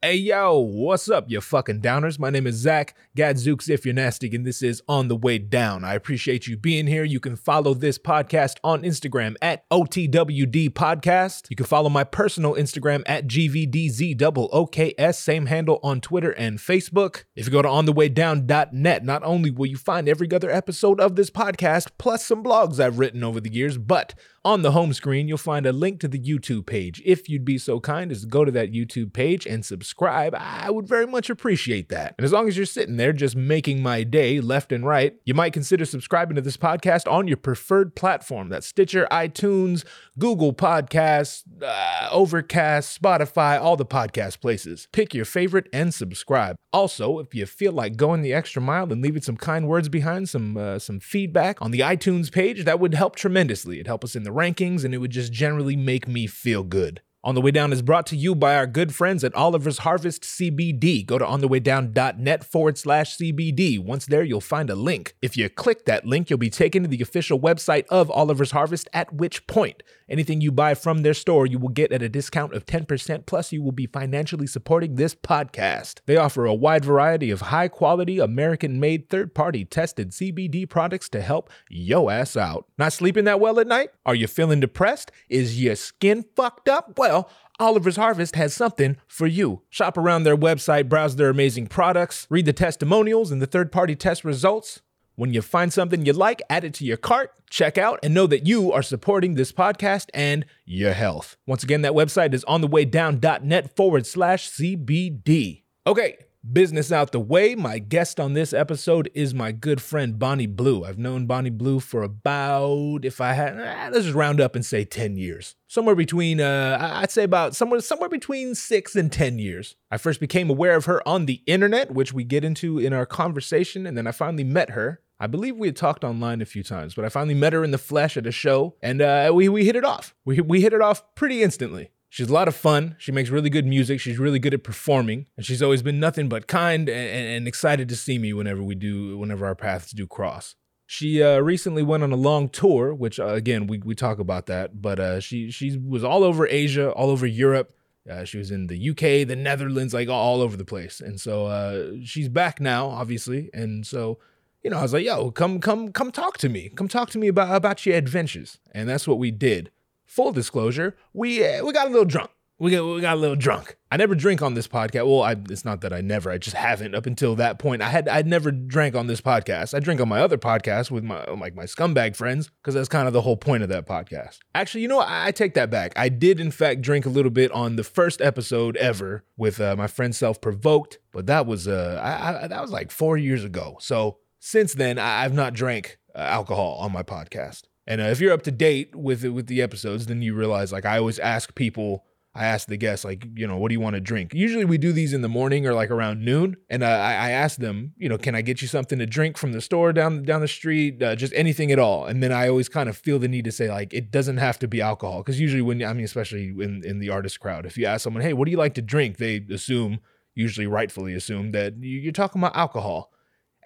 [0.00, 2.20] Hey yo, what's up, you fucking downers?
[2.20, 5.82] My name is Zach Gadzooks if you're nasty, and this is On the Way Down.
[5.82, 7.02] I appreciate you being here.
[7.02, 11.50] You can follow this podcast on Instagram at OTWD Podcast.
[11.50, 17.24] You can follow my personal Instagram at GVDZOOKS, same handle on Twitter and Facebook.
[17.34, 21.30] If you go to onthewaydown.net, not only will you find every other episode of this
[21.30, 25.38] podcast, plus some blogs I've written over the years, but on the home screen, you'll
[25.38, 27.02] find a link to the YouTube page.
[27.04, 30.70] If you'd be so kind as to go to that YouTube page and subscribe, I
[30.70, 32.14] would very much appreciate that.
[32.18, 35.34] And as long as you're sitting there just making my day left and right, you
[35.34, 38.48] might consider subscribing to this podcast on your preferred platform.
[38.48, 39.84] That's Stitcher, iTunes,
[40.18, 44.88] Google Podcasts, uh, Overcast, Spotify, all the podcast places.
[44.92, 46.56] Pick your favorite and subscribe.
[46.72, 50.28] Also, if you feel like going the extra mile and leaving some kind words behind,
[50.28, 53.76] some uh, some feedback on the iTunes page, that would help tremendously.
[53.76, 57.02] It'd help us in the rankings and it would just generally make me feel good.
[57.24, 60.22] On the Way Down is brought to you by our good friends at Oliver's Harvest
[60.22, 61.04] CBD.
[61.04, 63.76] Go to onthewaydown.net forward slash CBD.
[63.76, 65.16] Once there, you'll find a link.
[65.20, 68.88] If you click that link, you'll be taken to the official website of Oliver's Harvest,
[68.92, 72.54] at which point, anything you buy from their store, you will get at a discount
[72.54, 75.96] of 10%, plus you will be financially supporting this podcast.
[76.06, 81.08] They offer a wide variety of high quality, American made, third party tested CBD products
[81.08, 82.66] to help yo ass out.
[82.78, 83.90] Not sleeping that well at night?
[84.06, 85.10] Are you feeling depressed?
[85.28, 86.96] Is your skin fucked up?
[86.96, 87.17] Well,
[87.60, 89.62] Oliver's Harvest has something for you.
[89.70, 93.96] Shop around their website, browse their amazing products, read the testimonials and the third party
[93.96, 94.80] test results.
[95.16, 98.28] When you find something you like, add it to your cart, check out, and know
[98.28, 101.36] that you are supporting this podcast and your health.
[101.44, 105.62] Once again, that website is onthewaydown.net forward slash CBD.
[105.84, 106.18] Okay,
[106.52, 107.54] business out the way.
[107.54, 110.84] My guest on this episode is my good friend Bonnie Blue.
[110.84, 114.64] I've known Bonnie Blue for about, if I had, eh, let's just round up and
[114.64, 115.56] say 10 years.
[115.66, 119.76] Somewhere between, uh, I'd say about somewhere, somewhere between six and 10 years.
[119.90, 123.06] I first became aware of her on the internet, which we get into in our
[123.06, 126.62] conversation, and then I finally met her I believe we had talked online a few
[126.62, 129.48] times, but I finally met her in the flesh at a show, and uh, we
[129.48, 130.14] we hit it off.
[130.24, 131.90] We we hit it off pretty instantly.
[132.10, 132.96] She's a lot of fun.
[132.98, 134.00] She makes really good music.
[134.00, 137.88] She's really good at performing, and she's always been nothing but kind and, and excited
[137.90, 140.54] to see me whenever we do, whenever our paths do cross.
[140.86, 144.46] She uh, recently went on a long tour, which uh, again we we talk about
[144.46, 147.74] that, but uh, she she was all over Asia, all over Europe.
[148.10, 151.44] Uh, she was in the UK, the Netherlands, like all over the place, and so
[151.44, 154.18] uh, she's back now, obviously, and so
[154.62, 156.68] you know, I was like, yo, come, come, come talk to me.
[156.68, 158.58] Come talk to me about, about your adventures.
[158.72, 159.70] And that's what we did.
[160.08, 162.30] Full disclosure, we uh, we got a little drunk.
[162.58, 163.76] We got, we got a little drunk.
[163.92, 165.06] I never drink on this podcast.
[165.06, 167.82] Well, I, it's not that I never, I just haven't up until that point.
[167.82, 169.74] I had I'd never drank on this podcast.
[169.74, 173.06] I drink on my other podcast with my like my scumbag friends because that's kind
[173.06, 174.38] of the whole point of that podcast.
[174.54, 174.98] Actually, you know?
[175.00, 175.92] I, I take that back.
[175.94, 179.76] I did in fact drink a little bit on the first episode ever with uh,
[179.76, 183.44] my friend Self Provoked, but that was uh I, I, that was like four years
[183.44, 183.76] ago.
[183.78, 187.67] So since then, I've not drank uh, alcohol on my podcast.
[187.88, 190.84] And uh, if you're up to date with with the episodes, then you realize like
[190.84, 192.04] I always ask people,
[192.34, 194.34] I ask the guests like, you know, what do you want to drink?
[194.34, 197.30] Usually we do these in the morning or like around noon, and uh, I, I
[197.30, 200.22] ask them, you know, can I get you something to drink from the store down
[200.22, 202.04] down the street, uh, just anything at all?
[202.04, 204.58] And then I always kind of feel the need to say like it doesn't have
[204.58, 207.78] to be alcohol because usually when I mean especially in in the artist crowd, if
[207.78, 210.00] you ask someone, hey, what do you like to drink, they assume,
[210.34, 213.14] usually rightfully assume that you're talking about alcohol.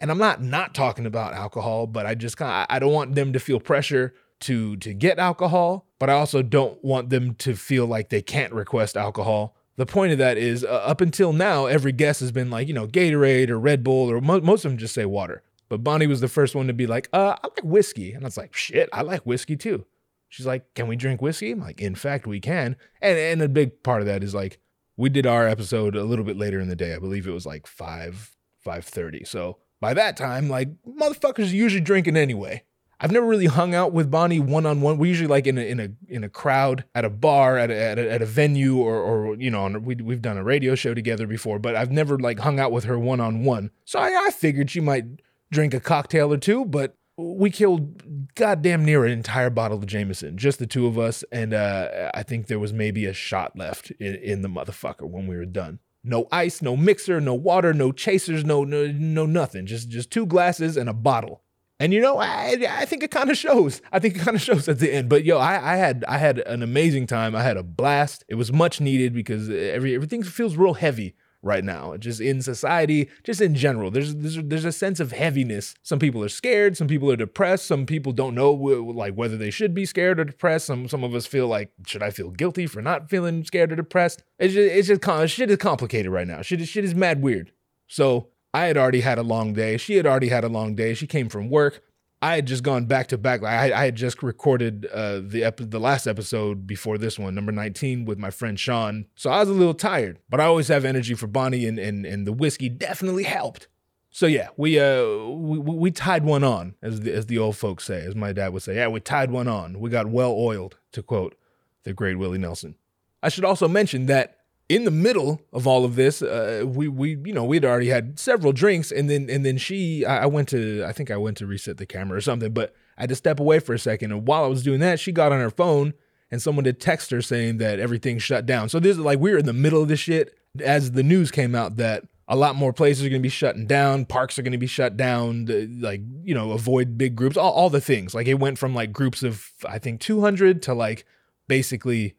[0.03, 3.33] And I'm not not talking about alcohol, but I just kind I don't want them
[3.33, 7.87] to feel pressure to to get alcohol, but I also don't want them to feel
[7.87, 9.57] like they can't request alcohol.
[9.77, 12.75] The point of that is, uh, up until now, every guest has been like, you
[12.75, 15.43] know, Gatorade or Red Bull, or mo- most of them just say water.
[15.71, 18.13] But Bonnie was the first one to be like, uh, I like whiskey.
[18.13, 19.87] And I was like, shit, I like whiskey too.
[20.29, 21.53] She's like, can we drink whiskey?
[21.53, 22.77] I'm like, in fact, we can.
[23.01, 24.59] And, and a big part of that is like,
[24.99, 26.95] we did our episode a little bit later in the day.
[26.95, 28.37] I believe it was like 5,
[28.67, 29.27] 5.30.
[29.27, 32.63] So by that time, like motherfuckers are usually drinking anyway.
[33.01, 34.97] I've never really hung out with Bonnie one on one.
[34.97, 37.77] We usually like in a in a in a crowd at a bar at a,
[37.77, 40.95] at a, at a venue or or you know we we've done a radio show
[40.95, 43.73] together before, but I've never like hung out with her one on one.
[43.85, 45.05] So I, I figured she might
[45.51, 50.39] drink a cocktail or two, but we killed goddamn near an entire bottle of Jameson,
[50.39, 53.91] just the two of us, and uh, I think there was maybe a shot left
[53.99, 55.81] in, in the motherfucker when we were done.
[56.05, 59.67] No ice, no mixer, no water, no chasers, no no no nothing.
[59.67, 61.43] Just just two glasses and a bottle.
[61.79, 63.81] And you know, I I think it kind of shows.
[63.93, 65.09] I think it kind of shows at the end.
[65.09, 67.37] But yo, I, I had I had an amazing time.
[67.37, 68.25] I had a blast.
[68.29, 73.11] It was much needed because every everything feels real heavy right now, just in society,
[73.25, 73.91] just in general.
[73.91, 75.75] There's, there's there's a sense of heaviness.
[75.83, 79.51] Some people are scared, some people are depressed, some people don't know like whether they
[79.51, 80.67] should be scared or depressed.
[80.67, 83.77] Some some of us feel like should I feel guilty for not feeling scared or
[83.77, 84.23] depressed?
[84.39, 86.43] It's just it's just shit is complicated right now.
[86.43, 87.53] Shit shit is mad weird.
[87.89, 89.77] So I had already had a long day.
[89.77, 90.95] She had already had a long day.
[90.95, 91.83] She came from work.
[92.23, 93.43] I had just gone back to back.
[93.43, 97.35] Like I, I had just recorded uh, the ep- the last episode before this one,
[97.35, 99.07] number 19, with my friend Sean.
[99.17, 102.07] So I was a little tired, but I always have energy for Bonnie, and and,
[102.07, 103.67] and the whiskey definitely helped.
[104.11, 107.85] So yeah, we uh we, we tied one on, as the, as the old folks
[107.85, 108.77] say, as my dad would say.
[108.77, 109.81] Yeah, we tied one on.
[109.81, 111.35] We got well oiled, to quote
[111.83, 112.77] the great Willie Nelson.
[113.21, 114.42] I should also mention that
[114.73, 118.19] in the middle of all of this, uh, we we you know we'd already had
[118.19, 121.37] several drinks, and then and then she I, I, went to I think I went
[121.39, 124.13] to reset the camera or something, but I had to step away for a second.
[124.13, 125.93] And while I was doing that, she got on her phone,
[126.31, 128.71] and someone did text her saying that everything shut down.
[128.71, 131.31] So this is like we were in the middle of this shit as the news
[131.31, 134.43] came out that a lot more places are going to be shutting down, parks are
[134.43, 135.49] going to be shut down,
[135.83, 138.15] like you know avoid big groups, all all the things.
[138.15, 141.05] Like it went from like groups of I think 200 to like
[141.47, 142.15] basically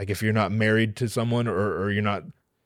[0.00, 2.22] like if you're not married to someone or, or you're not,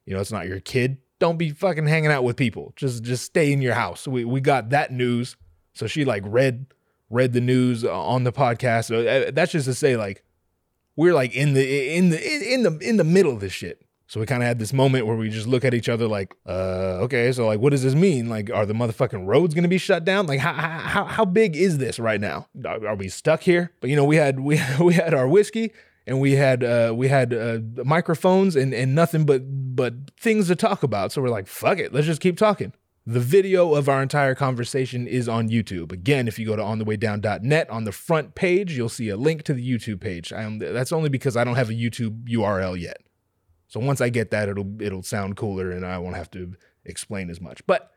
[0.07, 2.73] you know, it's not your kid, don't be fucking hanging out with people.
[2.77, 4.07] Just just stay in your house.
[4.07, 5.37] We we got that news.
[5.73, 6.67] So she like read
[7.11, 8.93] read the news on the podcast.
[8.95, 10.23] Uh, that's just to say like
[10.95, 13.85] we're like in the in the in the in the middle of this shit.
[14.07, 16.37] So we kind of had this moment where we just look at each other like,
[16.47, 18.29] uh, okay, so like, what does this mean?
[18.29, 20.29] Like, are the motherfucking roads gonna be shut down?
[20.29, 22.47] Like, how how how big is this right now?
[22.65, 23.73] Are, are we stuck here?
[23.81, 25.73] But you know, we had we we had our whiskey
[26.07, 29.43] and we had uh, we had uh, microphones and, and nothing but
[29.75, 31.13] but things to talk about.
[31.13, 32.73] So we're like, fuck it, let's just keep talking.
[33.07, 35.93] The video of our entire conversation is on YouTube.
[35.93, 39.53] Again, if you go to onthewaydown.net on the front page, you'll see a link to
[39.53, 40.33] the YouTube page.
[40.33, 43.03] I'm, that's only because I don't have a YouTube URL yet.
[43.69, 46.55] So once I get that, it'll it'll sound cooler and I won't have to
[46.85, 47.67] explain as much.
[47.67, 47.91] But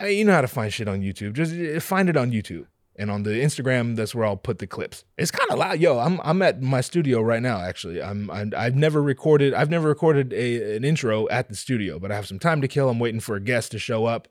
[0.00, 1.34] I mean, you know how to find shit on YouTube.
[1.34, 2.66] Just uh, find it on YouTube
[2.96, 5.04] and on the Instagram, that's where I'll put the clips.
[5.16, 5.98] It's kind of loud, yo.
[5.98, 7.60] I'm I'm at my studio right now.
[7.60, 11.98] Actually, I'm, i have never recorded I've never recorded a an intro at the studio,
[11.98, 12.88] but I have some time to kill.
[12.88, 14.28] I'm waiting for a guest to show up,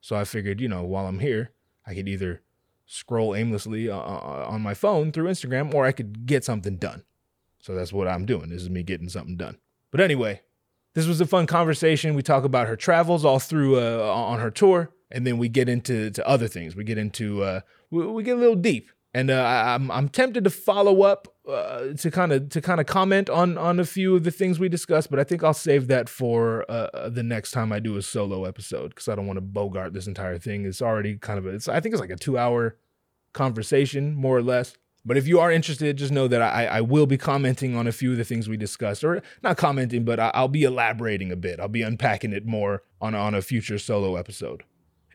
[0.00, 1.50] so I figured, you know, while I'm here,
[1.86, 2.42] I could either
[2.86, 7.02] scroll aimlessly uh, uh, on my phone through Instagram, or I could get something done.
[7.58, 8.48] So that's what I'm doing.
[8.48, 9.58] This is me getting something done.
[9.90, 10.42] But anyway,
[10.94, 12.14] this was a fun conversation.
[12.14, 15.68] We talk about her travels all through uh, on her tour and then we get
[15.68, 16.74] into to other things.
[16.74, 17.60] We get into uh,
[17.90, 21.94] we, we get a little deep, and uh, I'm I'm tempted to follow up uh,
[21.98, 24.68] to kind of to kind of comment on on a few of the things we
[24.68, 27.96] discussed, but I think I'll save that for uh, uh the next time I do
[27.96, 30.64] a solo episode because I don't want to bogart this entire thing.
[30.64, 32.76] It's already kind of a, it's I think it's like a two hour
[33.32, 34.76] conversation more or less.
[35.04, 37.92] But if you are interested, just know that I, I will be commenting on a
[37.92, 41.60] few of the things we discussed, or not commenting, but I'll be elaborating a bit.
[41.60, 44.64] I'll be unpacking it more on on a future solo episode.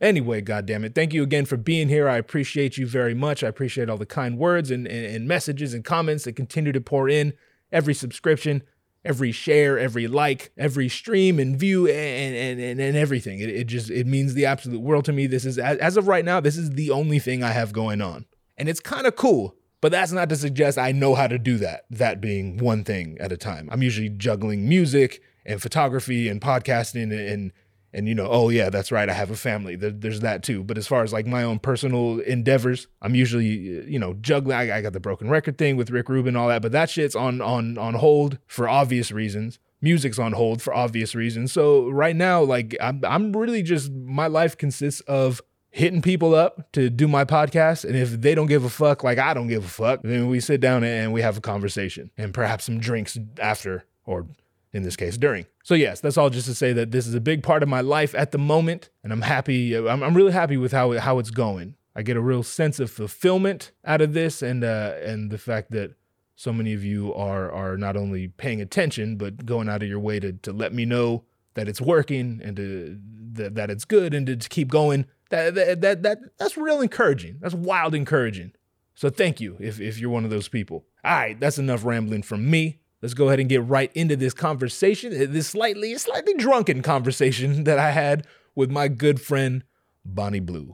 [0.02, 2.10] Anyway, goddamn it, thank you again for being here.
[2.10, 3.44] I appreciate you very much.
[3.44, 6.82] I appreciate all the kind words and, and, and messages and comments that continue to
[6.82, 7.34] pour in.
[7.72, 8.64] Every subscription,
[9.06, 13.40] every share, every like, every stream and view, and and and, and everything.
[13.40, 15.28] It, it just it means the absolute world to me.
[15.28, 18.26] This is as of right now, this is the only thing I have going on,
[18.58, 19.56] and it's kind of cool.
[19.82, 21.86] But that's not to suggest I know how to do that.
[21.90, 23.68] That being one thing at a time.
[23.72, 27.52] I'm usually juggling music and photography and podcasting and, and
[27.94, 29.76] and you know, oh yeah, that's right, I have a family.
[29.76, 30.64] There, there's that too.
[30.64, 34.58] But as far as like my own personal endeavors, I'm usually you know juggling.
[34.58, 37.16] I, I got the broken record thing with Rick Rubin, all that, but that shit's
[37.16, 39.60] on on on hold for obvious reasons.
[39.82, 41.52] Music's on hold for obvious reasons.
[41.52, 46.72] So right now, like I'm I'm really just my life consists of hitting people up
[46.74, 47.86] to do my podcast.
[47.86, 50.40] And if they don't give a fuck, like I don't give a fuck, then we
[50.40, 54.28] sit down and we have a conversation and perhaps some drinks after or
[54.74, 55.46] in this case during.
[55.64, 57.82] So yes, that's all just to say that this is a big part of my
[57.82, 59.76] life at the moment, and I'm happy.
[59.76, 61.76] I'm, I'm really happy with how how it's going.
[61.96, 65.72] I get a real sense of fulfillment out of this, and uh, and the fact
[65.72, 65.96] that
[66.36, 70.00] so many of you are are not only paying attention but going out of your
[70.00, 71.24] way to to let me know
[71.54, 72.98] that it's working and to
[73.34, 75.06] that, that it's good and to, to keep going.
[75.30, 77.38] That, that that that that's real encouraging.
[77.42, 78.54] That's wild encouraging.
[78.96, 80.86] So thank you if if you're one of those people.
[81.04, 84.34] All right, that's enough rambling from me let's go ahead and get right into this
[84.34, 89.64] conversation, uh, this slightly, slightly drunken conversation that I had with my good friend
[90.06, 90.74] Bonnie Blue.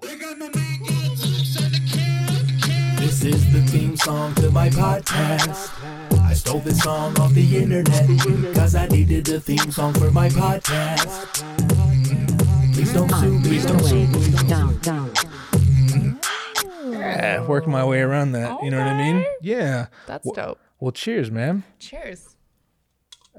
[2.97, 5.71] This is the theme song to my podcast.
[6.21, 10.29] I stole this song off the internet because I needed a theme song for my
[10.29, 11.43] podcast.
[12.73, 13.47] Please don't sue me.
[13.47, 14.47] Please don't sue me.
[14.47, 15.11] Down, down.
[16.91, 18.61] Yeah, working my way around that.
[18.63, 19.25] you know what I mean?
[19.41, 19.87] Yeah.
[20.05, 20.59] That's dope.
[20.79, 21.63] Well, cheers, man.
[21.79, 22.35] Cheers.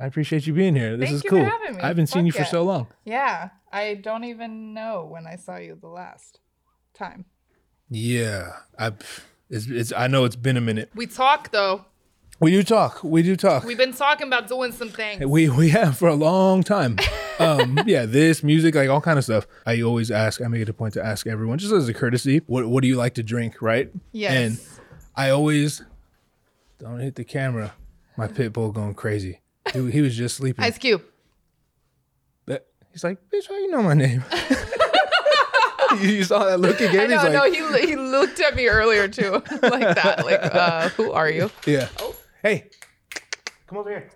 [0.01, 0.97] I appreciate you being here.
[0.97, 1.45] This Thank is you for cool.
[1.45, 1.83] having me.
[1.83, 2.87] I haven't seen Fuck you for so long.
[3.05, 6.41] Yeah, I don't even know when I saw you the last
[6.95, 7.25] time.
[7.91, 8.93] Yeah, I.
[9.51, 9.93] It's, it's.
[9.93, 10.91] I know it's been a minute.
[10.95, 11.85] We talk though.
[12.41, 13.03] We do talk.
[13.03, 13.65] We do talk.
[13.65, 15.25] We've been talking about doing some things.
[15.27, 16.97] We we have for a long time.
[17.41, 19.47] Um, yeah, this music, like all kind of stuff.
[19.65, 20.41] I always ask.
[20.41, 22.89] I make it a point to ask everyone, just as a courtesy, what what do
[22.89, 23.93] you like to drink, right?
[24.11, 24.33] Yes.
[24.35, 24.59] And
[25.15, 25.85] I always
[26.79, 27.75] don't hit the camera.
[28.17, 29.41] My pit bull going crazy.
[29.73, 30.65] He, he was just sleeping.
[30.65, 31.03] Ice Cube.
[32.47, 34.25] But he's like, bitch, how you know my name?
[36.01, 37.13] you, saw that look again?
[37.13, 39.33] I know, he's no, he he looked at me earlier too,
[39.63, 40.23] like that.
[40.25, 41.51] Like, uh, who are you?
[41.67, 41.89] yeah.
[41.99, 42.15] Oh.
[42.43, 42.71] Hey,
[43.67, 44.11] come over here.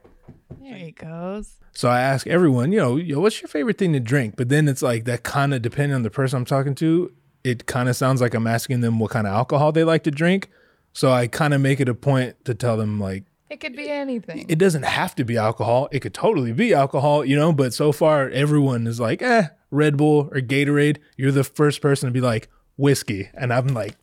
[0.60, 1.56] There he goes.
[1.72, 4.36] So I ask everyone, you know, yo, what's your favorite thing to drink?
[4.36, 7.66] But then it's like that kind of depending on the person I'm talking to, it
[7.66, 10.50] kind of sounds like I'm asking them what kind of alcohol they like to drink.
[10.92, 13.88] So I kind of make it a point to tell them like It could be
[13.88, 14.46] anything.
[14.48, 15.88] it doesn't have to be alcohol.
[15.92, 19.96] It could totally be alcohol, you know, but so far everyone is like, eh, Red
[19.96, 20.98] Bull or Gatorade.
[21.16, 23.30] You're the first person to be like whiskey.
[23.34, 23.96] And I'm like,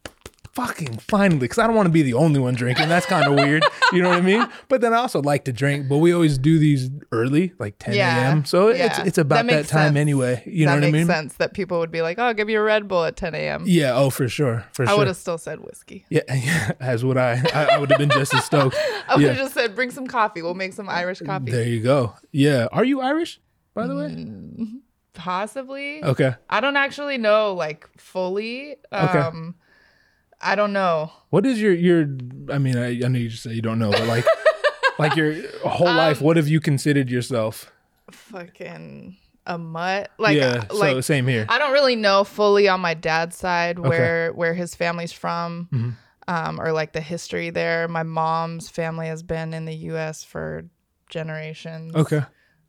[0.54, 2.90] fucking finally, because I don't want to be the only one drinking.
[2.90, 3.64] That's kind of weird.
[3.94, 4.46] You know what I mean?
[4.70, 7.96] But then I also like to drink, but we always do these early, like 10
[7.96, 8.46] Yeah, a.m.
[8.46, 9.04] So it's yeah.
[9.06, 9.98] it's about That that, time sense.
[9.98, 10.44] anyway.
[10.46, 11.08] You that know what I mean?
[11.08, 13.04] That makes sense that people would be like, "Oh, I'll give you a Red Bull
[13.06, 14.66] at 10 a.m." Yeah, oh for sure.
[14.74, 14.96] For I sure.
[14.96, 16.06] I would have still said whiskey.
[16.10, 17.42] yeah, yeah, as would I.
[17.54, 18.76] I, I would have been just as stoked.
[19.08, 19.30] I would Yeah.
[19.30, 20.42] have just said, "Bring some coffee.
[20.42, 22.14] We'll make some Irish coffee." There you go.
[22.32, 22.68] Yeah.
[22.72, 23.40] Are you Irish,
[23.74, 24.08] by the way?
[24.10, 24.80] Mm.
[25.14, 26.04] Possibly.
[26.04, 26.34] Okay.
[26.50, 28.78] I don't actually know like fully.
[28.92, 29.56] Um
[30.42, 31.12] I don't know.
[31.30, 32.02] What is your your?
[32.52, 34.26] I mean, I, I know you just say you don't know, but like,
[35.00, 37.72] like your whole Um, life, what have you considered yourself?
[38.12, 40.12] Fucking a mutt.
[40.18, 41.46] Like yeah, so like same here.
[41.50, 45.68] I don't really know fully on my dad's side where where his family's from.
[45.74, 45.90] Mm-hmm.
[46.28, 47.88] Um, or like the history there.
[47.88, 50.66] My mom's family has been in the US for
[51.10, 51.96] generations.
[51.96, 52.22] okay.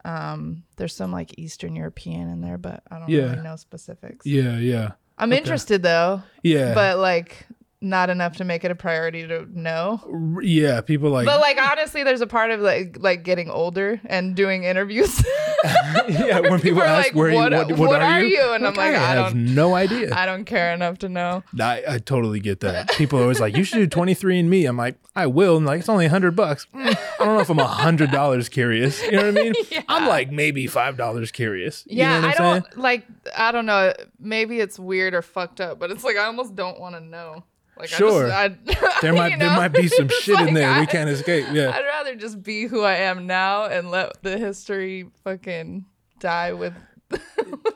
[0.03, 3.31] Um, there's some like Eastern European in there, but I don't Yeah.
[3.33, 4.25] really know specifics.
[4.25, 6.73] Yeah, yeah, I'm interested though, yeah.
[6.73, 7.47] but like
[7.83, 10.39] not enough to make it a priority to know.
[10.43, 11.25] Yeah, people like.
[11.27, 15.25] But like honestly, there's a part of like like getting older and doing interviews.
[16.09, 18.37] yeah, when people are ask like, where "What- you, what, what, what are, are you?
[18.37, 18.53] you?
[18.55, 20.15] And I'm like, I have don't- no idea.
[20.15, 21.43] I don't care enough to know.
[21.61, 22.91] I, I totally get that.
[22.93, 24.65] People are always like, you should do 23 and me.
[24.67, 25.57] I'm like, I will.
[25.59, 26.67] And like, it's only a hundred bucks.
[26.75, 29.03] Mm, I don't know if I'm a hundred dollars curious.
[29.05, 29.55] You know what I mean?
[29.89, 31.85] I'm like maybe five dollars curious.
[31.87, 33.07] You Yeah, know what I don't like.
[33.37, 33.93] I don't know.
[34.19, 37.45] Maybe it's weird or fucked up, but it's like I almost don't want to know.
[37.81, 38.31] Like Sure.
[38.33, 40.87] I just, I, There might you there might be some shit in there I, we
[40.87, 41.47] can't escape.
[41.53, 41.71] Yeah.
[41.71, 45.85] I'd rather just be who I am now and let the history fucking
[46.19, 46.75] die with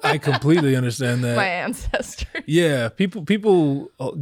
[0.05, 1.37] I completely understand that.
[1.37, 2.45] my ancestors.
[2.47, 4.13] Yeah, people people uh,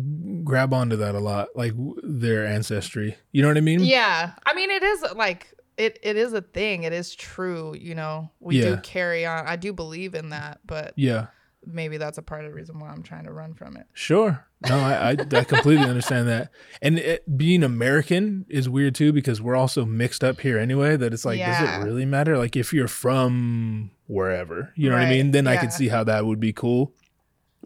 [0.43, 3.17] grab onto that a lot, like their ancestry.
[3.31, 3.81] You know what I mean?
[3.81, 5.99] Yeah, I mean it is like it.
[6.03, 6.85] It is a thing.
[6.85, 7.75] It is true.
[7.79, 8.71] You know, we Yeah.
[8.71, 9.47] do carry on.
[9.47, 11.27] I do believe in that, but Yeah,
[11.66, 13.87] maybe that's a part of the reason why I'm trying to run from it.
[13.92, 14.47] sure.
[14.69, 16.50] No, I I, I completely understand that.
[16.81, 20.97] And it, being American is weird too because we're also mixed up here anyway.
[20.97, 22.38] That it's like, does it really matter?
[22.38, 25.31] Like if you're from wherever, you know what I mean?
[25.33, 26.92] Then I could see how that would be cool.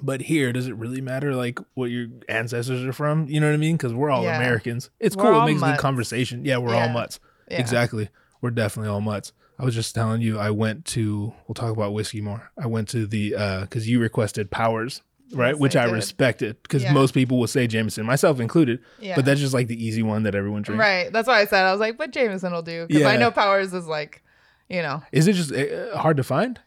[0.01, 3.29] But here, does it really matter like what your ancestors are from?
[3.29, 3.77] You know what I mean?
[3.77, 4.37] Because we're all Yeah.
[4.37, 4.91] Americans.
[5.01, 5.43] It's We're cool.
[5.43, 5.81] It makes good mutts.
[5.83, 6.45] conversation.
[6.45, 6.93] Yeah, we're all Yeah.
[6.93, 7.19] mutts.
[7.51, 7.61] Yeah.
[7.61, 8.11] Exactly.
[8.43, 9.33] We're definitely all mutts.
[9.59, 12.51] I was just telling you, I went to, we'll talk about whiskey more.
[12.59, 15.01] I went to the, uh, because you requested Powers,
[15.33, 15.55] right?
[15.55, 16.93] Yes, Which I I, respected because Yeah.
[16.93, 18.81] most people will say Jameson, myself included.
[19.01, 19.17] Yeah.
[19.17, 20.81] But that's just like the easy one that everyone drinks.
[20.81, 21.11] Right.
[21.13, 23.73] That's why I said I was like, but Jameson will do because I know Powers
[23.73, 24.23] is like,
[24.69, 26.61] you know, Is it just uh, hard to find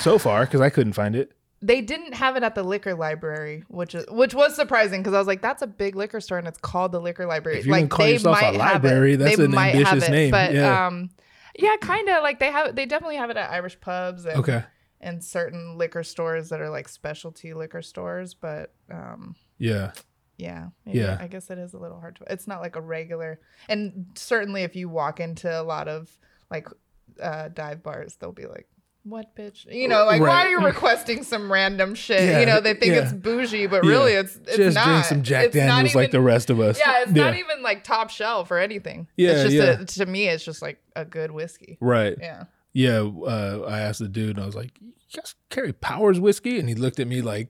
[0.00, 0.44] so far?
[0.46, 1.32] Because I couldn't find it.
[1.62, 5.18] they didn't have it at the liquor library, which is which was surprising because I
[5.18, 7.58] was like, that's a big liquor store and it's called the liquor library.
[7.58, 8.58] If you like can call yourself a have it.
[8.58, 10.30] library, that's They an might have ambitious it, name.
[10.30, 10.86] But Yeah.
[10.86, 11.10] um,
[11.58, 12.74] yeah, kind of like they have.
[12.76, 14.62] They definitely have it at Irish pubs and Okay.
[15.00, 18.34] and certain liquor stores that are like specialty liquor stores.
[18.34, 19.92] But um, Yeah.
[20.38, 21.18] yeah, maybe, Yeah.
[21.20, 22.24] I guess it is a little hard to.
[22.32, 26.16] It's not like a regular, and certainly if you walk into a lot of
[26.50, 26.68] like
[27.20, 28.68] uh, dive bars, they'll be like,
[29.08, 32.20] "What bitch?" You know, like why are you requesting some random shit?
[32.20, 33.02] Yeah, You know, they think yeah.
[33.02, 33.90] it's bougie, but Yeah.
[33.90, 34.86] really it's it's just not.
[34.86, 36.78] drink some Jack It's Daniels like the rest of us.
[36.78, 39.06] Yeah, it's not even like top shelf or anything.
[39.16, 39.80] Yeah, it's just yeah.
[39.80, 41.78] A, to me, it's just like a good whiskey.
[41.80, 42.16] Right.
[42.20, 42.44] Yeah.
[42.72, 46.58] Yeah, uh, I asked the dude, and I was like, "You guys carry Powers whiskey?"
[46.58, 47.48] And he looked at me like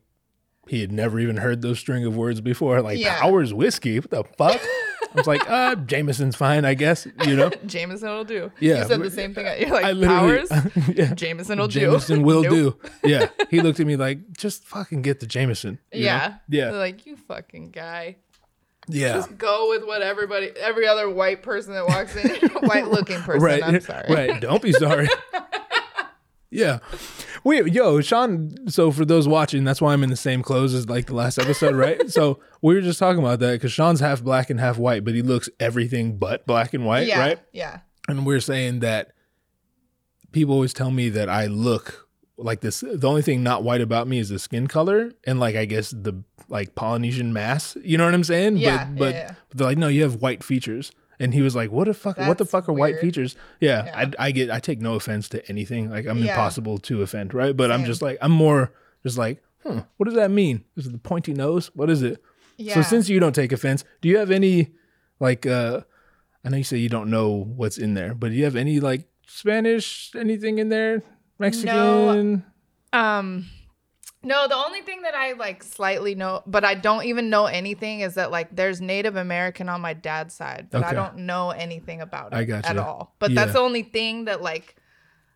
[0.68, 2.80] he had never even heard those string of words before.
[2.82, 3.20] Like Yeah.
[3.20, 3.98] Powers whiskey?
[3.98, 4.60] What the fuck?
[5.16, 7.50] I was like, "Uh, Jameson's fine, I guess." You know?
[7.66, 8.52] Jameson will do.
[8.61, 9.46] Yeah, You said the same thing.
[9.61, 10.49] You're like I powers.
[10.94, 12.23] yeah, Jameson will Jameson do.
[12.23, 12.76] Jameson will do.
[13.04, 16.06] Yeah, he looked at me like, "Just fucking get the Jameson." you know?
[16.06, 16.35] Yeah.
[16.49, 16.64] yeah.
[16.70, 18.16] They're like, you fucking guy.
[18.88, 19.14] Yeah.
[19.14, 23.42] Just go with what everybody, every other white person that walks in, white looking person.
[23.42, 23.62] right.
[23.62, 24.12] I'm sorry.
[24.12, 24.40] Right.
[24.40, 25.08] Don't be sorry.
[26.50, 26.78] yeah.
[27.46, 30.88] We yo, Sean, so for those watching, that's why I'm in the same clothes as
[30.88, 32.10] like the last episode, right?
[32.10, 35.14] so we were just talking about that because Sean's half black and half white, but
[35.14, 37.20] he looks everything but black and white, Yeah.
[37.20, 37.38] right?
[37.52, 37.80] Yeah.
[38.08, 39.12] And we're saying that
[40.32, 42.80] people always tell me that I look like this.
[42.80, 45.90] The only thing not white about me is the skin color and like I guess
[45.90, 47.76] the like Polynesian mass.
[47.82, 48.56] You know what I'm saying?
[48.56, 49.34] Yeah, But but, yeah, yeah.
[49.50, 50.90] but they're like, no, you have white features.
[51.18, 52.18] And he was like, "What the fuck?
[52.18, 53.99] what the fuck are white features?" Yeah, Yeah.
[54.18, 54.50] I, I get.
[54.50, 55.90] I take no offense to anything.
[55.90, 56.30] Like I'm Yeah.
[56.30, 57.56] impossible to offend, right?
[57.56, 60.64] But I'm just like I'm more just like, hmm, what does that mean?
[60.76, 61.70] Is it the pointy nose?
[61.75, 62.23] What is it?
[62.58, 62.75] Yeah.
[62.75, 64.73] So since you don't take offense, do you have any
[65.20, 65.80] like uh
[66.44, 68.78] I know you say you don't know what's in there, but do you have any
[68.80, 71.02] like Spanish anything in there?
[71.38, 72.44] Mexican?
[72.92, 72.99] No.
[72.99, 73.46] Um,
[74.26, 78.00] no, the only thing that I like slightly know, but I don't even know anything,
[78.00, 82.00] is that like there's Native American on my dad's side, but I don't know anything
[82.00, 82.68] about it I gotcha.
[82.71, 83.14] at all.
[83.18, 83.37] But Yeah.
[83.37, 84.76] that's the only thing that like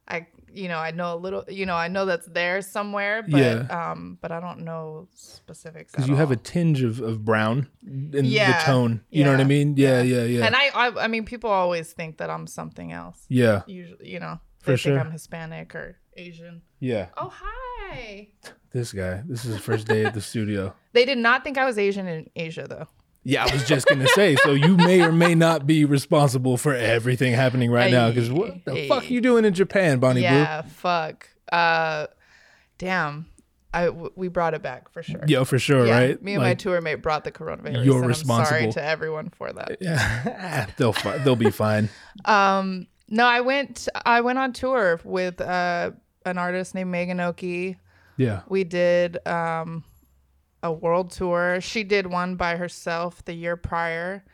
[0.08, 3.38] I, you know, I know a little, you know, I know that's there somewhere, but
[3.38, 3.90] Yeah.
[3.92, 5.92] um, but I don't know specifics.
[5.92, 9.02] Because at you have a tinge of, of brown in the tone.
[9.10, 9.76] You know what I mean?
[9.76, 10.44] Yeah, yeah, yeah.
[10.46, 13.24] and I, I, I mean, people always think that I'm something else.
[13.28, 13.62] yeah.
[13.68, 14.94] Usually, you know, For they sure.
[14.96, 16.62] think I'm Hispanic or Asian.
[16.80, 17.08] Yeah.
[17.16, 18.28] Oh hi.
[18.72, 19.22] This guy.
[19.26, 20.74] This is his first day at the studio.
[20.92, 22.88] They did not think I was Asian in Asia though.
[23.22, 24.34] Yeah, I was just gonna say.
[24.36, 28.08] So you may or may not be responsible for everything happening right now.
[28.08, 28.88] Because what the Hey.
[28.88, 31.28] fuck you doing in Japan, Bonnie yeah, fuck.
[31.52, 32.06] Uh,
[32.78, 33.26] damn.
[33.72, 35.20] I w- we brought it back for sure.
[35.20, 35.32] Blue?
[35.32, 36.20] Yo, for sure, Yeah, right?
[36.22, 37.84] Me and Like, my tour mate brought the coronavirus.
[37.84, 38.46] You're and I'm responsible.
[38.58, 39.76] sorry to everyone for that.
[39.80, 41.88] Yeah, they'll fi- they'll be fine.
[42.24, 43.88] Um, no, I went.
[44.06, 45.90] I went on tour with uh
[46.24, 47.76] an artist named Megan Oki.
[48.16, 49.84] Yeah, We did um
[50.62, 51.60] a world tour.
[51.60, 54.24] She did one by herself the year prior,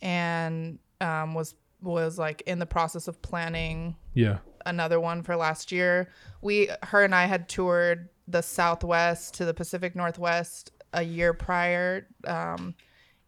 [0.00, 5.72] and um was was like in the process of planning yeah, another one for last
[5.72, 6.10] year.
[6.42, 12.06] We, her and I had toured the Southwest to the Pacific Northwest a year prior.
[12.26, 12.74] Um,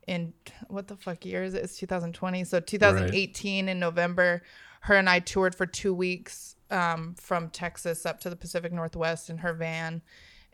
[0.06, 0.32] in
[0.68, 1.62] what the fuck year is it?
[1.64, 2.44] It's 2020.
[2.44, 4.42] So 2018 in November,
[4.82, 9.30] her and I toured for two weeks um, from Texas up to the Pacific Northwest
[9.30, 10.02] in her van.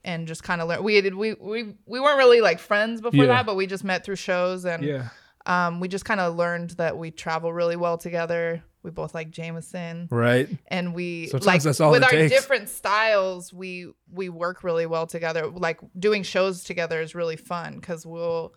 [0.04, 0.85] And just kind of learned.
[0.85, 1.14] We did.
[1.16, 3.33] We we we weren't really like friends before Yeah.
[3.33, 5.09] that, but we just met through shows, and yeah.
[5.44, 8.62] um, we just kind of learned that we travel really well together.
[8.85, 10.48] We both like Jameson Right.
[10.68, 12.33] and we Sometimes like with it our takes.
[12.33, 17.74] different styles we we work really well together like doing shows together is really fun
[17.74, 18.55] because we'll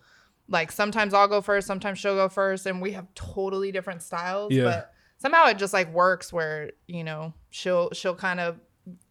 [0.48, 4.52] like sometimes i'll go first sometimes she'll go first and we have totally different styles
[4.52, 4.64] Yeah.
[4.64, 8.58] but somehow it just like works where you know she'll she'll kind of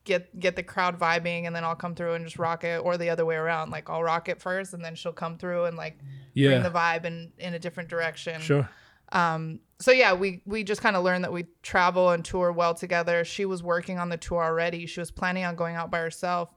[0.03, 2.97] get get the crowd vibing and then i'll come through and just rock it or
[2.97, 3.71] the other way around.
[3.71, 6.59] Like i'll rock it first and then she'll come through and like bring Yeah.
[6.59, 8.41] the vibe in in a different direction.
[8.41, 8.67] Sure.
[9.13, 12.73] um so yeah we we just kind of learned that we travel and tour well
[12.75, 13.23] together.
[13.23, 14.85] She was working on the tour already.
[14.87, 16.49] She was planning on going out by herself.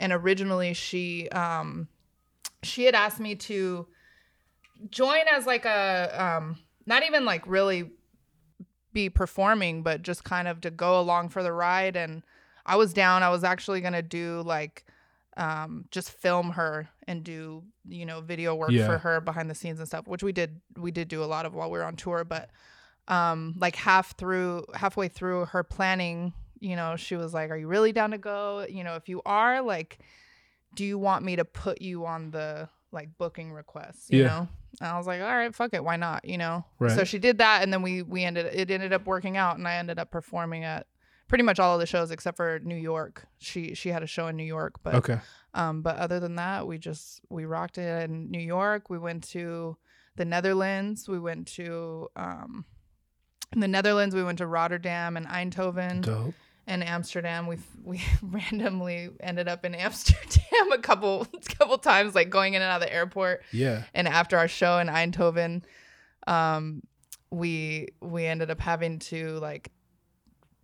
[0.00, 1.86] And originally she um
[2.64, 3.86] she had asked me to
[4.90, 7.90] join as like a um not even like really
[8.96, 11.96] be performing but just kind of to go along for the ride.
[11.96, 12.22] And
[12.64, 13.22] i was down.
[13.22, 14.84] I was actually going to do like
[15.36, 18.86] um just film her and do you know video work Yeah.
[18.86, 21.44] for her behind the scenes and stuff which we did we did do a lot
[21.44, 22.24] of while we were on tour.
[22.24, 22.48] But
[23.08, 27.68] um like half through halfway through her planning you know she was like are you
[27.68, 28.66] really down to go?
[28.68, 29.98] You know if you are like
[30.74, 34.26] do you want me to put you on the like booking requests you Yeah.
[34.28, 34.48] know
[34.80, 37.38] and i was like all right fuck it why not you know so she did
[37.38, 40.10] that and then we we ended it ended up working out and i ended up
[40.10, 40.86] performing at
[41.28, 44.26] pretty much all of the shows except for new york she she had a show
[44.28, 45.18] in new york but Okay.
[45.54, 48.90] um, but other than that, we just we rocked it in New York.
[48.90, 49.76] We went to
[50.16, 51.08] the Netherlands.
[51.08, 52.64] We went to um,
[53.52, 54.14] in the Netherlands.
[54.14, 56.34] We went to Rotterdam and Eindhoven Dope.
[56.66, 57.46] And Amsterdam.
[57.46, 61.26] We we randomly ended up in Amsterdam a couple
[61.58, 63.42] couple times, like going in and out of the airport.
[63.52, 63.84] Yeah.
[63.94, 65.62] And after our show in Eindhoven,
[66.26, 66.82] um,
[67.30, 69.70] we we ended up having to like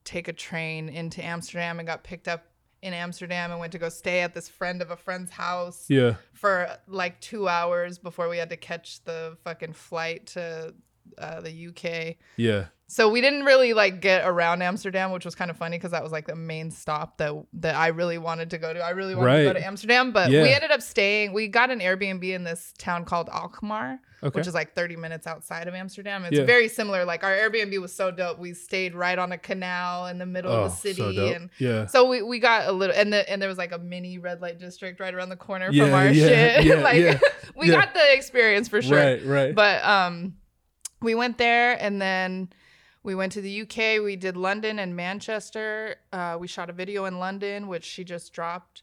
[0.05, 2.45] take a train into Amsterdam and got picked up
[2.83, 6.17] in Amsterdam and went to go stay at this friend of a friend's house Yeah.
[6.33, 10.75] for like two hours before we had to catch the fucking flight to
[11.17, 12.17] uh, the UK.
[12.37, 12.67] Yeah.
[12.93, 16.03] So we didn't really like get around Amsterdam, which was kind of funny because that
[16.03, 18.81] was like the main stop that that I really wanted to go to.
[18.81, 20.43] I really wanted to go to Amsterdam, but Yeah.
[20.43, 21.33] we ended up staying.
[21.33, 24.39] We got an Airbnb in this town called Alkmaar, Okay.
[24.39, 26.27] which is like 30 minutes outside of Amsterdam.
[26.27, 26.45] It's Yeah.
[26.45, 27.07] very similar.
[27.07, 28.39] Like our Airbnb was so dope.
[28.39, 31.49] We stayed right on a canal in the middle oh, of the city, so and
[31.57, 31.87] yeah.
[31.87, 34.43] so we, we got a little, and the, and there was like a mini red
[34.43, 36.79] light district right around the corner Yeah, from our shit.
[36.83, 37.23] like
[37.57, 38.99] we got the experience for sure.
[38.99, 39.55] Right, right.
[39.55, 40.35] But um,
[41.01, 42.51] we went there, and then
[43.03, 44.03] we went to the UK.
[44.03, 45.97] We did London and Manchester.
[46.13, 48.83] Uh, we shot a video in London, which she just dropped,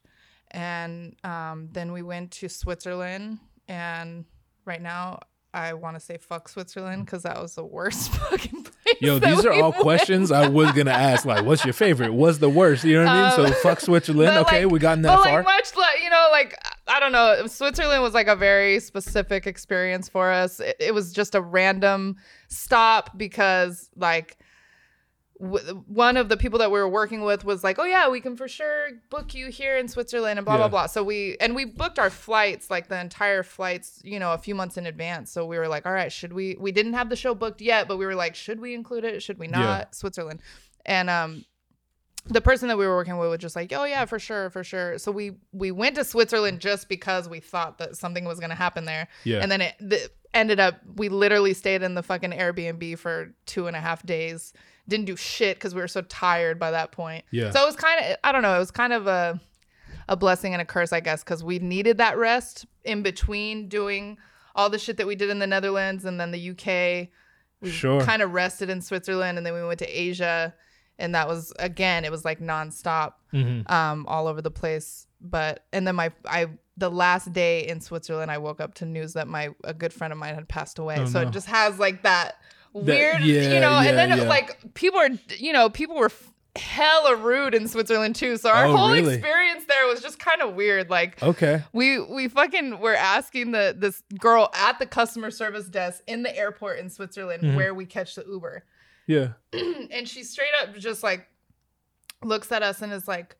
[0.52, 3.40] and um, then we went to Switzerland.
[3.68, 4.26] And
[4.66, 5.20] right now,
[5.54, 8.76] I want to say fuck Switzerland because that was the worst fucking place.
[9.02, 9.82] Yo, these are all went.
[9.82, 11.24] questions I was gonna ask.
[11.26, 12.12] Like, what's your favorite?
[12.12, 12.84] What's the worst?
[12.84, 13.46] You know what I mean?
[13.48, 14.38] Um, So fuck Switzerland.
[14.40, 16.56] Okay, like- we But that like much like you know, like
[16.90, 20.60] I don't know, Switzerland was like a very specific experience for us.
[20.60, 22.16] It, it was just a random
[22.48, 24.38] stop because like
[25.40, 28.20] w- one of the people that we were working with was like, "Oh yeah, we
[28.22, 30.60] can for sure book you here in Switzerland," and blah Yeah.
[30.62, 30.86] blah blah.
[30.88, 34.56] So we and we booked our flights like the entire flights, you know, a few
[34.56, 35.32] months in advance.
[35.32, 37.88] So we were like, "All right, should we?" We didn't have the show booked yet,
[37.88, 39.22] but we were like, "Should we include it?
[39.24, 39.86] Should we not?" Yeah.
[39.92, 40.42] Switzerland,
[40.86, 41.46] and um
[42.26, 44.64] the person that we were working with was just like, "Oh yeah, for sure, for
[44.64, 48.50] sure." So we we went to Switzerland just because we thought that something was going
[48.50, 49.40] to happen there, Yeah.
[49.42, 53.68] and then it the, ended up we literally stayed in the fucking Airbnb for two
[53.68, 54.54] and a half days.
[54.88, 57.24] Didn't do shit because we were so tired by that point.
[57.32, 57.52] Yeah.
[57.52, 58.56] So it was kind of I don't know.
[58.56, 59.40] It was kind of a
[60.08, 64.18] a blessing and a curse, I guess, because we needed that rest in between doing
[64.56, 67.10] all the shit that we did in the Netherlands and then the UK.
[67.62, 68.02] We Sure.
[68.02, 70.56] kind of rested in Switzerland and then we went to Asia
[71.00, 73.70] and that was again it was like nonstop Mhm.
[73.72, 78.30] um all over the place but and then my i the last day in switzerland
[78.32, 80.98] i woke up to news that my a good friend of mine had passed away
[81.00, 81.28] Oh, so no.
[81.28, 82.36] it just has like that
[82.74, 84.30] weird yeah, you know and then yeah, yeah.
[84.30, 86.12] like people are you know people were
[86.56, 89.14] hella rude in switzerland too so our Oh, whole really?
[89.16, 91.64] experience there was just kind of weird like Okay.
[91.74, 96.36] we we fucking were asking the this girl at the customer service desk in the
[96.36, 97.56] airport in Switzerland Mhm.
[97.56, 98.64] where we catch the Uber.
[99.10, 99.30] Yeah.
[99.92, 101.28] and she straight up just like
[102.24, 103.36] looks at us and is like,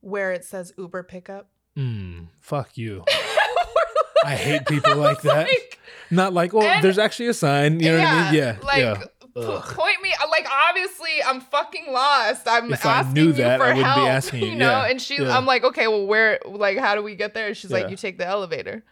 [0.00, 1.48] where it says Uber pickup.
[1.76, 3.04] Mm, fuck you.
[4.24, 5.46] I hate people like that.
[5.48, 5.78] like,
[6.10, 7.80] Not like, well, And- there's actually a sign.
[7.80, 8.34] You know what I mean?
[8.40, 8.56] Yeah.
[8.62, 8.94] Like, yeah.
[8.96, 10.12] p- point me.
[10.30, 12.46] Like, obviously, I'm fucking lost.
[12.46, 13.98] I'm If I asking knew you for I wouldn't be help.
[14.08, 14.46] asking you.
[14.50, 15.36] You know, Yeah, and she, yeah.
[15.36, 16.38] I'm like, okay, well, where?
[16.44, 17.46] Like, how do we get there?
[17.46, 17.78] And she's Yeah.
[17.78, 18.84] like, you take the elevator.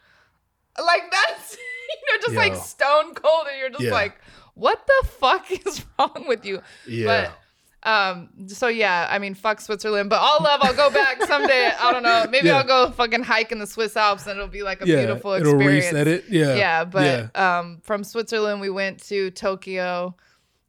[0.82, 3.90] Like that's you know, just like stone cold, and you're just Yeah.
[3.92, 4.18] like,
[4.56, 6.60] what the fuck is wrong with you?
[6.86, 7.30] Yeah.
[7.84, 10.60] But um, so yeah, I mean, fuck Switzerland, but all love.
[10.62, 11.70] I'll go back someday.
[11.80, 12.26] I don't know.
[12.28, 12.58] Maybe Yeah.
[12.58, 14.96] I'll go fucking hike in the Swiss Alps, and it'll be like a yeah.
[15.04, 16.24] beautiful It'll reset it.
[16.28, 16.56] Yeah.
[16.56, 17.58] Yeah, but Yeah.
[17.58, 20.16] um, from Switzerland we went to Tokyo,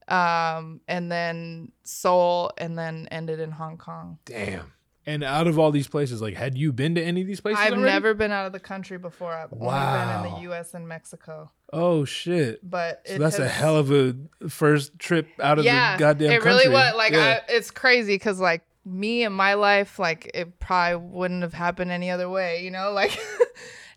[0.07, 4.19] um, and then Seoul, and then ended in Hong Kong.
[4.25, 4.71] Damn.
[5.07, 7.61] And out of all these places, like, had you been to any of these places?
[7.61, 7.85] I've already?
[7.85, 9.31] never been out of the country before.
[9.31, 10.73] I've only been in the U.S.
[10.73, 11.49] and Mexico.
[11.71, 12.59] Oh shit.
[12.69, 14.17] But So it that's a hell of a
[14.49, 16.35] first trip out of yeah, the goddamn country.
[16.35, 16.69] it country.
[16.69, 16.95] really was.
[16.95, 17.39] Like, yeah.
[17.47, 21.89] I, it's crazy because like me and my life, like it probably wouldn't have happened
[21.89, 22.65] any other way.
[22.65, 23.17] You know, like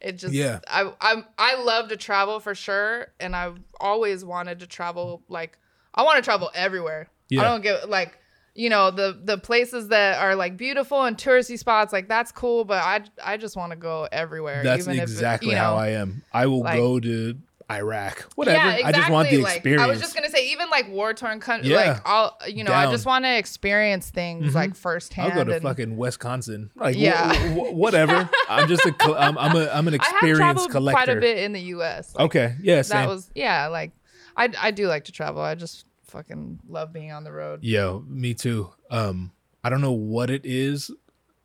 [0.00, 0.32] it just.
[0.32, 0.60] Yeah.
[0.68, 5.24] I I I love to travel for sure, and I've always wanted to travel.
[5.28, 5.58] Like
[5.92, 7.08] I want to travel everywhere.
[7.28, 7.40] Yeah.
[7.40, 8.16] I don't get like.
[8.60, 12.64] You know the the places that are like beautiful and touristy spots like that's cool
[12.66, 13.00] but I
[13.32, 15.76] I just want to go everywhere That's even if it- exactly how.
[15.76, 16.22] I am.
[16.32, 17.36] I will like- go to
[17.70, 18.56] Iraq, whatever.
[18.78, 19.42] Yeah, I just want the exactly.
[19.44, 19.82] Like, experience.
[19.82, 21.92] I was just gonna say, even like war torn country, Yeah.
[21.92, 22.88] like all you know, Down.
[22.88, 24.54] I just want to experience things Mhm.
[24.56, 25.32] like firsthand.
[25.32, 26.70] I'll go to and fucking Wisconsin.
[26.74, 27.32] Like, Yeah.
[27.32, 28.28] yeah, whatever.
[28.48, 30.96] I'm just a, col- I'm, I'm a, I'm an experience traveled collector.
[31.04, 32.12] quite a bit in the U.S.
[32.16, 33.02] Like, Okay, yeah, same.
[33.02, 33.92] that was yeah, like
[34.36, 35.40] I I do like to travel.
[35.40, 37.62] I just fucking love being on the road.
[37.62, 38.70] Yo, me too.
[38.90, 39.32] Um,
[39.64, 40.90] I don't know what it is.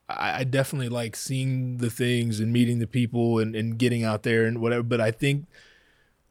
[0.09, 4.23] I, I definitely like seeing the things and meeting the people and, and getting out
[4.23, 4.83] there and whatever.
[4.83, 5.45] But I think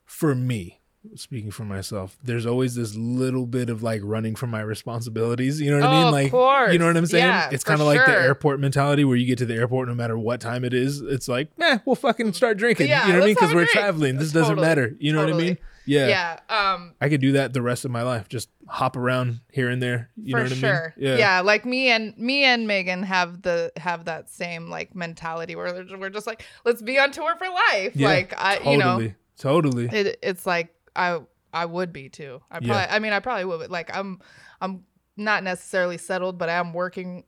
[0.04, 0.80] for me,
[1.16, 5.60] speaking for myself, there's always this little bit of like running from my responsibilities.
[5.60, 6.06] You know what I Oh, mean?
[6.06, 6.72] of Like, course.
[6.72, 7.24] you know what I'm saying?
[7.26, 9.94] Yeah, it's kind of like the airport mentality where you get to the airport no
[9.94, 11.00] matter what time it is.
[11.02, 12.88] It's like, eh, we'll fucking start drinking.
[12.88, 13.34] Yeah, you know what I mean?
[13.34, 13.70] Because we're drink.
[13.72, 14.16] traveling.
[14.16, 14.94] This doesn't matter.
[14.98, 15.58] You know what I mean?
[15.86, 16.08] Yeah.
[16.48, 18.28] Yeah, um, I could do that the rest of my life.
[18.28, 20.10] Just hop around here and there.
[20.16, 20.94] You for know what sure.
[20.96, 21.08] I mean?
[21.10, 21.16] Yeah.
[21.18, 21.40] yeah.
[21.40, 26.10] like me and me and Megan have the have that same like mentality where we're
[26.10, 27.92] just like, let's be on tour for life.
[27.94, 28.72] Yeah, like I, Totally.
[28.72, 29.84] you know, Totally.
[29.92, 31.20] it, it's like I
[31.52, 32.40] I would be too.
[32.50, 32.86] I probably Yeah.
[32.90, 33.60] I mean I probably would.
[33.60, 34.20] But like I'm
[34.60, 34.84] I'm
[35.16, 37.24] not necessarily settled, but I'm working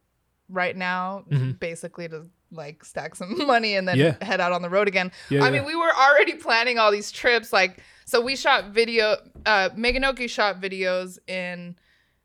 [0.49, 1.59] right now, Mhm.
[1.59, 4.17] basically to like stack some money and then Yeah.
[4.25, 5.11] head out on the road again.
[5.31, 7.53] I mean, we were already planning all these trips.
[7.53, 9.17] Like, so we shot video.
[9.45, 11.77] Uh, Megan Oki shot videos in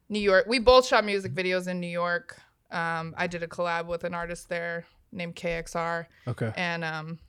[0.09, 0.45] New York.
[0.47, 2.39] We both shot music videos in New York.
[2.71, 6.53] Um, I did a collab with an artist there named KXR, Okay.
[6.55, 7.19] and um,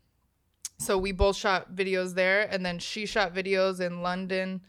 [0.78, 2.42] so we both shot videos there.
[2.50, 4.60] And then she shot videos in London,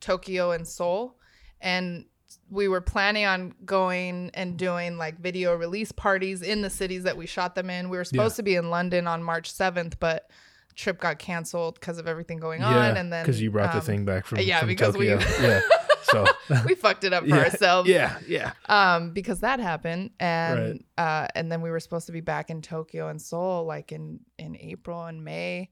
[0.00, 1.16] Tokyo, and Seoul.
[1.60, 2.06] And
[2.50, 7.16] we were planning on going and doing like video release parties in the cities that
[7.16, 7.88] we shot them in.
[7.90, 8.36] We were supposed Yeah.
[8.36, 10.30] to be in London on March 7th, but
[10.74, 12.90] trip got canceled because of everything going Yeah.
[12.90, 12.96] on.
[12.96, 15.60] And then because you brought the um, thing back from yeah, from because we- yeah.
[16.04, 16.26] So
[16.66, 17.88] we fucked it up for yeah, ourselves.
[17.88, 18.18] Yeah.
[18.28, 18.52] Yeah.
[18.68, 22.62] Um, because that happened, and uh, and then we were supposed to be back in
[22.62, 25.70] Tokyo and Seoul like in in April and May,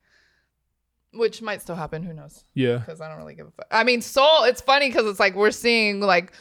[1.12, 2.02] which might still happen.
[2.02, 2.44] Who knows?
[2.54, 2.78] Yeah.
[2.78, 3.66] because I don't really give a fuck.
[3.70, 4.44] I mean, Seoul.
[4.44, 6.32] It's funny because it's like we're seeing like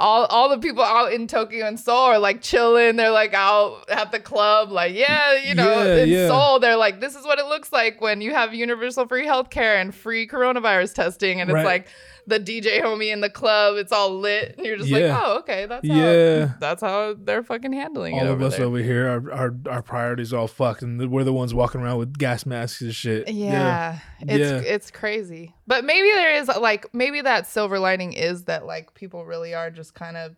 [0.00, 2.96] all all the people out in Tokyo and Seoul are like chilling.
[2.96, 6.26] They're like out at the club, like yeah, you know, Yeah, in yeah.
[6.28, 6.58] Seoul.
[6.58, 9.94] They're like, this is what it looks like when you have universal free healthcare and
[9.94, 11.60] free coronavirus testing, and Right.
[11.60, 11.86] it's like
[12.26, 13.76] the DJ homie in the club.
[13.76, 15.16] It's all lit, and you're just Yeah.
[15.16, 16.52] like, oh, okay, that's how, Yeah.
[16.60, 18.66] that's how they're fucking handling it All of us there.
[18.66, 22.16] over here, our, our our priorities all fucked, and we're the ones walking around with
[22.18, 23.28] gas masks and shit.
[23.28, 24.58] Yeah, it's Yeah.
[24.72, 25.54] it's crazy.
[25.66, 29.70] But maybe there is like maybe that silver lining is that like people really are
[29.70, 30.36] just kind of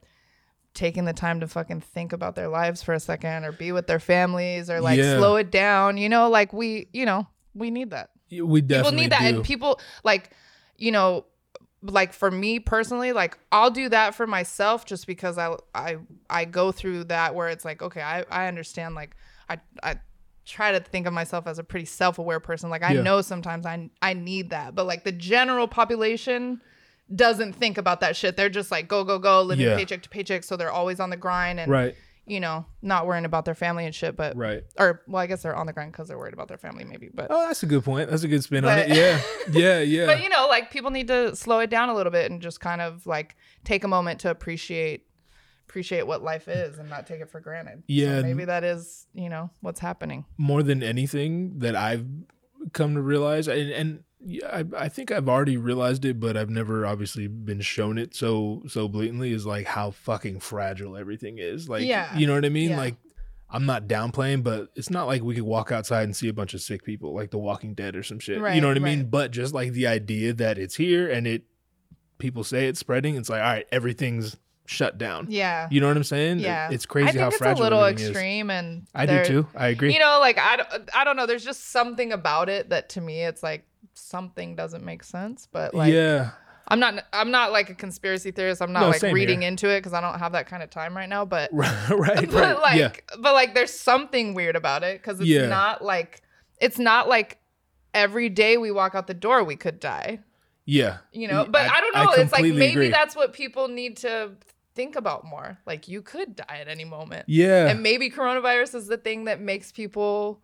[0.75, 3.87] taking the time to fucking think about their lives for a second or be with
[3.87, 5.19] their families or like Yeah.
[5.19, 5.99] slow it down.
[5.99, 8.09] You know, like we, you know, we need that.
[8.31, 9.37] We definitely people need that do.
[9.37, 10.31] and people like,
[10.79, 11.27] you know,
[11.83, 15.97] like for me personally, like I'll do that for myself just because I I
[16.31, 19.17] I go through that where it's like, okay, I I understand like
[19.49, 19.97] I I
[20.45, 22.69] try to think of myself as a pretty self-aware person.
[22.71, 23.03] Like I Yeah.
[23.03, 26.61] know sometimes I I need that, but like the general population
[27.15, 28.37] doesn't think about that shit.
[28.37, 29.77] They're just like go go go, living Yeah.
[29.77, 31.95] paycheck to paycheck, so they're always on the grind and right.
[32.27, 34.17] You know not worrying about their family and shit.
[34.17, 34.63] But Right.
[34.79, 37.11] or well, I guess they're on the grind because they're worried about their family, maybe.
[37.13, 38.11] But Oh, that's a good point.
[38.11, 38.89] That's a good spin on it.
[38.91, 39.21] Yeah.
[39.53, 39.81] Yeah.
[39.81, 40.07] Yeah.
[40.07, 42.61] but you know, like people need to slow it down a little bit and just
[42.61, 45.07] kind of like take a moment to appreciate
[45.69, 47.79] appreciate what life is and not take it for granted.
[47.79, 48.21] So Yeah.
[48.21, 50.25] maybe that is, you know, what's happening.
[50.37, 52.05] more than anything that I've
[52.73, 56.51] come to realize, and, and yeah, I, I think I've already realized it, but I've
[56.51, 61.69] never obviously been shown it so so blatantly is like how fucking fragile everything is.
[61.69, 62.17] Like, Yeah.
[62.17, 62.71] you know what I mean?
[62.71, 62.77] Yeah.
[62.79, 62.95] Like,
[63.51, 66.55] I'm not downplaying, but it's not like we could walk outside and see a bunch
[66.55, 68.37] of sick people, like The Walking Dead or some shit.
[68.55, 69.01] you know what I mean?
[69.01, 69.11] right.
[69.11, 71.43] But just like the idea that it's here and it,
[72.19, 73.17] people say it's spreading.
[73.17, 75.27] It's like, all right, everything's shut down.
[75.29, 75.69] Yeah.
[75.71, 76.39] You know what I'm saying?
[76.39, 76.71] Yeah.
[76.71, 78.11] it's crazy I think how it's fragile a little everything is.
[78.11, 79.47] extreme and I do too.
[79.57, 79.93] I agree.
[79.93, 83.01] You know, like I don't, I don't know, there's just something about it that to
[83.03, 86.31] me it's like something doesn't make sense, but like yeah.
[86.69, 88.63] I'm not I'm not like a conspiracy theorist.
[88.63, 89.49] I'm not No, like reading here.
[89.49, 92.31] into it cuz I don't have that kind of time right now, but right, right,
[92.31, 92.59] but right.
[92.61, 95.47] like yeah, but like there's something weird about it cuz it's Yeah.
[95.47, 96.23] not like
[96.61, 97.39] it's not like
[97.93, 100.21] every day we walk out the door we could die,
[100.65, 100.99] yeah.
[101.13, 101.45] you know?
[101.45, 102.89] But I, don't know, it's like maybe agree.
[102.89, 104.31] that's what people need to
[104.75, 105.59] think about more.
[105.67, 107.25] Like you could die at any moment.
[107.29, 110.41] yeah, And maybe coronavirus is the thing that makes people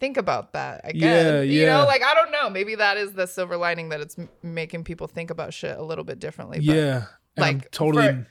[0.00, 1.34] think about that again.
[1.34, 1.76] Yeah, You yeah.
[1.78, 2.50] know, like I don't know.
[2.50, 5.82] Maybe that is the silver lining that it's m- making people think about shit a
[5.82, 6.58] little bit differently.
[6.58, 7.04] But yeah.
[7.36, 8.06] And I'm like, totally.
[8.06, 8.26] for-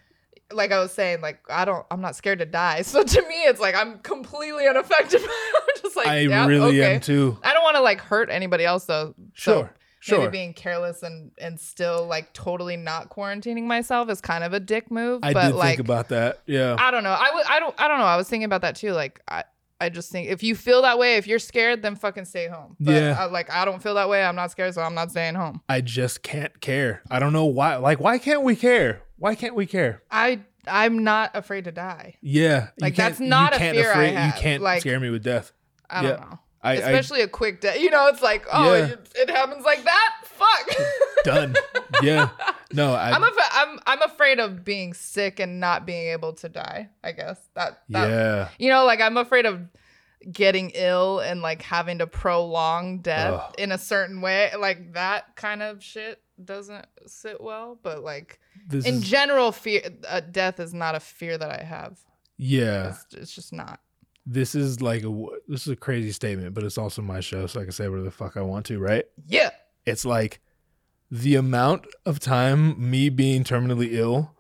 [0.52, 2.82] like I was saying, like I don't, I'm not scared to die.
[2.84, 5.22] So to me, it's like I'm completely unaffected.
[5.24, 6.96] I'm just like, I yeah, really okay.
[6.96, 7.38] am too.
[7.44, 9.14] I don't want to like hurt anybody else though.
[9.36, 10.20] So Sure, sure.
[10.22, 14.60] Maybe being careless and and still like totally not quarantining myself is kind of a
[14.60, 15.20] dick move.
[15.24, 16.40] I but did like, think about that.
[16.48, 17.12] Yeah, I don't know.
[17.12, 17.46] I would.
[17.48, 17.76] I don't.
[17.78, 18.06] I don't know.
[18.06, 18.94] I was thinking about that too.
[18.94, 19.44] Like I.
[19.82, 22.76] I just think if you feel that way, if you're scared, then fucking stay home.
[22.80, 23.16] But Yeah.
[23.20, 24.24] I, like I don't feel that way.
[24.24, 25.62] I'm not scared, so I'm not staying home.
[25.70, 27.02] I just can't care.
[27.10, 27.78] I don't know why.
[27.78, 29.02] Like, why can't we care?
[29.18, 30.04] Why can't we care?
[30.12, 32.16] I I'm not afraid to die.
[32.22, 34.36] Yeah, Like, that's not a fear I have.
[34.36, 35.52] You can't Like- scare me with death.
[35.90, 36.26] I don't Yeah.
[36.26, 36.40] know.
[36.62, 37.80] I, I Especially a quick death.
[37.80, 38.86] You know, it's like, oh, Yeah.
[38.88, 40.16] it, it happens like that.
[40.26, 40.76] Fuck.
[41.24, 41.56] done.
[42.02, 42.30] Yeah,
[42.74, 43.12] no, I.
[43.12, 46.90] I'm, af- I'm I'm afraid of being sick and not being able to die.
[47.04, 49.62] I guess that, that yeah, you know, like I'm afraid of
[50.32, 53.56] getting ill and like having to prolong death Ugh.
[53.58, 54.52] in a certain way.
[54.58, 57.78] Like that kind of shit doesn't sit well.
[57.82, 61.64] But like this in is general, fear uh, death is not a fear that I
[61.64, 62.00] have.
[62.38, 62.90] yeah.
[62.90, 63.80] It's, it's just not.
[64.32, 67.60] This is like a this is a crazy statement, but it's also my show, so
[67.60, 69.06] I can say whatever the fuck I want to, right?
[69.28, 69.50] Yeah.
[69.88, 70.40] it's like
[71.10, 74.36] the amount of time me being terminally ill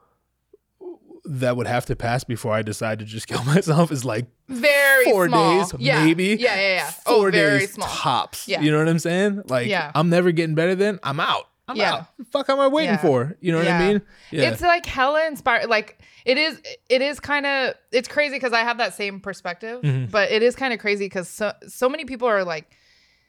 [1.25, 5.05] that would have to pass before I decide to just kill myself is like Very
[5.05, 5.59] four small.
[5.59, 6.03] days, yeah.
[6.05, 6.37] maybe.
[6.39, 6.91] Yeah, yeah, yeah.
[7.07, 7.87] Oh, four oh, very days small.
[7.87, 8.47] tops.
[8.47, 8.61] Yeah.
[8.61, 9.43] You know what I'm saying?
[9.47, 9.91] Like Yeah.
[9.95, 10.99] I'm never getting better then.
[11.03, 11.49] I'm out.
[11.69, 11.93] I'm Yeah.
[11.93, 12.17] out.
[12.17, 12.97] The fuck am I waiting Yeah.
[13.01, 13.37] for?
[13.39, 14.01] You know what I mean?
[14.31, 14.49] Yeah.
[14.51, 15.69] It's like hella inspired.
[15.69, 16.61] Like it is.
[16.89, 17.75] It is kind of.
[17.91, 20.11] It's crazy because I have that same perspective, Mhm.
[20.11, 22.71] but it is kind of crazy because so so many people are like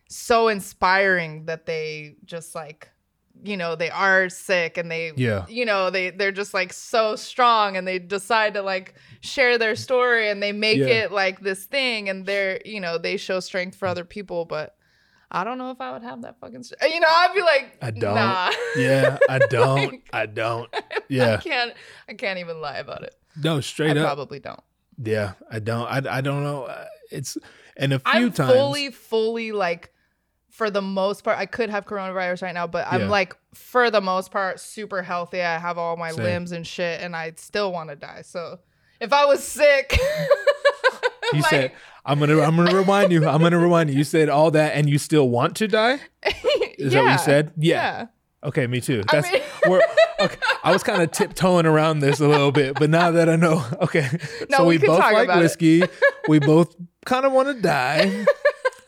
[0.08, 2.88] so inspiring that they just like
[3.42, 5.46] you know they are sick and they Yeah.
[5.48, 9.76] you know they they're just like so strong and they decide to like share their
[9.76, 10.86] story and they make Yeah.
[11.04, 14.74] it like this thing and they're you know they show strength for other people but
[15.30, 17.78] I don't know if I would have that fucking str- you know I'd be like
[17.80, 18.14] I don't.
[18.14, 18.50] nah.
[18.76, 19.76] yeah, I don't.
[19.92, 20.68] Like- I don't.
[21.08, 21.72] Yeah, I can't
[22.08, 23.14] I can't even lie about it.
[23.42, 24.06] No, straight I up.
[24.06, 24.60] probably don't.
[25.02, 25.86] Yeah, I don't.
[25.86, 26.64] I, I don't know.
[26.64, 27.36] Uh, It's
[27.76, 28.52] and a few I'm times.
[28.52, 29.92] fully, fully like,
[30.50, 33.08] for the most part, I could have coronavirus right now, but I'm Yeah.
[33.08, 35.40] like, like, for the most part, super healthy.
[35.42, 36.24] I have all my Same.
[36.24, 38.22] limbs and shit, and I still want to die.
[38.22, 38.58] So
[39.00, 39.98] if I was sick,
[41.32, 41.72] you like, said
[42.10, 42.40] I'm gonna.
[42.40, 43.26] I'm gonna remind you.
[43.26, 43.96] I'm gonna remind you.
[43.96, 46.00] You said all that, and you still want to die.
[46.78, 47.52] Is that what you said?
[47.56, 47.74] Yeah.
[47.76, 48.06] Yeah.
[48.42, 49.02] Okay, me too.
[49.08, 49.80] I That's mean- we're
[50.20, 50.36] okay.
[50.64, 53.64] I was kind of tiptoeing around this a little bit, but now that I know,
[53.82, 54.08] okay.
[54.50, 55.42] No, so we we, both like about it.
[55.42, 55.82] whiskey.
[56.28, 56.74] we both
[57.06, 58.24] kind of want to die.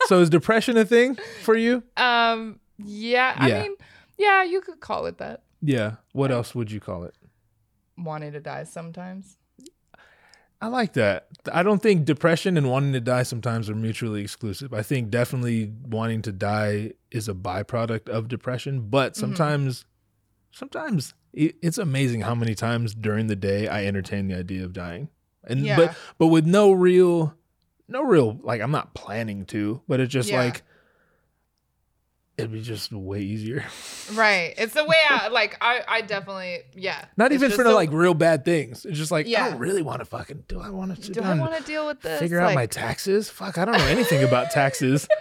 [0.07, 1.81] So is depression a thing for you?
[1.97, 2.59] Um.
[2.77, 3.33] Yeah.
[3.37, 3.61] I Yeah.
[3.61, 3.75] mean,
[4.17, 5.43] yeah, you could call it that.
[5.61, 5.93] Yeah.
[6.11, 7.15] What else would you call it?
[7.97, 9.37] Wanting to die sometimes.
[10.63, 11.27] I like that.
[11.51, 14.73] I don't think depression and wanting to die sometimes are mutually exclusive.
[14.73, 18.89] I think definitely wanting to die is a byproduct of depression, Mm-hmm.
[18.89, 19.83] but sometimes,
[20.51, 25.09] sometimes it's amazing how many times during the day I entertain the idea of dying,
[25.43, 25.75] and Yeah.
[25.75, 27.35] but but with no real,
[27.89, 30.43] no real like I'm not planning to, but it's just Yeah.
[30.45, 30.63] like
[32.37, 33.63] it'd be just way easier.
[34.13, 34.53] Right.
[34.57, 35.57] It's the way I like.
[35.61, 35.81] I.
[35.87, 36.59] I definitely.
[36.75, 37.05] Yeah.
[37.17, 38.85] Not It's even for the the- like real bad things.
[38.85, 40.59] It's just like I don't really want to fucking do.
[40.59, 42.19] I want to Do I want to deal with this?
[42.19, 43.29] figure out my taxes.
[43.29, 45.07] Fuck, I don't know anything about taxes.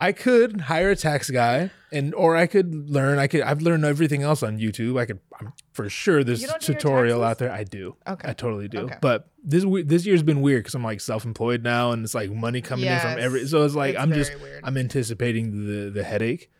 [0.00, 3.18] I could hire a tax guy, and or I could learn.
[3.18, 3.40] I could.
[3.40, 4.98] I've learned everything else on YouTube.
[4.98, 5.18] I could.
[5.40, 6.22] I'm for sure.
[6.22, 7.50] There's You don't do your tutorial out there.
[7.50, 7.96] I do.
[8.06, 8.28] Okay.
[8.28, 8.80] I totally do.
[8.80, 8.96] Okay.
[9.00, 12.60] But this this year's been weird because I'm like self-employed now, and it's like money
[12.60, 13.46] coming in from every.
[13.48, 14.38] So it's like It's I'm just.
[14.40, 14.62] weird.
[14.62, 16.50] I'm anticipating the the headache,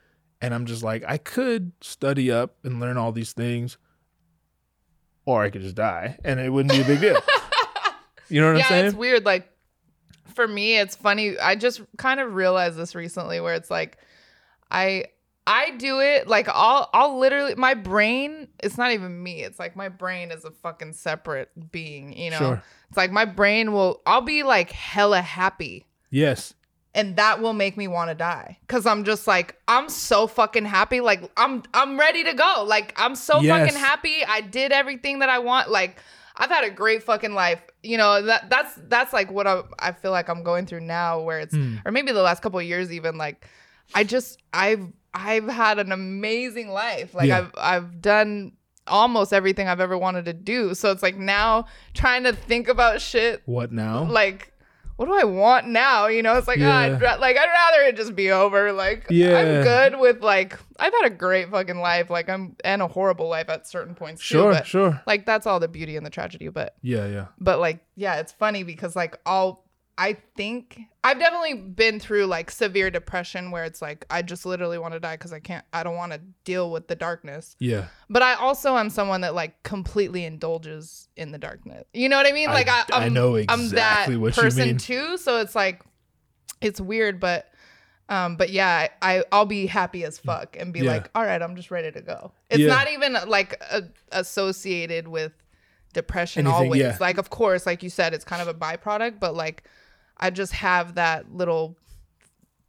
[0.41, 3.79] and I'm just like I could study up and learn all these things,
[5.27, 7.19] or I could just die, and it wouldn't be a big deal.
[8.31, 8.83] You know what yeah, I'm saying?
[8.83, 9.25] Yeah, it's weird.
[9.25, 9.51] Like
[10.35, 11.39] for me, it's funny.
[11.39, 13.99] I just kind of realized this recently, where it's like,
[14.71, 15.07] I
[15.47, 18.49] I do it like I'll I'll literally my brain.
[18.61, 19.43] It's not even me.
[19.43, 22.13] It's like my brain is a fucking separate being.
[22.17, 22.63] You know, Sure.
[22.89, 24.03] it's like my brain will.
[24.07, 25.87] I'll be like hella happy.
[26.11, 26.55] Yes.
[26.95, 30.65] and that will make me want to die because i'm just like i'm so fucking
[30.65, 33.53] happy like i'm i'm ready to go like i'm so Yes.
[33.61, 35.99] fucking happy i did everything that i want like
[36.39, 39.93] i've had a great fucking life you know that that's that's like what i, I
[39.93, 41.77] feel like i'm going through now where it's Hmm.
[41.85, 43.47] or maybe the last couple of years even like
[43.95, 47.39] i just i've i've had an amazing life like Yeah.
[47.39, 48.53] i've i've done
[48.87, 53.01] almost everything i've ever wanted to do so it's like now trying to think about
[53.01, 54.05] shit What now?
[54.05, 54.53] like
[54.99, 56.09] what do I want now?
[56.09, 58.73] You know, it's like, ah, I'd, like I'd rather it just be over.
[58.73, 59.39] Like, Yeah.
[59.39, 63.29] I'm good with like I've had a great fucking life, like I'm and a horrible
[63.29, 64.59] life at certain points sure, too.
[64.59, 65.01] But sure.
[65.07, 66.49] like that's all the beauty and the tragedy.
[66.49, 67.27] But Yeah, yeah.
[67.39, 69.63] but like yeah, it's funny because like I'll
[70.01, 74.79] I think I've definitely been through like severe depression where it's like I just literally
[74.79, 77.57] want to die because I can't I don't want to deal with the darkness.
[77.59, 77.87] Yeah.
[78.09, 81.85] But I also am someone that like completely indulges in the darkness.
[81.93, 82.49] You know what I mean?
[82.49, 84.79] I- Like I, I I'm, know I'm that exactly what you person mean.
[84.79, 85.17] too.
[85.19, 85.83] So it's like
[86.61, 87.51] it's weird, but
[88.09, 90.93] um, but yeah, I I'll be happy as fuck and be Yeah.
[90.93, 92.33] like, all right, I'm just ready to go.
[92.51, 92.69] It's Yeah.
[92.69, 93.83] not even like a,
[94.13, 95.33] associated with
[95.93, 96.81] depression Anything, always.
[96.81, 96.97] yeah.
[97.01, 99.65] Like of course, like you said, it's kind of a byproduct, but like
[100.19, 101.77] I just have that little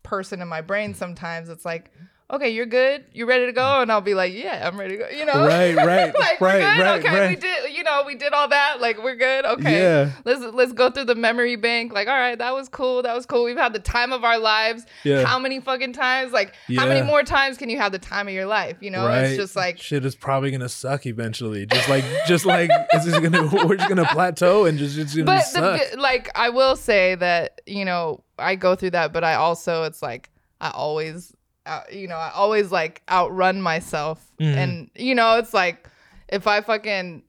[0.04, 1.50] person in my brain sometimes.
[1.50, 1.92] It's like,
[2.32, 3.82] okay, you're good, you're ready to go, mm.
[3.82, 5.10] and I'll be like, yeah, I'm ready to go.
[5.10, 6.84] You know, Right, right, like right, we're good.
[6.84, 7.74] right, okay, we did.
[7.76, 8.80] You know, we did all that.
[8.80, 9.46] Like we're good.
[9.46, 10.12] Okay, Yeah.
[10.26, 11.92] let's let's go through the memory bank.
[11.92, 13.02] Like, all right, that was cool.
[13.04, 13.44] That was cool.
[13.44, 14.86] We've had the time of our lives.
[15.04, 15.26] Yeah.
[15.26, 16.32] How many fucking times?
[16.32, 18.78] Like, how many more times can you have the time of your life?
[18.82, 19.24] You know, right.
[19.26, 21.66] it's just like shit is probably gonna suck eventually.
[21.66, 25.26] Just like just like it's just gonna we're just gonna plateau and just it's gonna
[25.26, 25.92] but suck.
[25.92, 29.84] the, like I will say that you know I go through that, but I also
[29.84, 30.30] it's like
[30.62, 31.34] I always,
[31.66, 34.56] uh, you know, I always like outrun myself, Mhm.
[34.56, 35.88] and you know it's like
[36.30, 37.24] if I fucking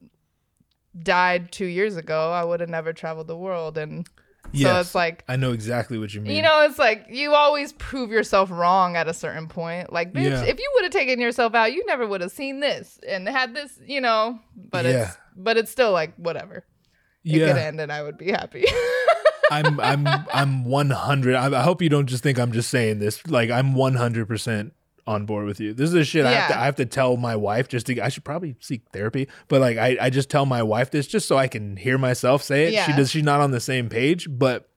[1.01, 4.07] died two years ago, I would have never traveled the world, and
[4.53, 5.23] so it's like.
[5.29, 6.35] I know exactly what you mean.
[6.35, 9.93] You know, it's like you always prove yourself wrong at a certain point.
[9.93, 10.43] Like, bitch, Yeah.
[10.43, 13.53] if you would have taken yourself out, you never would have seen this and had
[13.55, 14.39] this, you know.
[14.55, 14.91] But Yeah.
[15.03, 16.65] it's but it's still like whatever.
[17.23, 18.65] It could end and I would be happy.
[19.51, 21.35] I'm I'm I'm 100.
[21.35, 23.25] I, I hope you don't just think I'm just saying this.
[23.27, 24.73] Like I'm 100 percent
[25.07, 25.73] on board with you.
[25.73, 27.99] This is the shit I have to I have to tell my wife just to
[28.01, 29.27] I should probably seek therapy.
[29.47, 32.43] But like I, I just tell my wife this just so I can hear myself
[32.43, 32.73] say it.
[32.73, 32.85] Yeah.
[32.85, 34.69] She does she's not on the same page, but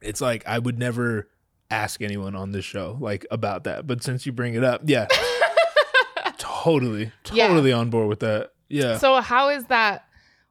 [0.00, 1.28] it's like I would never
[1.70, 3.86] ask anyone on this show like about that.
[3.86, 5.06] But since you bring it up, yeah.
[6.38, 7.48] totally, Yeah.
[7.48, 8.50] totally on board with that.
[8.68, 8.98] Yeah.
[8.98, 10.04] So how is that?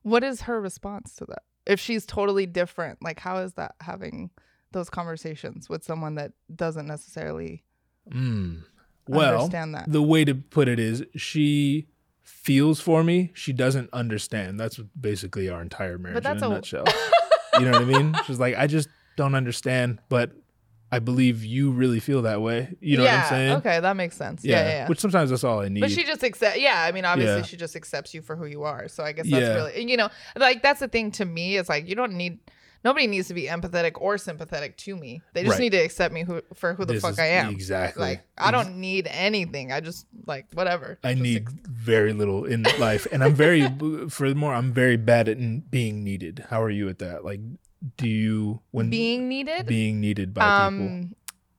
[0.03, 1.43] What is her response to that?
[1.66, 4.30] If she's totally different, like how is that having
[4.72, 7.64] those conversations with someone that doesn't necessarily
[8.12, 8.64] Mm.
[9.07, 9.91] Well, understand that?
[9.91, 11.88] the way to put it is she
[12.24, 13.32] feels for me.
[13.36, 14.59] She doesn't understand.
[14.59, 16.86] That's basically our entire marriage but that's in a, a- nutshell.
[17.59, 18.16] you know what I mean?
[18.26, 20.32] She's like, I just don't understand, but
[20.91, 22.75] I believe you really feel that way.
[22.81, 23.51] You know yeah, what I'm saying?
[23.57, 24.43] Okay, that makes sense.
[24.43, 24.67] Yeah, yeah.
[24.69, 24.87] yeah.
[24.89, 25.79] Which sometimes that's all I need.
[25.79, 26.59] But she just accept.
[26.59, 28.87] Yeah, I mean, obviously, she just accepts you for who you are.
[28.89, 29.55] So I guess that's Yeah.
[29.55, 31.55] really, you know, like that's the thing to me.
[31.55, 32.39] is like you don't need.
[32.83, 35.21] Nobody needs to be empathetic or sympathetic to me.
[35.33, 35.59] They just Right.
[35.61, 37.51] need to accept me who, for who the This fuck I am.
[37.51, 38.01] Exactly.
[38.01, 39.71] Like I don't need anything.
[39.71, 40.97] I just like whatever.
[41.03, 43.67] I Just need ex- very little in life, and I'm very.
[44.09, 46.45] furthermore, I'm very bad at being needed.
[46.49, 47.23] How are you at that?
[47.23, 47.39] Like,
[47.97, 49.65] do you when being needed.
[49.65, 50.86] being needed by people?
[50.88, 51.15] um,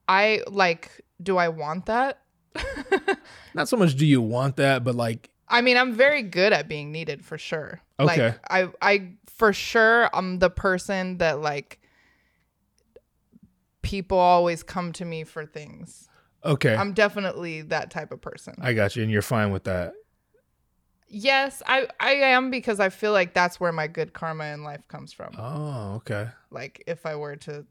[0.09, 1.01] I like.
[1.23, 2.21] Do I want that?
[3.55, 3.95] Not so much.
[3.97, 7.39] Do you want that, but like, I mean, I'm very good at being needed for
[7.39, 7.81] sure.
[8.01, 8.29] Okay.
[8.29, 11.81] Like, I, I for sure, I'm the person that like
[13.83, 16.09] people always come to me for things.
[16.45, 18.55] okay, I'm definitely that type of person.
[18.61, 19.95] I got you, and you're fine with that.
[21.13, 24.89] Yes, I, I am because I feel like that's where my good karma in life
[24.89, 25.35] comes from.
[25.39, 26.29] Oh, okay.
[26.51, 27.65] Like, if I were to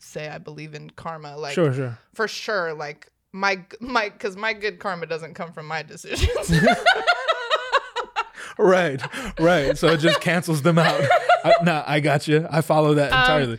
[0.00, 1.98] say I believe in karma, like sure, sure.
[2.14, 6.50] for sure, like my my because my good karma doesn't come from my decisions.
[8.60, 9.00] Right,
[9.38, 9.78] right.
[9.78, 11.00] So it just cancels them out.
[11.44, 12.44] I, nah, I got you.
[12.50, 13.58] I follow that Um, entirely.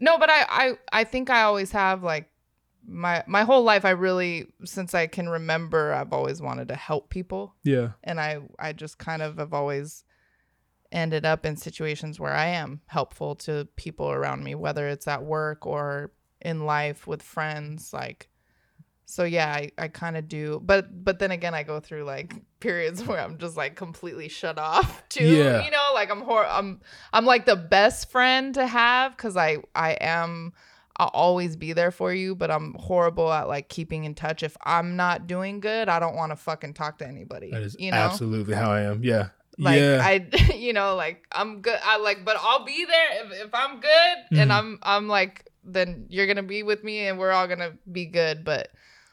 [0.00, 2.29] No, but I, I I think I always have like
[2.90, 7.08] my my whole life I really since I can remember I've always wanted to help
[7.08, 7.90] people yeah.
[8.02, 10.04] and I I just kind of have always
[10.92, 15.22] ended up in situations where I am helpful to people around me whether it's at
[15.22, 16.10] work or
[16.40, 18.28] in life with friends like
[19.06, 22.34] so yeah I, I kind of do but but then again I go through like
[22.60, 25.64] periods where I'm just like completely shut off too Yeah.
[25.64, 26.80] you know like I'm hor- I'm
[27.12, 30.54] I'm like the best friend to have cuz I I am
[31.00, 34.56] I'll always be there for you but I'm horrible at like keeping in touch if
[34.64, 37.90] I'm not doing good I don't want to fucking talk to anybody That is you
[37.90, 39.02] know absolutely how I am.
[39.02, 39.28] Yeah.
[39.58, 40.00] like yeah.
[40.02, 41.78] I, you know, like I'm good.
[41.84, 44.56] I like, but I'll be there if, if I'm good, and Mhm.
[44.58, 48.42] I'm I'm like, then you're gonna be with me, and we're all gonna be good.
[48.44, 48.68] But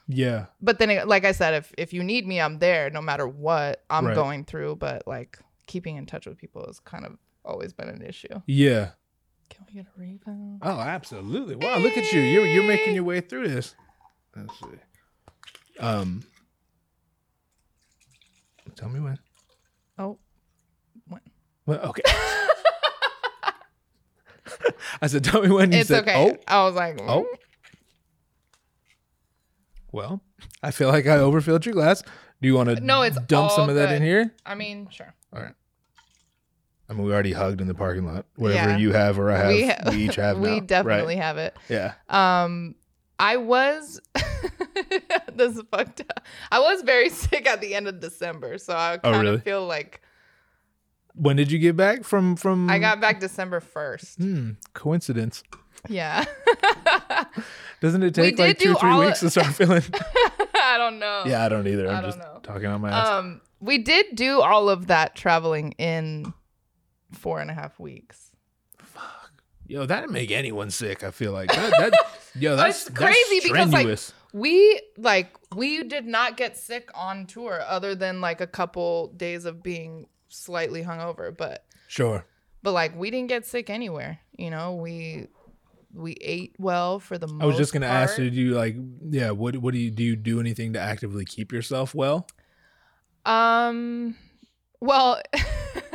[0.08, 0.46] yeah.
[0.62, 3.84] but then, like I said, if if you need me, I'm there, no matter what
[3.90, 4.16] I'm Right.
[4.16, 4.78] going through.
[4.78, 8.42] But like keeping in touch with people has kind of always been an issue.
[8.46, 8.92] Yeah.
[9.50, 10.58] Can we get a refill?
[10.62, 11.56] Oh, absolutely.
[11.56, 12.22] Wow, look at you.
[12.22, 13.76] You're you're making your way through this.
[14.36, 14.66] Let's see.
[15.80, 16.24] Um
[18.76, 19.18] Tell me when.
[19.98, 20.20] Oh,
[21.08, 21.22] when?
[21.66, 22.04] Well, okay.
[25.02, 26.16] I said, tell me when you it's said, okay.
[26.16, 27.24] oh, I was like, oh.
[27.24, 27.26] mm.
[29.92, 30.22] Well,
[30.62, 32.04] I feel like I overfilled your glass.
[32.42, 34.32] Do you want to No, it's dump some of that in here?
[34.46, 35.12] I mean, sure.
[35.34, 35.54] All right.
[36.90, 38.26] I mean, we already hugged in the parking lot.
[38.36, 38.78] Whatever Yeah.
[38.78, 40.66] you have or I have, we we, each have we now.
[40.66, 41.24] definitely Right.
[41.24, 41.58] have it.
[41.70, 41.94] Yeah.
[42.10, 42.76] Um,
[43.20, 44.00] I was
[45.34, 46.22] this is fucked up.
[46.52, 49.36] I was very sick at the end of December, so I Oh, kind really?
[49.36, 50.02] of feel like
[51.16, 52.70] When did you get back from from?
[52.70, 54.18] I got back December first.
[54.20, 55.44] Hmm, coincidence.
[55.90, 56.26] Yeah,
[57.82, 59.84] Doesn't it take like two or three weeks of- to start feeling?
[60.56, 61.24] I don't know.
[61.26, 61.88] yeah, I don't either.
[61.88, 62.40] I'm I don't just know.
[62.44, 63.08] talking on my ass.
[63.08, 66.34] Um, we did do all of that traveling in
[67.12, 68.32] four and a half weeks.
[68.78, 69.44] Fuck.
[69.68, 71.04] Yo, that'd make anyone sick.
[71.04, 71.72] I feel like that.
[71.72, 71.94] that
[72.36, 74.14] yo, that's It's crazy that's because, like.
[74.34, 79.46] We like we did not get sick on tour, other than like a couple days
[79.46, 81.66] of being slightly hungover, but.
[81.88, 82.26] sure.
[82.62, 85.28] but like we didn't get sick anywhere you know we
[85.94, 88.76] we ate well for the most I was just gonna ask you, do you like,
[89.10, 90.04] yeah, what what do you do?
[90.04, 92.28] You do anything to actively keep yourself well?
[93.26, 94.16] um
[94.80, 95.22] well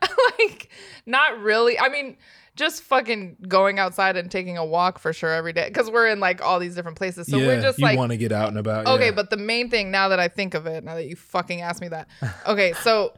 [0.40, 0.68] like
[1.06, 2.16] not really i mean
[2.54, 6.20] just fucking going outside and taking a walk for sure every day because we're in
[6.20, 8.48] like all these different places so yeah, we're just you like want to get out
[8.48, 8.86] and about.
[8.86, 9.10] Okay, yeah.
[9.10, 11.82] but the main thing now that I think of it, now that you fucking asked
[11.82, 12.08] me that.
[12.46, 13.12] Okay, so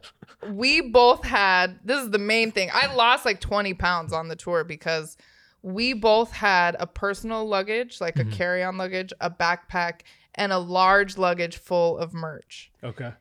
[0.51, 2.69] we both had this is the main thing.
[2.73, 5.15] I lost like 20 pounds on the tour because
[5.61, 8.33] we both had a personal luggage, like Mhm.
[8.33, 10.01] a carry on luggage, a backpack,
[10.35, 12.71] and a large luggage full of merch.
[12.83, 13.11] okay,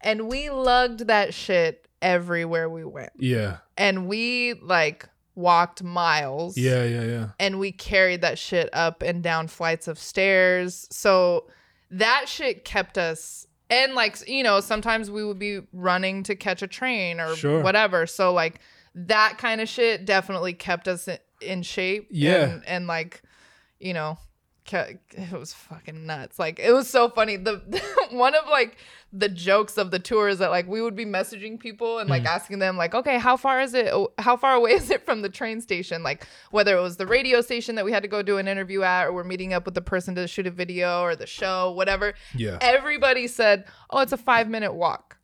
[0.00, 3.10] And we lugged that shit everywhere we went.
[3.16, 7.28] yeah, And we like walked miles yeah, yeah, yeah.
[7.38, 10.86] and we carried that shit up and down flights of stairs.
[10.90, 11.46] So
[11.90, 16.60] that shit kept us and like you know sometimes we would be running to catch
[16.62, 17.62] a train or Sure.
[17.62, 18.60] whatever so like
[18.94, 22.44] that kind of shit definitely kept us in, in shape Yeah.
[22.50, 23.22] and, and like
[23.78, 24.18] you know
[24.72, 26.38] it was fucking nuts.
[26.38, 27.36] Like it was so funny.
[27.36, 27.62] The
[28.10, 28.76] one of like
[29.12, 32.22] the jokes of the tour is that like we would be messaging people and like
[32.22, 32.28] hmm.
[32.28, 35.22] asking them like okay how far is it oh, how far away is it from
[35.22, 36.02] the train station?
[36.02, 38.82] Like whether it was the radio station that we had to go do an interview
[38.82, 41.72] at or we're meeting up with the person to shoot a video or the show
[41.72, 42.14] whatever.
[42.34, 42.58] Yeah.
[42.60, 45.17] everybody said oh it's a five minute walk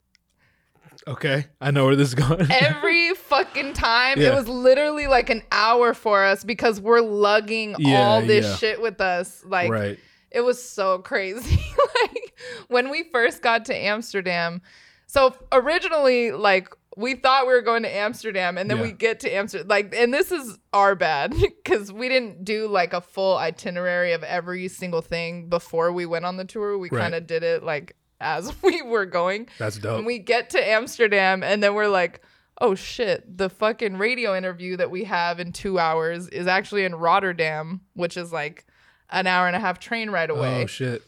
[1.06, 1.46] Okay.
[1.60, 2.46] I know where this is going.
[2.50, 4.32] every fucking time Yeah.
[4.32, 8.56] it was literally like an hour for us because we're lugging Yeah, all this yeah.
[8.56, 9.98] shit with us like right.
[10.30, 11.60] it was so crazy
[12.02, 12.38] like
[12.68, 14.62] when we first got to amsterdam
[15.06, 18.82] so originally like we thought we were going to amsterdam and then Yeah.
[18.84, 21.34] we get to amsterdam like and this is our bad
[21.64, 26.24] because we didn't do like a full itinerary of every single thing before we went
[26.24, 27.00] on the tour we Right.
[27.00, 29.98] kind of did it like as we were going That's dope.
[29.98, 32.22] and we get to Amsterdam and then we're like,
[32.60, 36.94] oh shit, the fucking radio interview that we have in two hours is actually in
[36.94, 38.64] Rotterdam, which is like
[39.10, 40.62] an hour and a half train ride oh, away.
[40.62, 41.02] oh shit.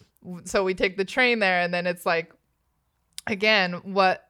[0.45, 2.33] so we take the train there and then it's like,
[3.27, 4.23] again, what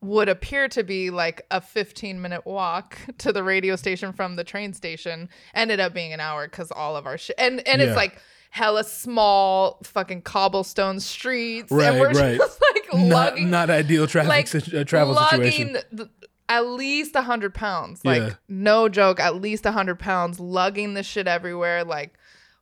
[0.00, 4.44] would appear to be like a 15 minute walk to the radio station from the
[4.44, 7.88] train station ended up being an hour because all of our shit and and Yeah.
[7.88, 8.20] it's like
[8.54, 12.38] hella small fucking cobblestone streets Right, and we're right.
[12.38, 15.76] just like Not lugging not ideal traffic like situ- uh, travel lugging situation.
[15.96, 16.08] th-
[16.48, 18.34] at least a 100 pounds like Yeah.
[18.48, 22.14] no joke at least a 100 pounds lugging this shit everywhere like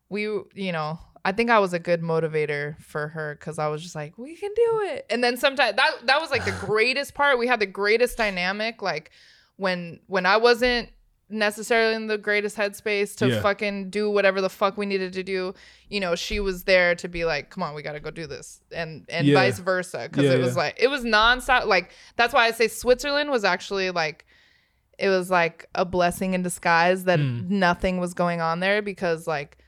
[0.08, 3.82] we you know i think i was a good motivator for her because i was
[3.82, 7.12] just like we can do it and then sometimes that that was like the greatest
[7.12, 9.10] part we had the greatest dynamic like
[9.56, 10.88] when when i wasn't
[11.32, 13.40] necessarily in the greatest headspace to Yeah.
[13.42, 15.54] fucking do whatever the fuck we needed to do
[15.88, 18.60] you know she was there to be like come on we gotta go do this
[18.70, 19.34] and and Yeah.
[19.34, 22.68] vice versa because Yeah, it was like it was nonstop like that's why i say
[22.68, 24.26] switzerland was actually like
[24.98, 27.48] it was like a blessing in disguise that Mm.
[27.48, 29.58] nothing was going on there because like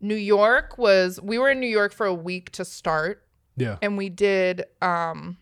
[0.00, 3.22] new york was we were in new york for a week to start
[3.56, 3.76] Yeah.
[3.80, 5.38] and we did um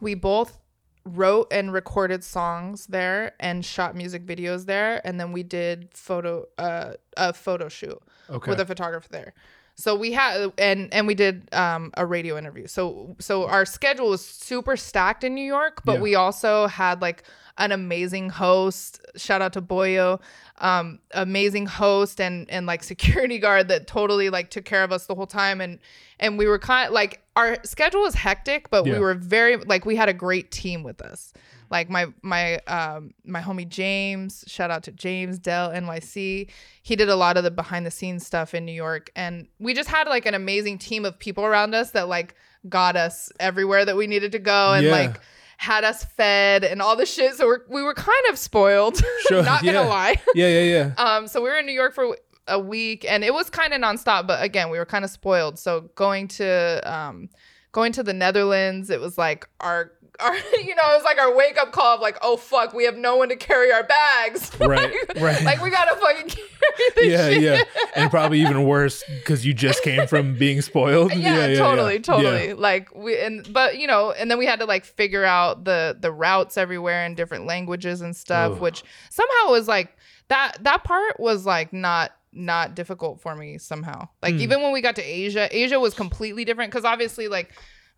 [0.00, 0.58] we both
[1.06, 6.44] wrote and recorded songs there and shot music videos there and then we did photo
[6.58, 7.98] uh a photo shoot
[8.28, 8.50] Okay.
[8.50, 9.32] with a photographer there
[9.76, 14.10] so we had and and we did um a radio interview so so our schedule
[14.10, 16.00] was super stacked in new york but Yeah.
[16.00, 17.22] we also had like
[17.56, 20.20] an amazing host shout out to boyo
[20.58, 25.06] um amazing host and and like security guard that totally like took care of us
[25.06, 25.78] the whole time and
[26.18, 28.94] and we were kind of like our schedule was hectic but Yeah.
[28.94, 31.32] we were very like we had a great team with us
[31.70, 36.48] like my my um my homie James, shout out to James Dell NYC.
[36.82, 39.74] He did a lot of the behind the scenes stuff in New York and we
[39.74, 42.34] just had like an amazing team of people around us that like
[42.68, 44.92] got us everywhere that we needed to go and Yeah.
[44.92, 45.20] like
[45.58, 47.34] had us fed and all the shit.
[47.34, 49.02] So we're, we were kind of spoiled.
[49.28, 50.16] Sure, Not gonna lie.
[50.34, 51.04] yeah, yeah, yeah.
[51.04, 53.80] Um, so we were in New York for a week, and it was kind of
[53.80, 54.26] nonstop.
[54.26, 55.58] But again, we were kind of spoiled.
[55.58, 57.28] So going to um,
[57.72, 61.34] going to the Netherlands, it was like our our you know it was like our
[61.34, 64.50] wake up call of like oh fuck we have no one to carry our bags.
[64.66, 65.42] Right, like, right.
[65.44, 67.42] Like we gotta fucking carry this yeah, shit.
[67.42, 67.62] yeah, yeah.
[67.94, 71.14] and probably even worse because you just came from being spoiled.
[71.14, 72.00] yeah, totally, yeah.
[72.00, 72.52] totally.
[72.54, 75.96] Like we and but you know, and then we had to like figure out the
[76.00, 78.60] the routes everywhere in different languages and stuff, Ugh.
[78.60, 79.96] which somehow was like
[80.28, 84.08] that that part was like not not difficult for me somehow.
[84.22, 84.40] Like Hmm.
[84.40, 87.52] even when we got to Asia, Asia was completely different because obviously like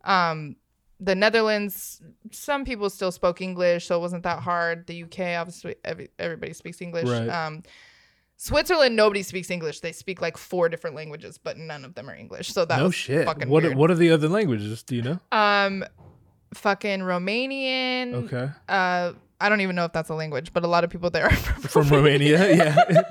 [0.04, 0.56] um
[1.00, 4.86] the Netherlands, some people still spoke English, so it wasn't that hard.
[4.86, 7.08] The UK, obviously, every, everybody speaks English.
[7.08, 7.28] Right.
[7.28, 7.62] Um,
[8.36, 9.80] Switzerland, nobody speaks English.
[9.80, 12.52] They speak like four different languages, but none of them are English.
[12.52, 13.26] So that no was shit.
[13.26, 13.76] fucking What weird.
[13.76, 14.82] What are the other languages?
[14.84, 15.20] Do you know?
[15.32, 15.84] Um,
[16.54, 18.14] fucking Romanian.
[18.14, 21.10] Okay, Uh, I don't even know if that's a language, but a lot of people
[21.10, 22.54] there are from, from Romania.
[22.56, 22.76] Yeah,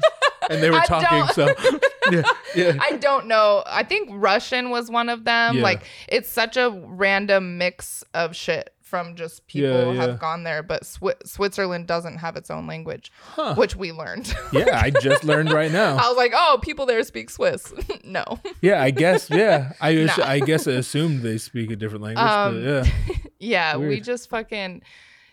[0.49, 1.33] and they were I talking.
[1.33, 1.47] So
[2.11, 2.23] yeah,
[2.55, 2.77] yeah.
[2.81, 3.63] I don't know.
[3.65, 5.57] I think Russian was one of them.
[5.57, 5.63] Yeah.
[5.63, 10.63] Like it's such a random mix of shit from just people Yeah, have gone there,
[10.63, 13.55] but Swi- Switzerland doesn't have its own language, Huh.
[13.55, 14.33] which we learned.
[14.53, 15.97] Yeah, I just learned right now.
[15.97, 17.73] I was like, oh, people there speak Swiss.
[18.05, 18.23] no.
[18.61, 19.29] Yeah, I guess.
[19.29, 20.13] Yeah, I Nah.
[20.23, 22.25] I guess I assumed they speak a different language.
[22.25, 24.83] Um, but yeah, Yeah, we just fucking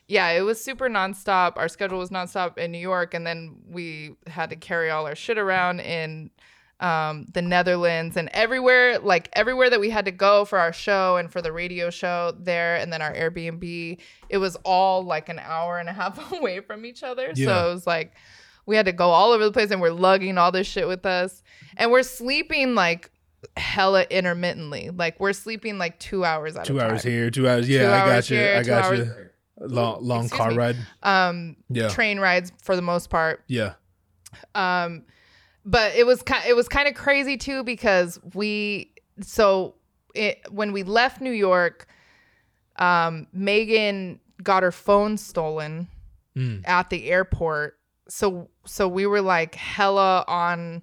[0.08, 1.56] yeah, it was super nonstop.
[1.56, 5.14] Our schedule was nonstop in New York, and then we had to carry all our
[5.14, 6.30] shit around in
[6.80, 11.16] um, the Netherlands and everywhere, like everywhere that we had to go for our show
[11.16, 13.98] and for the radio show there, and then our Airbnb.
[14.28, 17.46] It was all like an hour and a half away from each other, Yeah.
[17.46, 18.12] so it was like
[18.66, 21.06] we had to go all over the place, and we're lugging all this shit with
[21.06, 21.42] us,
[21.76, 23.10] and we're sleeping like
[23.56, 24.90] hella intermittently.
[24.90, 26.90] Like we're sleeping like two hours at Two a time.
[26.90, 27.68] hours here, two hours.
[27.68, 28.38] Yeah, Two I got hours you.
[28.40, 29.14] I got hours- you.
[29.60, 30.56] Long, long car me.
[30.56, 30.76] ride.
[31.02, 33.44] Um, Yeah, train rides for the most part.
[33.46, 33.74] yeah.
[34.54, 35.04] Um,
[35.64, 39.76] but it was kind it was kind of crazy too because we so
[40.14, 41.86] it, when we left New York,
[42.76, 45.88] um, Megan got her phone stolen
[46.36, 46.62] Mm.
[46.66, 47.78] at the airport.
[48.08, 50.82] So so we were like hella on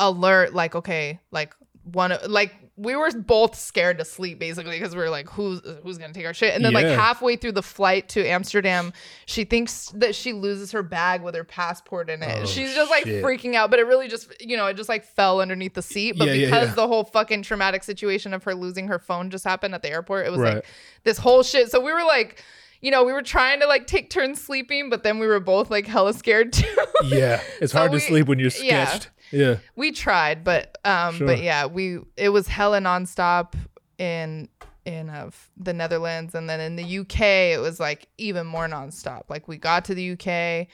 [0.00, 1.54] alert, like okay, like
[1.84, 5.98] one like we were both scared to sleep basically because we were like who's who's
[5.98, 8.92] gonna take our shit and then like halfway through the flight to amsterdam
[9.26, 12.88] she thinks that she loses her bag with her passport in it Oh, she's just
[12.88, 13.24] like shit.
[13.24, 16.16] freaking out but it really just you know it just like fell underneath the seat
[16.16, 16.74] but Yeah, yeah, because yeah.
[16.76, 20.26] the whole fucking traumatic situation of her losing her phone just happened at the airport
[20.26, 20.54] it was Right.
[20.56, 20.64] like
[21.02, 22.44] this whole shit so we were like
[22.80, 25.68] you know we were trying to like take turns sleeping but then we were both
[25.68, 26.66] like hella scared too
[27.02, 28.84] Yeah, it's So hard we- to sleep when you're yeah.
[28.86, 29.10] sketched.
[29.30, 29.56] Yeah.
[29.76, 31.26] we tried but um Sure.
[31.26, 33.54] but yeah we it was hella nonstop
[33.98, 34.48] in
[34.84, 38.66] in uh, f- the netherlands and then in the uk it was like even more
[38.68, 40.68] nonstop like we got to the uk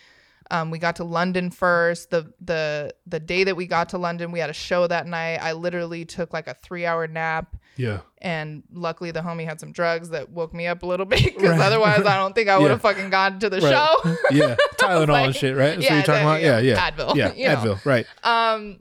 [0.51, 4.31] um, we got to london first the the the day that we got to london
[4.31, 8.01] we had a show that night i literally took like a three hour nap Yeah.
[8.19, 11.43] and luckily the homie had some drugs that woke me up a little bit because
[11.51, 11.61] Right.
[11.61, 12.91] otherwise i don't think i would have Yeah.
[12.93, 13.71] fucking gone to the Right.
[13.71, 14.57] show Yeah.
[14.79, 15.67] Tylenol Like, and shit, right?
[15.71, 16.43] That's what yeah, you're talking about?
[16.43, 16.91] Yeah, yeah.
[16.91, 17.57] Advil, Yeah, you know.
[17.57, 18.07] Advil, right.
[18.23, 18.79] um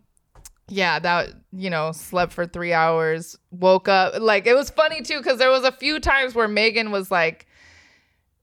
[0.69, 5.17] yeah that you know slept for three hours woke up like it was funny too
[5.17, 7.45] because there was a few times where megan was like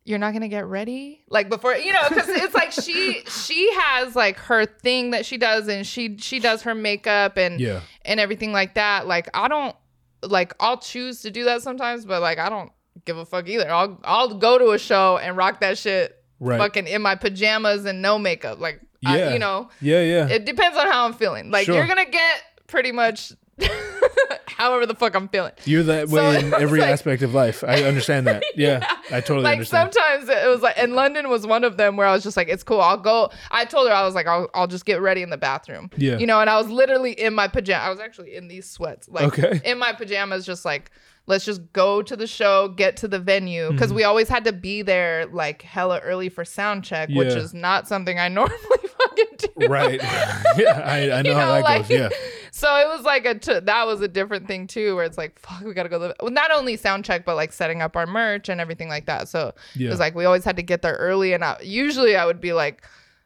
[0.04, 4.14] you're not gonna get ready like before you know because it's like she she has
[4.14, 7.80] like her thing that she does and she she does her makeup and Yeah.
[8.04, 9.74] and everything like that like i don't
[10.22, 12.70] like i'll choose to do that sometimes but like i don't
[13.06, 16.58] give a fuck either i'll i'll go to a show and rock that shit Right.
[16.58, 19.10] fucking in my pajamas and no makeup like Yeah.
[19.10, 20.28] I, you know Yeah, yeah.
[20.28, 21.50] it depends on how I'm feeling.
[21.50, 21.74] Like Sure.
[21.74, 23.32] you're gonna get pretty much
[24.46, 25.52] however the fuck I'm feeling.
[25.64, 27.64] You're that So way in every like- aspect of life.
[27.64, 28.42] I understand that.
[28.56, 28.80] Yeah.
[29.10, 29.46] I totally understand.
[29.46, 29.92] like understand.
[29.94, 32.48] sometimes it was like, and London was one of them where I was just like,
[32.48, 32.80] it's cool.
[32.80, 33.30] I'll go.
[33.50, 35.90] I told her I was like, I'll, I'll just get ready in the bathroom.
[35.96, 36.18] Yeah.
[36.18, 37.86] You know, and I was literally in my pajamas.
[37.86, 39.60] I was actually in these sweats, like Okay.
[39.64, 40.90] in my pajamas, just like.
[41.30, 43.96] Let's just go to the show, get to the venue, because Mhm.
[43.96, 47.88] we always had to be there like hella early for sound check, which is not
[47.88, 48.58] something I normally
[48.98, 49.26] fucking
[49.58, 49.66] do.
[49.68, 50.00] right.
[50.58, 51.90] yeah, I, I know, You how that like, goes.
[51.90, 52.08] Yeah.
[52.52, 55.38] So it was like a t- that was a different thing too, where it's like
[55.38, 55.98] fuck, we gotta go.
[56.00, 58.88] To the- well, not only sound check, but like setting up our merch and everything
[58.88, 59.28] like that.
[59.28, 59.86] So Yeah.
[59.86, 62.40] it was like we always had to get there early, and I, usually I would
[62.40, 62.82] be like,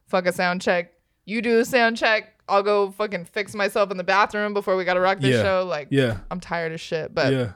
[0.06, 0.92] fuck a sound check.
[1.24, 2.30] You do a sound check.
[2.46, 5.42] I'll go fucking fix myself in the bathroom before we gotta rock this Yeah.
[5.42, 5.64] show.
[5.66, 6.18] Like Yeah.
[6.30, 7.14] I'm tired of shit.
[7.14, 7.52] But yeah.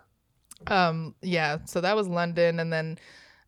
[0.67, 2.99] Um yeah so that was london and then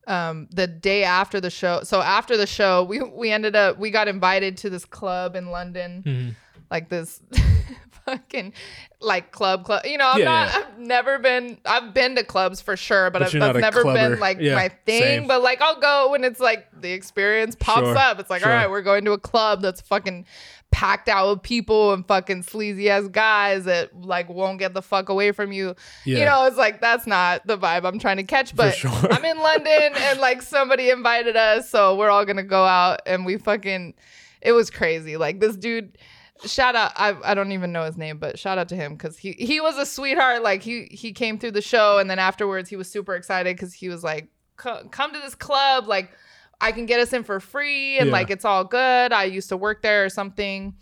[0.06, 3.90] um the day after the show so after the show we we ended up we
[3.90, 6.34] got invited to this club in london Mhm.
[6.70, 7.20] like this
[8.06, 8.52] fucking
[9.00, 10.58] like club club you know i'm Yeah, not yeah.
[10.66, 13.58] i've never been i've been to clubs for sure but, But I've, you're not that's
[13.58, 14.10] a never clubber.
[14.10, 15.26] been like Yeah, my thing same.
[15.26, 18.50] but like i'll go when it's like the experience pops Sure, up it's like sure.
[18.50, 20.24] all right we're going to a club that's fucking
[20.70, 25.08] packed out with people and fucking sleazy ass guys that like won't get the fuck
[25.08, 26.18] away from you Yeah.
[26.18, 28.90] you know it's like that's not the vibe i'm trying to catch but sure.
[29.10, 33.26] i'm in london and like somebody invited us so we're all gonna go out and
[33.26, 33.94] we fucking
[34.40, 35.98] it was crazy like this dude
[36.46, 39.18] shout out I, I don't even know his name but shout out to him because
[39.18, 42.70] he he was a sweetheart like he he came through the show and then afterwards
[42.70, 46.12] he was super excited because he was like "Co- come to this club like
[46.60, 48.12] i can get us in for free and Yeah.
[48.12, 50.74] like it's all good i used to work there or something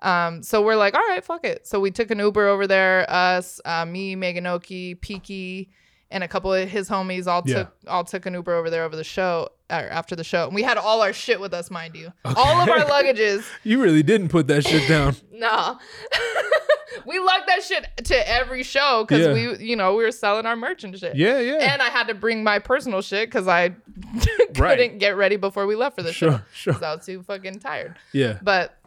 [0.00, 1.66] um, so we're like, all right, fuck it.
[1.66, 3.06] So we took an Uber over there.
[3.10, 5.70] Us, uh, me, Megan Oki, Peaky,
[6.10, 7.54] and a couple of his homies all Yeah.
[7.60, 10.44] took all took an Uber over there over the show or after the show.
[10.48, 12.12] And we had all our shit with us, mind you.
[12.26, 13.46] All of our luggages.
[13.64, 15.16] You really didn't put that shit down.
[15.32, 15.78] No.
[17.06, 19.32] we lugged that shit to every show because Yeah.
[19.56, 21.16] we, you know, we were selling our merch and shit.
[21.16, 21.72] Yeah, yeah.
[21.72, 23.70] And I had to bring my personal shit because I
[24.20, 24.98] couldn't Right.
[24.98, 26.40] get ready before we left for the Sure, show.
[26.52, 26.72] sure.
[26.74, 27.96] 'cause I was too fucking tired.
[28.12, 28.38] yeah.
[28.42, 28.78] But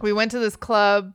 [0.00, 1.12] we went to this club.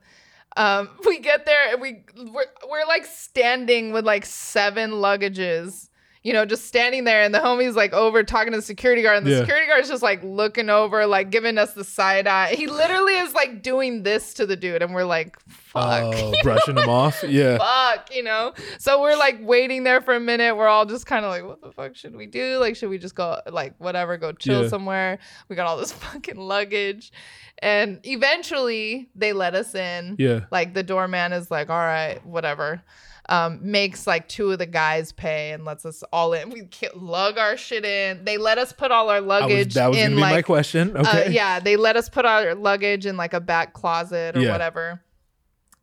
[0.57, 5.89] Um, we get there and we we're, we're like standing with like seven luggages,
[6.25, 9.17] you know, just standing there, and the homie's like over talking to the security guard,
[9.19, 9.39] and the Yeah.
[9.41, 12.55] security guard's just like looking over, like giving us the side eye.
[12.55, 16.15] He literally is like doing this to the dude, and we're like, fuck.
[16.15, 17.23] Oh, brushing him off.
[17.27, 17.59] Yeah.
[17.59, 18.53] Fuck, you know.
[18.79, 20.57] So we're like waiting there for a minute.
[20.57, 22.57] We're all just kind of like, what the fuck should we do?
[22.57, 24.69] Like, should we just go, like, whatever, go chill Yeah.
[24.69, 25.19] somewhere?
[25.47, 27.11] We got all this fucking luggage.
[27.59, 30.15] And eventually they let us in.
[30.17, 30.41] Yeah.
[30.51, 32.81] Like, the doorman is like, all right, whatever.
[33.27, 36.51] Um, makes like two of the guys pay and lets us all in.
[36.51, 38.23] We lug our shit in.
[38.23, 40.31] They let us put all our I was, luggage that was in gonna be my
[40.33, 40.95] like question.
[40.95, 41.31] uh, Okay.
[41.31, 44.51] yeah, they let us put our luggage in like a back closet or Yeah.
[44.51, 45.01] whatever.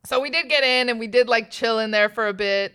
[0.05, 2.75] so we did get in and we did like chill in there for a bit.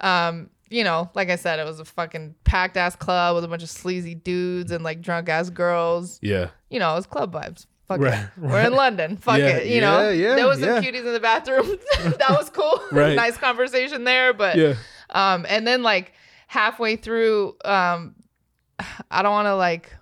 [0.00, 3.48] Um, you know, like I said, it was a fucking packed ass club with a
[3.48, 6.18] bunch of sleazy dudes and like drunk ass girls.
[6.22, 6.50] Yeah.
[6.68, 7.66] You know, it was club vibes.
[7.90, 8.28] Fuck Right, it.
[8.36, 9.16] We're in London.
[9.16, 9.66] Fuck Yeah, it.
[9.66, 11.66] You know, yeah, yeah, there was some cuties in the bathroom.
[12.18, 12.80] that was cool.
[12.92, 13.16] Right.
[13.16, 14.32] nice conversation there.
[14.32, 14.74] But Yeah.
[15.10, 16.12] um, and then like
[16.46, 18.14] halfway through, um,
[19.10, 19.92] I don't want to like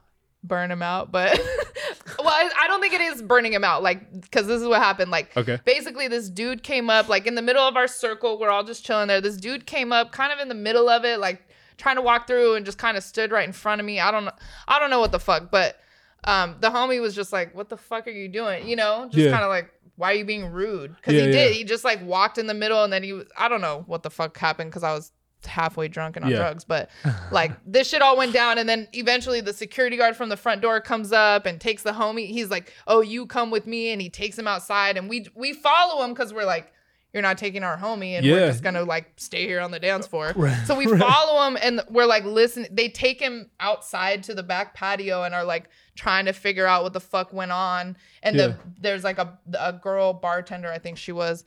[0.45, 1.33] burn him out, but
[2.19, 3.83] well, I, I don't think it is burning him out.
[3.83, 5.11] Like, because this is what happened.
[5.11, 5.59] Like, Okay.
[5.65, 8.39] basically, this dude came up like in the middle of our circle.
[8.39, 9.23] We're all just chilling there.
[9.23, 11.43] This dude came up, kind of in the middle of it, like
[11.79, 13.99] trying to walk through, and just kind of stood right in front of me.
[13.99, 14.33] I don't know.
[14.69, 15.81] I don't know what the fuck, but
[16.29, 19.25] um, the homie was just like, "What the fuck are you doing?" You know, just
[19.25, 19.33] Yeah.
[19.33, 19.71] kind of like.
[19.97, 20.95] Why are you being rude?
[20.95, 21.53] Because Yeah, he did.
[21.55, 23.27] He just like walked in the middle, and then he was.
[23.37, 25.11] I don't know what the fuck happened because I was
[25.45, 26.37] halfway drunk and on Yeah.
[26.37, 26.65] drugs.
[26.65, 26.89] But
[27.33, 30.61] like this shit all went down, and then eventually the security guard from the front
[30.63, 32.29] door comes up and takes the homie.
[32.29, 35.53] He's like, "Oh, you come with me," and he takes him outside, and we we
[35.53, 36.73] follow him because we're like.
[37.19, 38.35] You're not taking our homie, and Yeah.
[38.35, 40.33] we're just gonna like stay here on the dance floor.
[40.37, 41.01] Right, So we right.
[41.01, 42.65] follow him, and we're like, listen.
[42.71, 46.85] They take him outside to the back patio, and are like trying to figure out
[46.85, 47.97] what the fuck went on.
[48.23, 48.47] And Yeah.
[48.47, 51.45] the there's like a a girl bartender, I think she was,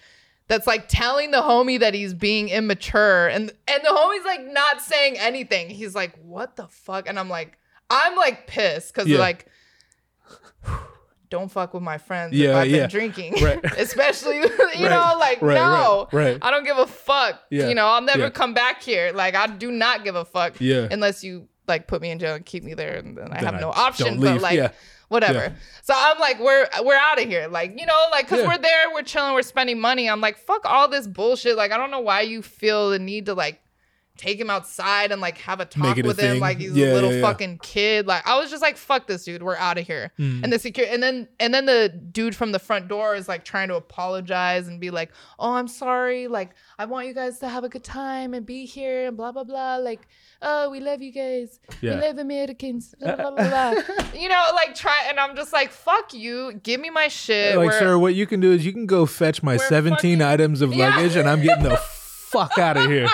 [0.50, 4.82] that's like telling the homie that he's being immature and and the homie's like not
[4.82, 7.58] saying anything he's like what the fuck and i'm like
[7.90, 9.20] i'm like pissed because Yeah.
[9.20, 9.46] like
[11.32, 12.78] don't fuck with my friends Yeah, if i've yeah.
[12.82, 13.60] been drinking Right.
[13.78, 17.74] especially you Right, know like right, no right, i don't give a fuck Yeah, you
[17.76, 18.30] know i'll never yeah.
[18.30, 20.88] come back here like i do not give a fuck Yeah.
[20.92, 23.46] unless you like put me in jail and keep me there and then i Then
[23.54, 24.72] have no option but like Yeah.
[25.08, 25.54] whatever.
[25.84, 27.48] So I'm like, we're we're out of here.
[27.50, 30.10] Like, you know, like because we're there, we're chilling, we're spending money.
[30.10, 31.58] I'm like, fuck all this bullshit.
[31.58, 33.61] Like, I don't know why you feel the need to like
[34.22, 36.92] take him outside and like have a talk it a with him like he's Yeah,
[36.92, 38.06] a little yeah, fucking kid.
[38.06, 40.12] Like, I was just like, fuck this dude, we're out of here.
[40.20, 40.44] Mm.
[40.44, 43.44] And the secure and then and then the dude from the front door is like
[43.44, 46.28] trying to apologize and be like, oh, I'm sorry.
[46.28, 49.32] Like, I want you guys to have a good time and be here and blah
[49.32, 49.78] blah blah.
[49.78, 50.08] Like,
[50.44, 51.60] oh, we love you guys.
[51.82, 51.96] Yeah.
[51.96, 52.94] We love Americans.
[53.00, 53.72] Blah, blah, blah, blah.
[54.16, 56.54] you know, like try, and I'm just like, fuck you.
[56.62, 57.56] Give me my shit.
[57.58, 60.22] like, We're- sir, what you can do is you can go fetch my 17 fucking-
[60.22, 61.78] items of luggage and I'm getting the
[62.32, 63.08] fuck out of here.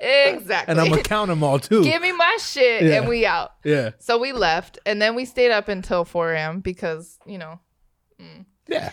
[0.00, 0.72] Exactly.
[0.72, 1.82] And I'm to count them all too.
[1.82, 2.98] Give me my shit, Yeah.
[3.00, 3.52] and we out.
[3.64, 3.90] yeah.
[3.98, 6.60] So we left, and then we stayed up until 4 a.m.
[6.60, 7.60] because you know
[8.68, 8.90] Yeah.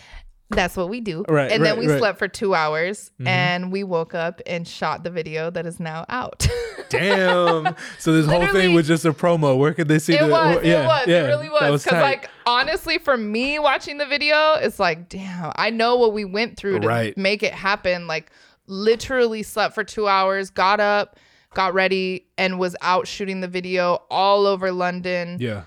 [0.50, 1.24] that's what we do.
[1.28, 1.92] Right, And then we right.
[1.92, 1.98] Mm-hmm.
[1.98, 6.04] slept for two hours, and we woke up and shot the video that is now
[6.08, 6.46] out.
[6.90, 7.74] Damn.
[7.98, 9.58] So this whole thing was just a promo.
[9.58, 10.56] Where could they see It the was.
[10.58, 11.06] or- yeah, it was.
[11.08, 11.82] yeah, it really was.
[11.84, 16.24] Because, like, honestly, for me watching the video, it's like, damn, I know what we
[16.24, 17.16] went through to Right.
[17.16, 18.06] make it happen.
[18.06, 18.30] Like,
[18.66, 21.18] literally slept for two hours, got up,
[21.54, 25.62] got ready, and was out shooting the video all over London Yeah.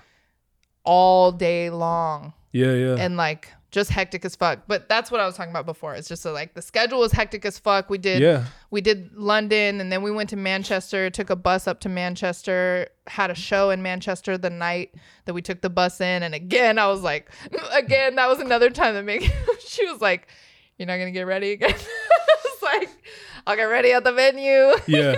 [0.84, 2.32] all day long.
[2.52, 2.96] Yeah, yeah.
[2.98, 4.60] And, like, just hectic as fuck.
[4.66, 5.94] But that's what I was talking about before.
[5.94, 7.90] It's just so, like, the schedule was hectic as fuck.
[7.90, 8.46] We did yeah.
[8.70, 12.88] we did London and then we went to Manchester, took a bus up to Manchester,
[13.06, 14.94] had a show in Manchester the night
[15.26, 16.22] that we took the bus in.
[16.22, 17.30] And again, I was like,
[17.72, 19.30] again, that was another time that make
[19.66, 20.28] she was like,
[20.78, 21.74] You're not gonna get ready again.
[22.78, 22.88] Like,
[23.46, 24.72] I'll get ready at the venue.
[24.86, 25.16] Yeah.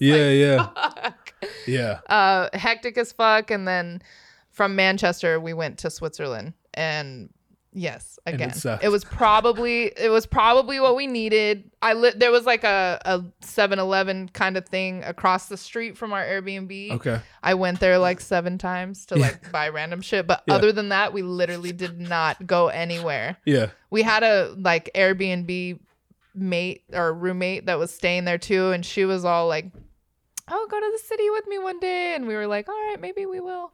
[0.00, 0.66] Yeah, like, yeah.
[0.74, 1.34] fuck.
[1.66, 2.00] Yeah.
[2.06, 3.50] Uh hectic as fuck.
[3.50, 4.02] And then
[4.50, 7.30] from Manchester we went to Switzerland and
[7.74, 8.78] Yes, And it again.
[8.82, 11.70] It, was probably it was probably what we needed.
[11.80, 16.12] I li- there was like a a 7-Eleven kind of thing across the street from
[16.12, 16.90] our Airbnb.
[16.92, 17.18] Okay.
[17.42, 20.54] I went there like 7 times to like buy random shit, but Yeah.
[20.56, 23.38] other than that, we literally did not go anywhere.
[23.46, 23.68] Yeah.
[23.88, 25.78] We had a like Airbnb
[26.34, 29.66] mate or roommate that was staying there too and she was all like,
[30.48, 33.00] "Oh, go to the city with me one day." And we were like, "All right,
[33.00, 33.72] maybe we will."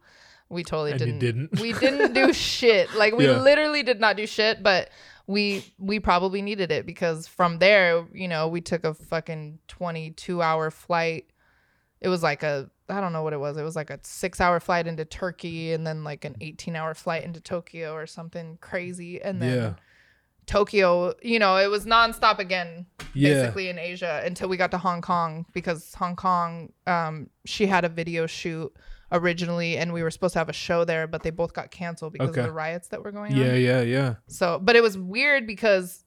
[0.50, 1.18] We totally And didn't.
[1.18, 1.60] didn't.
[1.60, 2.94] We didn't do shit.
[2.94, 3.38] Like we Yeah.
[3.38, 4.88] literally did not do shit, but
[5.26, 10.40] we we probably needed it because from there, you know, we took a fucking 22
[10.40, 11.26] hour flight.
[12.00, 13.58] It was like a I don't know what it was.
[13.58, 16.94] It was like a 6 hour flight into Turkey and then like an 18 hour
[16.94, 19.74] flight into Tokyo or something crazy and then Yeah.
[20.48, 23.34] Tokyo, you know, it was nonstop again, Yeah.
[23.34, 27.84] basically in Asia until we got to Hong Kong because Hong Kong, um, she had
[27.84, 28.74] a video shoot
[29.12, 32.14] originally and we were supposed to have a show there, but they both got canceled
[32.14, 32.40] because Okay.
[32.40, 33.60] of the riots that were going Yeah, on.
[33.60, 33.80] yeah, yeah.
[33.82, 34.14] Yeah.
[34.26, 36.04] So, but it was weird because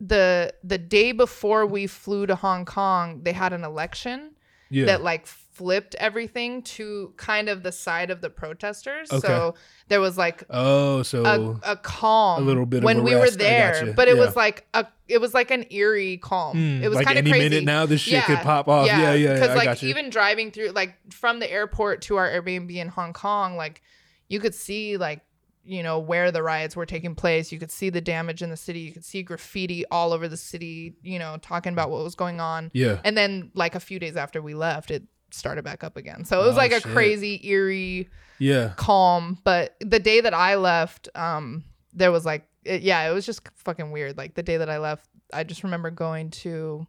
[0.00, 4.30] the the day before we flew to Hong Kong, they had an election
[4.70, 4.86] Yeah.
[4.86, 5.26] that like
[5.60, 9.12] flipped everything to kind of the side of the protesters.
[9.12, 9.28] Okay.
[9.28, 9.54] So
[9.88, 13.28] there was like oh, so a, a calm a little bit of when we were
[13.30, 14.24] there, but it Yeah.
[14.24, 16.56] was like a it was like an eerie calm.
[16.56, 17.48] Hmm, it was like kind of any crazy.
[17.50, 18.86] minute now this shit could pop off.
[18.86, 19.34] Yeah, yeah, yeah.
[19.34, 23.54] Because like even driving through like from the airport to our Airbnb in Hong Kong,
[23.54, 23.82] like
[24.28, 25.20] you could see like
[25.62, 27.52] you know, where the riots were taking place.
[27.52, 28.80] You could see the damage in the city.
[28.80, 32.40] You could see graffiti all over the city, you know, talking about what was going
[32.40, 32.70] on.
[32.72, 33.00] Yeah.
[33.04, 35.04] And then like a few days after we left, it
[35.34, 36.24] started back up again.
[36.24, 36.92] So it was Oh, like a shit.
[36.92, 38.08] crazy, eerie,
[38.38, 38.72] Yeah.
[38.76, 39.38] calm.
[39.44, 43.42] But the day that I left, um, there was like, it, yeah, it was just
[43.56, 44.16] fucking weird.
[44.18, 46.86] Like the day that I left, I just remember going to,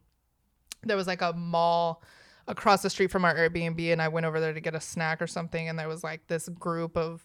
[0.82, 2.02] there was like a mall
[2.48, 5.22] across the street from our Airbnb, and I went over there to get a snack
[5.22, 7.24] or something, and there was like this group of,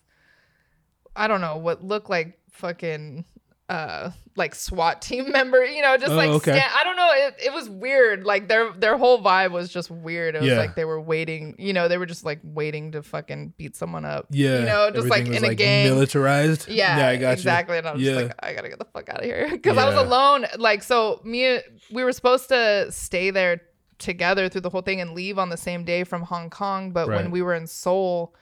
[1.15, 3.25] I don't know, what looked like fucking.
[3.69, 6.51] Uh, like SWAT team member, you know, just Oh, like okay.
[6.57, 8.23] stand, I don't know, it, it was weird.
[8.23, 10.35] Like their their whole vibe was just weird.
[10.35, 10.57] It was Yeah.
[10.57, 14.05] like they were waiting, you know, they were just like waiting to fucking beat someone
[14.05, 14.27] up.
[14.29, 14.59] Yeah.
[14.59, 15.87] you know, just like Everything in a game.
[15.89, 16.69] militarized.
[16.69, 17.77] Yeah, Yeah, I got exactly.
[17.77, 18.13] And I was Yeah.
[18.13, 20.45] just like, I gotta get the fuck out of here because I was alone.
[20.57, 21.59] Like, so me,
[21.91, 23.61] we were supposed to stay there
[23.99, 26.91] together through the whole thing and leave on the same day from Hong Kong.
[26.91, 27.17] But Right.
[27.17, 28.33] when we were in Seoul,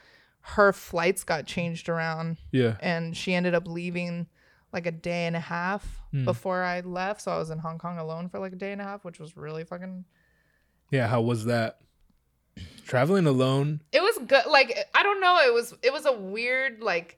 [0.42, 2.38] her flights got changed around.
[2.52, 2.76] Yeah.
[2.80, 4.28] and she ended up leaving
[4.76, 6.26] like a day and a half Hmm.
[6.26, 7.22] before I left.
[7.22, 9.20] So I was in Hong Kong alone for like a day and a half, which
[9.20, 10.06] was really fucking.
[10.92, 11.08] Yeah.
[11.08, 11.80] How was that?
[12.86, 13.82] Traveling alone.
[13.92, 14.46] It was good.
[14.46, 15.40] Like I don't know.
[15.46, 17.18] It was it was a weird like.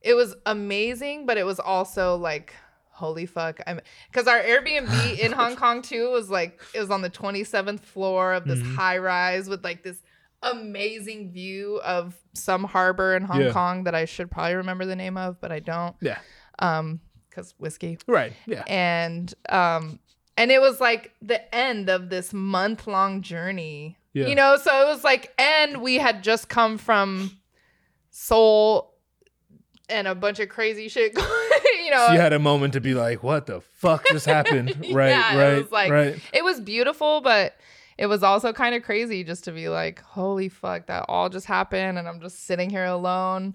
[0.00, 2.52] It was amazing, but it was also like
[2.90, 3.60] holy fuck.
[3.66, 3.80] I'm
[4.10, 8.34] because our Airbnb in Hong Kong too was like it was on the 27th floor
[8.34, 8.74] of this Mhm.
[8.74, 10.02] high rise with like this
[10.42, 13.52] amazing view of some harbor in Hong Yeah.
[13.52, 15.96] Kong that I should probably remember the name of, but I don't.
[16.02, 16.18] Yeah.
[16.58, 17.00] Um,
[17.30, 18.32] because whiskey Right.
[18.46, 18.62] Yeah.
[18.68, 19.98] and um
[20.36, 24.26] and it was like the end of this month long journey Yeah.
[24.28, 27.32] you know so it was like and we had just come from
[28.10, 28.94] seoul
[29.88, 31.28] and a bunch of crazy shit going
[31.84, 34.86] you know So you had a moment to be like, "What the fuck just happened?"
[34.92, 35.08] Right.
[35.10, 35.62] Yeah, it right.
[35.62, 36.20] was like- right.
[36.32, 37.56] it was beautiful but
[37.98, 41.46] it was also kind of crazy just to be like holy fuck that all just
[41.46, 43.54] happened and i'm just sitting here alone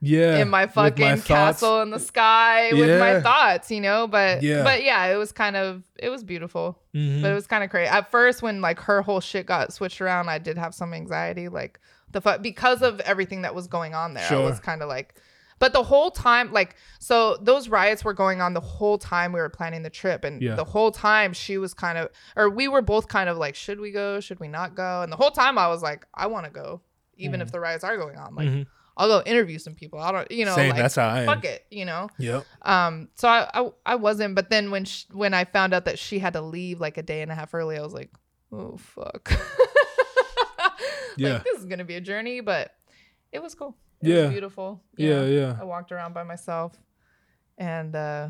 [0.00, 0.36] Yeah.
[0.38, 2.98] in my fucking my castle in the sky with Yeah.
[2.98, 4.62] my thoughts you know but Yeah.
[4.62, 7.22] but yeah it was kind of it was beautiful Mhm.
[7.22, 10.00] but it was kind of crazy at first when like her whole shit got switched
[10.02, 11.80] around i did have some anxiety like
[12.12, 14.42] the fuck because of everything that was going on there i Sure.
[14.44, 15.14] was kind of like
[15.58, 19.40] but the whole time like so those riots were going on the whole time we
[19.40, 20.54] were planning the trip and Yeah.
[20.56, 23.80] the whole time she was kind of or we were both kind of like should
[23.80, 26.44] we go should we not go and the whole time i was like i want
[26.44, 26.82] to go
[27.16, 28.66] even if the riots are going on like Mhm.
[28.96, 30.70] I'll go interview some people i don't you know Same.
[30.70, 31.26] like That's how I am.
[31.26, 32.44] fuck it you know Yep.
[32.62, 35.98] um, so I, I I wasn't, but then when sh- when I found out that
[35.98, 38.10] she had to leave like a day and a half early, I was like,
[38.52, 39.30] oh fuck.
[41.18, 41.34] Yeah.
[41.34, 42.72] Like this is gonna be a journey, but
[43.32, 43.74] it was cool.
[44.02, 44.22] It Yeah.
[44.24, 44.82] was beautiful.
[44.98, 45.14] Yeah.
[45.20, 45.26] know?
[45.26, 45.56] Yeah.
[45.60, 46.72] I walked around by myself,
[47.56, 48.28] and uh,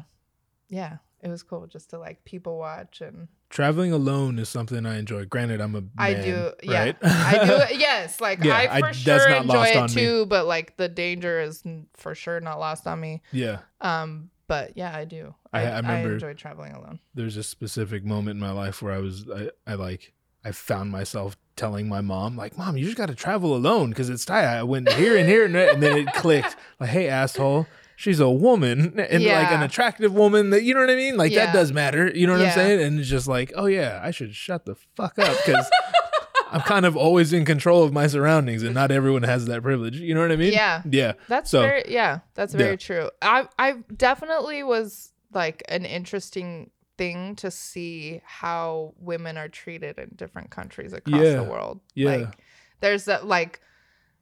[0.69, 4.99] yeah, it was cool just to like people watch and Traveling alone is something I
[4.99, 5.25] enjoy.
[5.25, 6.97] Granted, I'm a man, I do, yeah, right?
[7.03, 7.75] I do.
[7.79, 9.95] Yes, like Yeah, I I- for that's sure not enjoy lost it on me.
[9.95, 11.63] too, but like the danger is
[11.95, 13.23] for sure not lost on me.
[13.33, 13.61] yeah.
[13.81, 15.35] Um, but yeah, I do.
[15.55, 17.01] I- I, I remember- I enjoy traveling alone.
[17.15, 20.13] There's a specific moment in my life where I was, I, I like,
[20.45, 24.11] I found myself telling my mom, like, "Mom, you just got to travel alone because
[24.11, 26.55] it's tight." I went here and here and and then it clicked.
[26.79, 27.67] Like, hey, asshole.
[27.97, 31.17] She's a woman and like an attractive woman that you know what I mean?
[31.17, 31.47] Like Yeah.
[31.47, 32.09] that does matter.
[32.15, 32.81] You know what I'm saying?
[32.83, 35.69] And it's just like, oh yeah, I should shut the fuck up because
[36.53, 39.97] I'm kind of always in control of my surroundings and not everyone has that privilege.
[39.99, 40.53] You know what I mean?
[40.53, 40.83] Yeah.
[40.89, 41.15] Yeah.
[41.29, 42.59] That's So- very yeah, that's Yeah.
[42.59, 43.11] very true.
[43.23, 50.11] I I definitely was like an interesting thing to see how women are treated in
[50.17, 51.37] different countries across Yeah.
[51.37, 51.81] the world.
[51.95, 52.11] Yeah.
[52.17, 52.39] Like
[52.81, 53.61] there's that like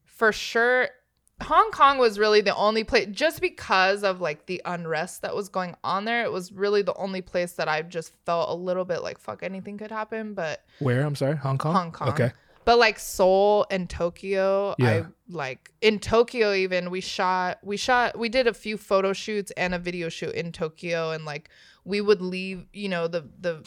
[0.05, 0.89] for sure
[1.43, 5.49] Hong Kong was really the only place just because of like the unrest that was
[5.49, 6.24] going on there.
[6.24, 9.43] It was really the only place that I just felt a little bit like fuck
[9.43, 11.05] anything could happen, but Where?
[11.05, 11.37] I'm sorry.
[11.37, 11.74] Hong Kong?
[11.74, 12.09] Hong Kong.
[12.11, 12.32] Okay.
[12.64, 14.89] But like Seoul and Tokyo, Yeah.
[14.89, 19.51] I like in Tokyo even we shot we shot we did a few photo shoots
[19.57, 21.51] and a video shoot in Tokyo and like
[21.85, 23.64] we would leave, you know, the the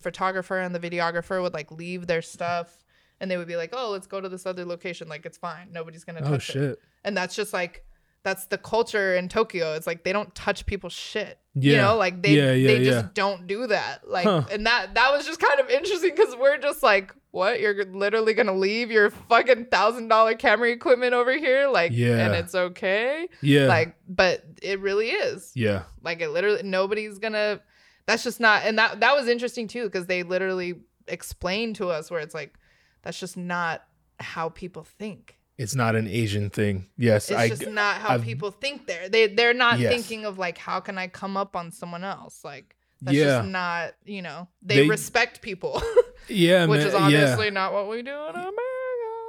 [0.00, 2.83] photographer and the videographer would like leave their stuff
[3.24, 5.08] and they would be like, "Oh, let's go to this other location.
[5.08, 5.68] Like it's fine.
[5.72, 6.78] Nobody's going to oh, touch Oh it." shit.
[7.04, 7.84] And that's just like
[8.22, 9.72] that's the culture in Tokyo.
[9.74, 11.38] It's like they don't touch people's shit.
[11.54, 11.72] Yeah.
[11.72, 13.08] You know, like they Yeah, yeah, they just yeah.
[13.14, 14.08] don't do that.
[14.08, 14.44] Like Huh.
[14.52, 17.60] and that that was just kind of interesting because we're just like, what?
[17.60, 21.68] You're literally gonna leave your fucking thousand dollar camera equipment over here?
[21.68, 22.26] Like Yeah.
[22.26, 23.28] and it's okay?
[23.40, 23.66] Yeah.
[23.66, 25.50] Like, but it really is.
[25.54, 25.84] yeah.
[26.02, 27.60] Like it literally nobody's gonna
[28.06, 30.74] that's just not and that that was interesting too, because they literally
[31.08, 32.54] explained to us where it's like,
[33.04, 33.84] that's just not
[34.18, 35.38] how people think.
[35.56, 36.86] It's not an Asian thing.
[36.98, 37.30] Yes.
[37.30, 39.08] It's I just not how I've- people think there.
[39.08, 39.92] They they're not Yes.
[39.92, 42.42] thinking of like how can I come up on someone else?
[42.44, 43.38] Like that's Yeah.
[43.38, 45.80] just not, you know, they, They- respect people,
[46.28, 47.00] yeah, which man, is yeah.
[47.00, 48.60] obviously not what we do in America.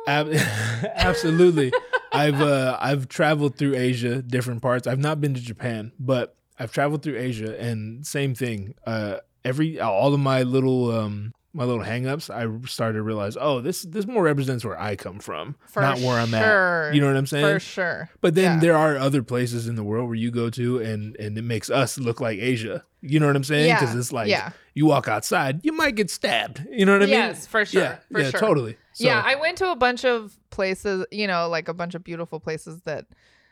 [0.08, 0.34] Ab-
[0.96, 1.72] absolutely
[2.12, 4.88] I've uh, I've traveled through Asia, different parts.
[4.88, 8.76] I've not been to Japan, but I've traveled through Asia, and same thing.
[8.88, 13.62] Uh, every all of my little um, my little hangups, I started to realize, oh,
[13.62, 16.90] this this more represents where I come from, For not where I'm sure.
[16.90, 16.94] at.
[16.96, 17.46] You know what I'm saying?
[17.46, 18.10] For sure.
[18.22, 18.60] But then Yeah.
[18.60, 21.70] there are other places in the world where you go to, and and it makes
[21.70, 22.84] us look like Asia.
[23.02, 23.74] You know what I'm saying?
[23.74, 24.50] Because Yeah, it's like yeah.
[24.74, 26.66] you walk outside, you might get stabbed.
[26.70, 27.14] You know what I mean?
[27.14, 28.40] Yes, for sure, Yeah, for yeah, sure.
[28.40, 28.78] totally.
[28.94, 32.04] So, yeah, I went to a bunch of places, you know, like a bunch of
[32.04, 33.06] beautiful places that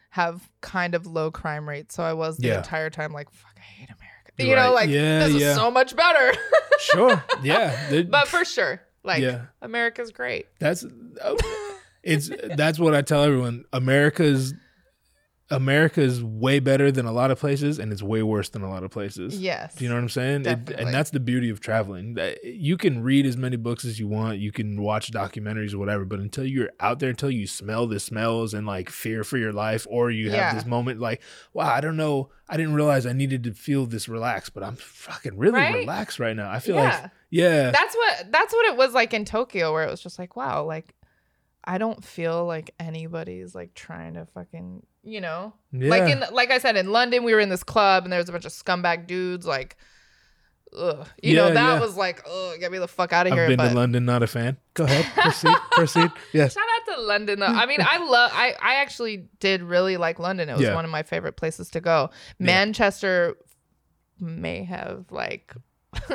[0.10, 1.96] have kind of low crime rates.
[1.96, 4.03] So I was the entire time like, fuck, I hate America.
[4.38, 5.50] You know, like Yeah, this yeah.
[5.52, 6.34] is so much better.
[6.80, 7.24] sure.
[7.44, 8.04] Yeah.
[8.10, 9.46] But for sure, like Yeah.
[9.62, 10.48] America's great.
[10.60, 11.36] That's uh,
[12.04, 13.66] it's that's what I tell everyone.
[13.72, 14.54] America's
[15.56, 18.84] America's way better than a lot of places, and it's way worse than a lot
[18.84, 19.40] of places.
[19.40, 19.76] Yes.
[19.76, 20.46] Do you know what I'm saying?
[20.46, 22.18] It, and that's the beauty of traveling.
[22.44, 24.40] You can read as many books as you want.
[24.40, 28.00] You can watch documentaries or whatever, but until you're out there, until you smell the
[28.00, 30.54] smells and like fear for your life, or you have Yeah.
[30.56, 31.22] this moment like,
[31.54, 34.76] wow, I don't know, I didn't realize I needed to feel this relaxed, but I'm
[34.76, 35.74] fucking really Right?
[35.76, 36.50] relaxed right now.
[36.52, 36.84] I feel Yeah.
[37.02, 40.20] like, yeah, That's what that's what it was like in Tokyo where it was just
[40.20, 40.94] like, wow, like
[41.66, 45.54] I don't feel like anybody's like trying to fucking, you know.
[45.72, 45.90] yeah.
[45.90, 48.30] Like in like I said in London we were in this club and there was
[48.30, 49.76] a bunch of scumbag dudes like
[50.76, 51.08] ugh.
[51.22, 51.80] You know, that yeah.
[51.80, 53.48] was like, ugh, get me the fuck out of I've here.
[53.48, 54.58] been but to London, not a fan.
[54.74, 56.12] Go ahead, proceed, proceed.
[56.34, 56.54] Yes.
[56.54, 57.46] Shout out to London though.
[57.46, 60.50] I mean, I love I I actually did really like London.
[60.50, 60.74] It was Yeah.
[60.74, 62.10] one of my favorite places to go.
[62.40, 63.36] Manchester
[64.20, 65.54] may have like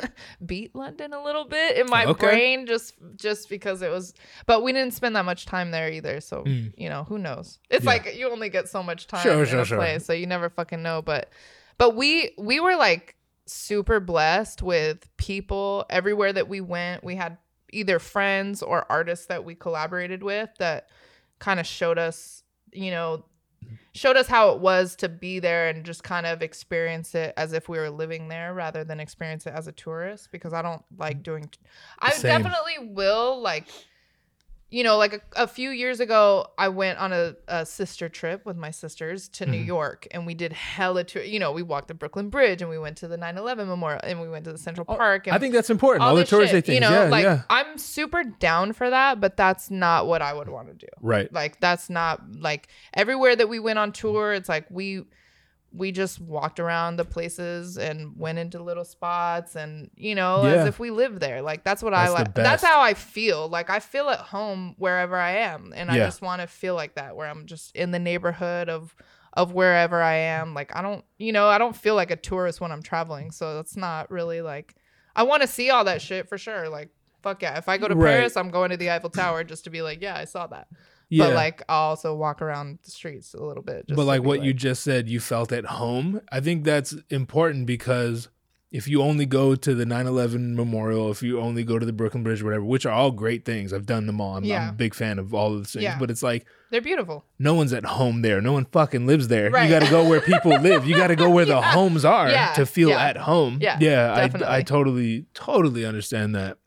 [0.46, 2.26] beat London a little bit in my Okay.
[2.26, 4.14] brain just just because it was
[4.46, 6.20] but we didn't spend that much time there either.
[6.20, 6.72] So, Mm.
[6.76, 7.58] you know, who knows.
[7.70, 7.90] It's Yeah.
[7.92, 9.78] like you only get so much time Sure, in sure, a sure.
[9.78, 11.30] place, so you never fucking know, but
[11.78, 13.16] but we we were like
[13.46, 17.02] super blessed with people everywhere that we went.
[17.02, 17.38] We had
[17.70, 20.88] either friends or artists that we collaborated with that
[21.38, 23.24] kind of showed us, you know,
[23.92, 27.52] showed us how it was to be there and just kind of experience it as
[27.52, 30.82] if we were living there rather than experience it as a tourist because I don't
[30.96, 31.22] like mm.
[31.24, 31.50] doing
[31.98, 32.42] I Same.
[32.42, 33.66] definitely will like
[34.70, 38.44] you know, like a, a few years ago, I went on a, a sister trip
[38.44, 39.66] with my sisters to New Mhm.
[39.66, 41.22] York, and we did hella tour.
[41.22, 44.20] You know, we walked the Brooklyn Bridge, and we went to the 9/11 Memorial, and
[44.20, 45.26] we went to the Central Park.
[45.26, 46.02] And I think that's important.
[46.04, 46.74] All, the this touristy shit, things.
[46.74, 47.42] You know, yeah, like yeah.
[47.48, 50.92] I'm super down for that, but that's not what I would want to do.
[51.00, 51.32] Right.
[51.32, 54.34] Like that's not like everywhere that we went on tour.
[54.34, 55.04] It's like we
[55.72, 60.50] we just walked around the places and went into little spots and you know Yeah.
[60.62, 61.42] as if we lived there.
[61.42, 62.34] Like that's what That's I like.
[62.34, 63.48] That's how I feel.
[63.48, 66.94] Like I feel at home wherever I am, and I just want to feel like
[66.94, 68.94] that where I'm just in the neighborhood of
[69.34, 70.54] of wherever I am.
[70.54, 73.30] Like I don't, you know, I don't feel like a tourist when I'm traveling.
[73.30, 74.74] So that's not really like
[75.14, 76.68] I want to see all that shit for sure.
[76.68, 76.88] Like
[77.22, 78.12] fuck yeah, if I go to Right.
[78.14, 80.68] Paris, I'm going to the Eiffel Tower just to be like, yeah, I saw that.
[81.10, 81.26] Yeah.
[81.28, 83.86] But like I'll also walk around the streets a little bit.
[83.88, 86.20] Just but like what you just said, you felt at home.
[86.30, 88.28] I think that's important because
[88.70, 92.22] if you only go to the 9/11 memorial, if you only go to the Brooklyn
[92.22, 94.36] Bridge, whatever, which are all great things, I've done them all.
[94.36, 95.84] I'm, I'm a big fan of all of those things.
[95.84, 95.98] Yeah.
[95.98, 97.24] But it's like they're beautiful.
[97.38, 98.42] no one's at home there.
[98.42, 99.50] No one fucking lives there.
[99.50, 99.62] Right.
[99.64, 100.86] You got to go where people live.
[100.86, 102.52] You got to go where the homes are Yeah.
[102.52, 103.02] to feel Yeah.
[103.06, 103.56] at home.
[103.62, 104.28] Yeah, yeah.
[104.44, 106.58] I, I totally, totally understand that.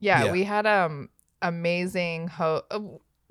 [0.00, 0.32] Yeah, Yeah.
[0.32, 1.08] we had um
[1.40, 2.80] amazing ho- uh,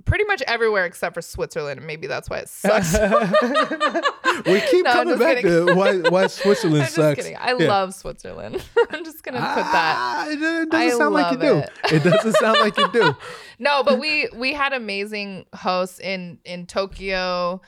[0.06, 1.82] pretty much everywhere except for Switzerland.
[1.86, 2.94] Maybe that's why it sucks.
[4.46, 5.68] we keep No, coming back kidding.
[5.68, 7.16] to why why Switzerland I'm just sucks.
[7.18, 7.38] kidding.
[7.38, 7.68] I Yeah.
[7.68, 8.64] love Switzerland.
[8.92, 9.96] I'm just gonna put that.
[9.98, 11.54] Ah, it doesn't I sound like you do.
[11.56, 12.04] love It.
[12.04, 13.16] doesn't sound like you do.
[13.60, 17.62] No, but we we had amazing hosts in in Tokyo,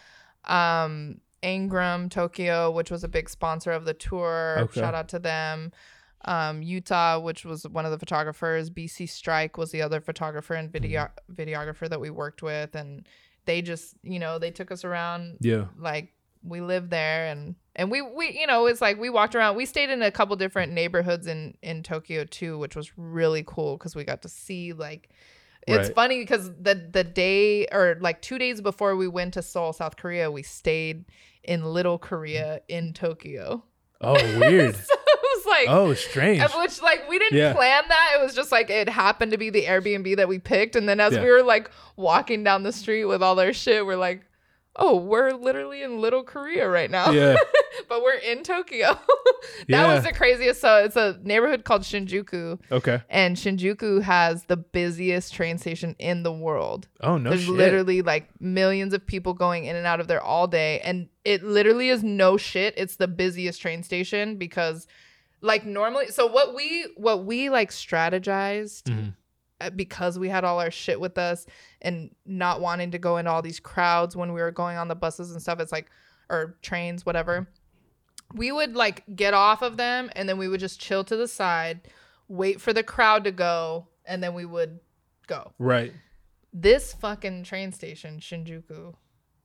[0.45, 4.57] um, Ingram Tokyo, which was a big sponsor of the tour.
[4.61, 4.79] Okay.
[4.81, 5.71] Shout out to them.
[6.27, 8.69] Um, Utah, which was one of the photographers.
[8.69, 13.07] BC Strike was the other photographer and video videographer that we worked with, and
[13.45, 15.65] they just you know they took us around Yeah.
[15.77, 16.13] like
[16.43, 19.65] we lived there and and we we you know it's like we walked around we
[19.65, 23.95] stayed in a couple different neighborhoods in in tokyo too which was really cool because
[23.95, 25.09] we got to see like
[25.67, 25.95] it's Right.
[25.95, 29.97] funny because the the day or like two days before we went to seoul south
[29.97, 31.05] korea we stayed
[31.43, 33.63] in little korea in tokyo
[34.01, 34.75] Oh, weird.
[34.85, 34.93] so
[35.45, 36.41] was like oh, strange.
[36.41, 37.53] and Which like we didn't Yeah.
[37.53, 38.17] plan that.
[38.19, 40.75] It was just like it happened to be the Airbnb that we picked.
[40.75, 41.23] And then as Yeah.
[41.23, 44.23] we were like walking down the street with all our shit, we're like,
[44.77, 47.09] oh, we're literally in Little Korea right now.
[47.11, 47.37] Yeah.
[47.87, 48.87] but we're in Tokyo.
[48.97, 48.99] that
[49.69, 49.93] Yeah.
[49.95, 50.59] was the craziest.
[50.59, 52.59] So it's a neighborhood called Shinjuku.
[52.73, 53.01] Okay.
[53.09, 56.89] And Shinjuku has the busiest train station in the world.
[56.99, 57.53] Oh no There's shit.
[57.53, 60.81] literally like millions of people going in and out of there all day.
[60.81, 62.73] And it literally is no shit.
[62.75, 64.87] It's the busiest train station because
[65.45, 69.13] like normally so what we what we like strategized Mhm.
[69.61, 71.45] uh, because we had all our shit with us
[71.81, 74.95] and not wanting to go into all these crowds when we were going on the
[74.95, 75.59] buses and stuff.
[75.59, 75.89] It's like,
[76.29, 77.47] or trains, whatever.
[78.33, 81.27] We would like get off of them and then we would just chill to the
[81.27, 81.81] side,
[82.27, 84.79] wait for the crowd to go, and then we would
[85.27, 85.53] go.
[85.59, 85.93] Right.
[86.51, 88.95] This fucking train station, Shinjuku,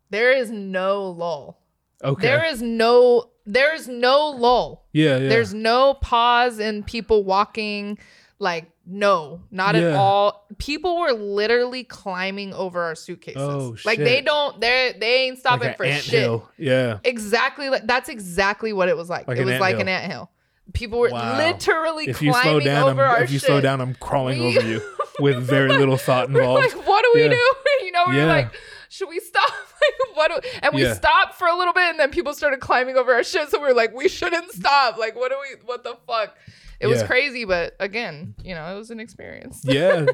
[0.09, 1.61] there is no lull.
[2.03, 2.27] Okay.
[2.27, 4.87] There is no there is no lull.
[4.93, 5.29] yeah, yeah.
[5.29, 7.99] There's no pause in people walking.
[8.39, 10.47] Like, no, not at all.
[10.57, 13.43] People were literally climbing over our suitcases.
[13.43, 16.41] Oh, Like they don't they they ain't stopping like for shit.
[16.57, 16.99] Yeah.
[17.05, 19.29] Exactly like that's exactly what it was like.
[19.29, 20.31] Like it was like an anthill.
[20.73, 21.37] People were Wow.
[21.37, 23.47] literally If you climbing slow down, over I'm, our if you shit.
[23.49, 24.81] slow down, I'm crawling We- over you
[25.21, 26.63] with very little thought involved.
[26.77, 27.31] like, what do we Yeah.
[27.31, 27.55] do?
[27.85, 28.23] you know, we Yeah.
[28.23, 28.53] were like,
[28.89, 29.51] should we stop?
[29.83, 30.43] Like, what?
[30.43, 30.95] Do, and we Yeah.
[30.95, 33.49] stopped for a little bit, and then people started climbing over our shit.
[33.51, 34.97] So we were like, we shouldn't stop.
[34.99, 35.57] Like, what do we?
[35.65, 36.37] What the fuck?
[36.81, 39.61] It was crazy, but again, you know, it was an experience.
[39.65, 40.07] yeah,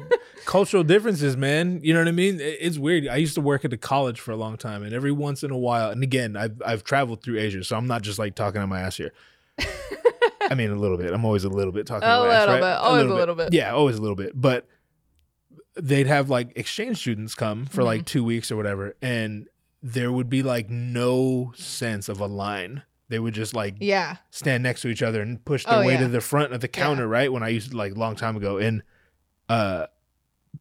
[0.43, 1.79] cultural differences, man.
[1.81, 2.39] You know what I mean?
[2.41, 3.07] It's weird.
[3.07, 5.51] I used to work at a college for a long time, and every once in
[5.51, 8.59] a while, and again, I've I've traveled through Asia, so I'm not just like talking
[8.61, 9.13] on my ass here.
[10.49, 11.13] I mean, a little bit.
[11.13, 12.03] I'm always a little bit talking.
[12.07, 12.59] A my ass, little right?
[12.61, 12.77] bit.
[12.79, 13.53] Always a little bit.
[13.53, 14.31] Yeah, always a little bit.
[14.39, 14.67] But
[15.75, 18.05] they'd have like exchange students come for like Mm-hmm.
[18.05, 19.47] two weeks or whatever, and
[19.93, 22.83] there would be like no sense of a line.
[23.09, 25.93] They would just like Yeah, stand next to each other and push their Oh, way
[25.93, 26.01] yeah.
[26.01, 27.31] to the front of the counter, right?
[27.31, 28.57] When I used to like a long time ago.
[28.57, 28.83] And
[29.47, 29.87] uh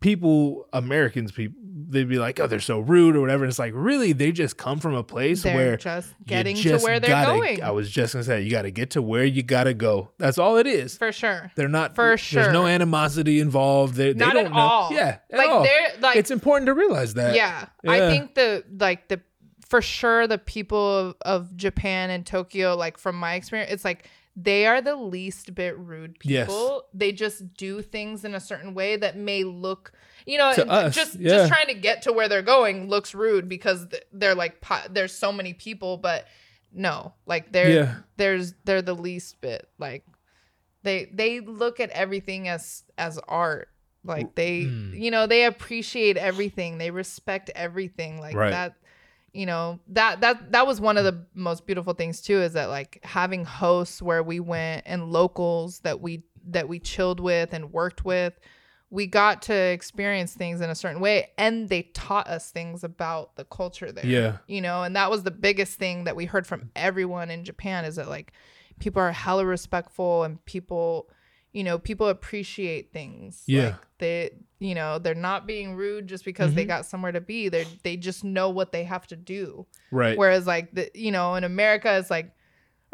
[0.00, 3.44] people, Americans people, they'd be like, Oh, they're so rude or whatever.
[3.44, 6.56] And it's like, really, they just come from a place where they're where just getting
[6.56, 9.02] just to where they're gotta- going I was just gonna say, you gotta get to
[9.02, 10.10] where you gotta go.
[10.18, 10.96] That's all it is.
[10.98, 11.50] for sure.
[11.56, 12.42] They're not For sure.
[12.42, 13.94] There's no animosity involved.
[13.94, 14.58] They, they Not don't at know.
[14.58, 14.92] all.
[14.92, 15.18] Yeah.
[15.30, 15.62] At like all.
[15.62, 17.34] they're like it's important to realize that.
[17.34, 17.90] yeah, Yeah.
[17.90, 19.20] I think the like the
[19.68, 24.08] for sure the people of, of Japan and Tokyo, like from my experience, it's like
[24.36, 26.46] they are the least bit rude Yes.
[26.46, 26.84] people.
[26.94, 29.92] They just do things in a certain way that may look,
[30.26, 31.30] you know, us, just yeah.
[31.30, 35.32] just trying to get to where they're going looks rude because they're like there's so
[35.32, 36.26] many people, but
[36.72, 37.94] no, like they're Yeah.
[38.16, 40.04] there's they're the least bit like
[40.82, 43.68] they they look at everything as as art
[44.04, 45.00] like they Mm.
[45.00, 48.50] you know they appreciate everything they respect everything like Right.
[48.50, 48.74] that
[49.32, 52.68] you know that that that was one of the most beautiful things too is that
[52.68, 57.72] like having hosts where we went and locals that we that we chilled with and
[57.72, 58.38] worked with
[58.96, 63.36] we got to experience things in a certain way and they taught us things about
[63.36, 64.38] the culture there Yeah.
[64.46, 67.84] you know and that was the biggest thing that we heard from everyone in japan
[67.84, 68.32] is that like
[68.80, 71.10] people are hella respectful and people
[71.52, 73.64] you know people appreciate things Yeah.
[73.64, 76.68] like they you know they're not being rude just because they Mhm.
[76.68, 80.16] got somewhere to be they they just know what they have to do Right.
[80.16, 82.30] whereas like the you know in america it's like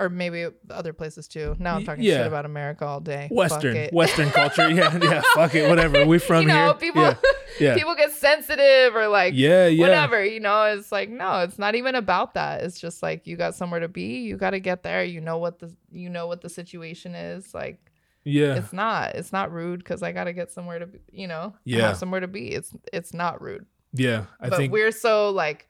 [0.03, 2.19] or maybe other places too now i'm talking yeah.
[2.19, 3.93] shit about america all day Fuck Western, it.
[3.93, 4.69] Western culture.
[4.79, 5.23] Yeah, yeah.
[5.35, 6.05] Fuck it, whatever.
[6.07, 6.75] We from you know here.
[6.75, 7.15] people Yeah,
[7.61, 7.75] yeah.
[7.77, 9.81] people get sensitive or like yeah, yeah.
[9.81, 13.37] whatever you know it's like no it's not even about that it's just like you
[13.37, 16.27] got somewhere to be you got to get there you know what the you know
[16.27, 17.79] what the situation is like
[18.25, 18.55] Yeah.
[18.57, 21.53] it's not it's not rude because i got to get somewhere to be you know
[21.57, 21.89] I Yeah.
[21.89, 24.25] have somewhere to be it's it's not rude Yeah.
[24.41, 25.69] I but think we're so like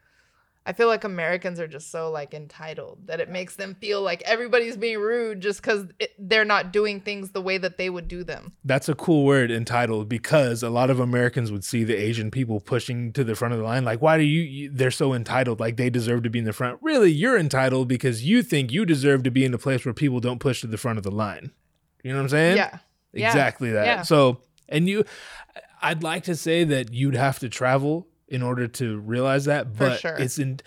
[0.66, 4.22] i feel like americans are just so like entitled that it makes them feel like
[4.22, 5.86] everybody's being rude just because
[6.18, 9.50] they're not doing things the way that they would do them that's a cool word
[9.50, 13.52] entitled because a lot of Americans would see the Asian people pushing to the front
[13.52, 16.38] of the line like why do you, they're so entitled like they deserve to be
[16.38, 16.78] in the front.
[16.82, 20.20] Really, you're entitled because you think you deserve to be in a place where people
[20.20, 21.52] don't push to the front of the line.
[22.02, 22.56] You know what I'm saying?
[22.56, 22.78] yeah
[23.12, 23.28] Yeah.
[23.28, 23.86] Exactly that.
[23.86, 24.02] Yeah.
[24.02, 25.04] So, and you
[25.80, 29.88] I'd like to say that you'd have to travel in order to realize that, For
[29.90, 30.16] but sure.
[30.16, 30.60] it's in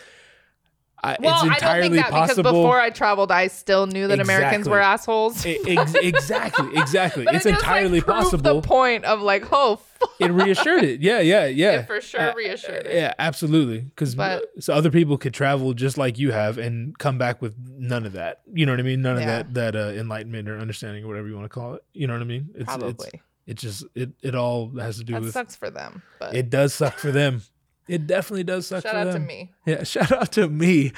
[1.03, 4.07] I, well it's i don't think that possible because before i traveled i still knew
[4.07, 7.25] that americans were assholes ex- exactly, exactly.
[7.29, 8.61] It's it just, entirely proved possible.
[8.61, 10.09] The point of like, oh, fuck.
[10.19, 11.01] it reassured it.
[11.01, 11.79] Yeah, yeah, yeah.
[11.81, 12.95] It for sure Uh, reassured it.
[12.95, 13.81] Yeah, absolutely.
[13.81, 14.15] Because
[14.59, 18.13] so other people could travel just like you have and come back with none of
[18.13, 18.41] that.
[18.51, 19.01] You know what I mean?
[19.03, 19.39] None Yeah.
[19.39, 21.83] of that that uh, enlightenment or understanding or whatever you want to call it.
[21.93, 22.49] You know what I mean?
[22.55, 25.69] It's, Probably It's, it just it it all has to do that with sucks for
[25.69, 26.01] them.
[26.19, 26.49] But it.
[26.49, 27.43] Does suck for them.
[27.87, 29.21] It definitely does suck shout out them.
[29.23, 29.51] to me.
[29.65, 30.91] Yeah, shout out to me.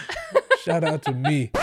[0.63, 1.51] shout out to me.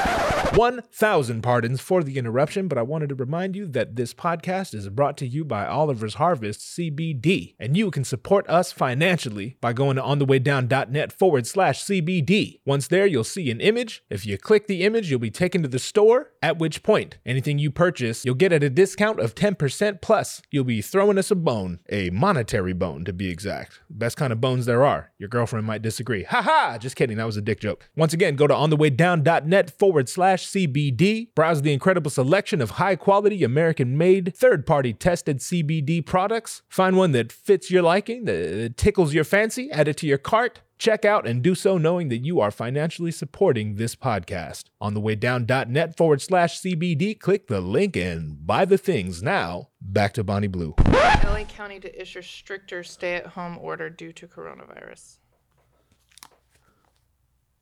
[0.53, 4.89] 1,000 pardons for the interruption, but I wanted to remind you that this podcast is
[4.89, 9.97] brought to you by Oliver's Harvest CBD, and you can support us financially by going
[9.97, 12.61] to onthewaydown.net forward slash CBD.
[12.65, 14.05] Once there, you'll see an image.
[14.09, 17.59] If you click the image, you'll be taken to the store, at which point, anything
[17.59, 20.43] you purchase, you'll get at a discount of 10% plus.
[20.51, 23.81] You'll be throwing us a bone, a monetary bone to be exact.
[23.91, 25.11] Best kind of bones there are.
[25.19, 26.25] Your girlfriend might disagree.
[26.25, 26.79] Ha ha!
[26.79, 27.89] Just kidding, that was a dick joke.
[27.97, 31.29] Once again, go to onthewaydown.net forward slash slash CBD.
[31.35, 36.63] Browse the incredible selection of high quality, American made, third party tested CBD products.
[36.69, 40.61] Find one that fits your liking, that tickles your fancy, add it to your cart.
[40.77, 44.65] Check out and do so knowing that you are financially supporting this podcast.
[44.81, 49.69] On the way down.net forward slash CBD, click the link and buy the things now.
[49.81, 50.75] Back to Bonnie Blue.
[50.79, 55.19] LA County to issue stricter stay at home order due to coronavirus.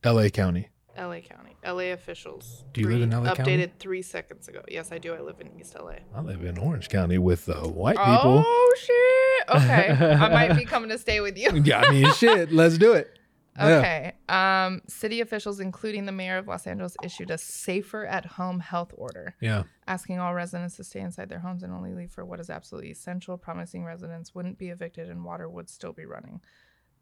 [0.05, 0.72] LA County.
[0.97, 1.57] LA County.
[1.65, 2.65] LA officials.
[2.73, 3.73] Do you live in LA Updated County?
[3.79, 4.63] three seconds ago.
[4.69, 5.15] Yes, I do.
[5.15, 5.95] I live in East LA.
[6.15, 8.43] I live in Orange County with the white people.
[8.47, 9.57] Oh shit.
[9.57, 9.91] Okay.
[10.15, 11.51] I might be coming to stay with you.
[11.65, 13.19] Yeah, I mean, shit, let's do it.
[13.59, 13.67] Yeah.
[13.67, 14.13] Okay.
[14.31, 18.93] Um, city officials, including the mayor of Los Angeles, issued a safer at home health
[18.97, 19.65] order, Yeah.
[19.87, 22.91] asking all residents to stay inside their homes and only leave for what is absolutely
[22.91, 26.41] essential, promising residents wouldn't be evicted and water would still be running.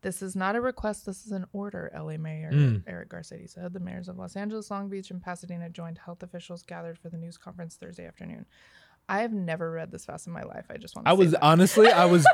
[0.03, 2.83] This is not a request, this is an order, LA Mayor Mm.
[2.87, 3.73] Eric Garcetti said.
[3.75, 7.19] The mayors of Los Angeles, Long Beach, and Pasadena joined health officials gathered for the
[7.19, 8.47] news conference Thursday afternoon.
[9.09, 10.65] I have never read this fast in my life.
[10.71, 11.43] I just want to I say was that.
[11.43, 12.27] honestly, I was,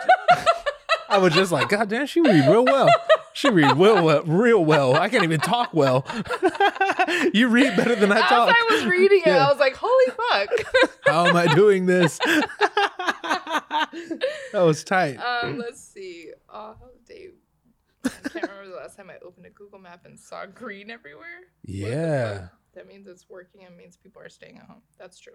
[1.08, 2.88] I was just like, God damn, she read real well.
[3.32, 4.94] She read real well, real well.
[4.94, 6.06] I can't even talk well.
[7.34, 8.48] you read better than I As talk.
[8.50, 9.46] I was reading it, Yeah.
[9.46, 10.48] I was like, holy fuck.
[11.06, 12.18] How am I doing this?
[14.52, 15.16] that was tight.
[15.16, 16.30] Um, let's see.
[16.52, 16.74] Dave?
[18.24, 21.26] I can't remember the last time I opened a Google map and saw green everywhere.
[21.64, 22.48] Yeah.
[22.74, 24.82] That means it's working and means people are staying at home.
[24.98, 25.34] That's true.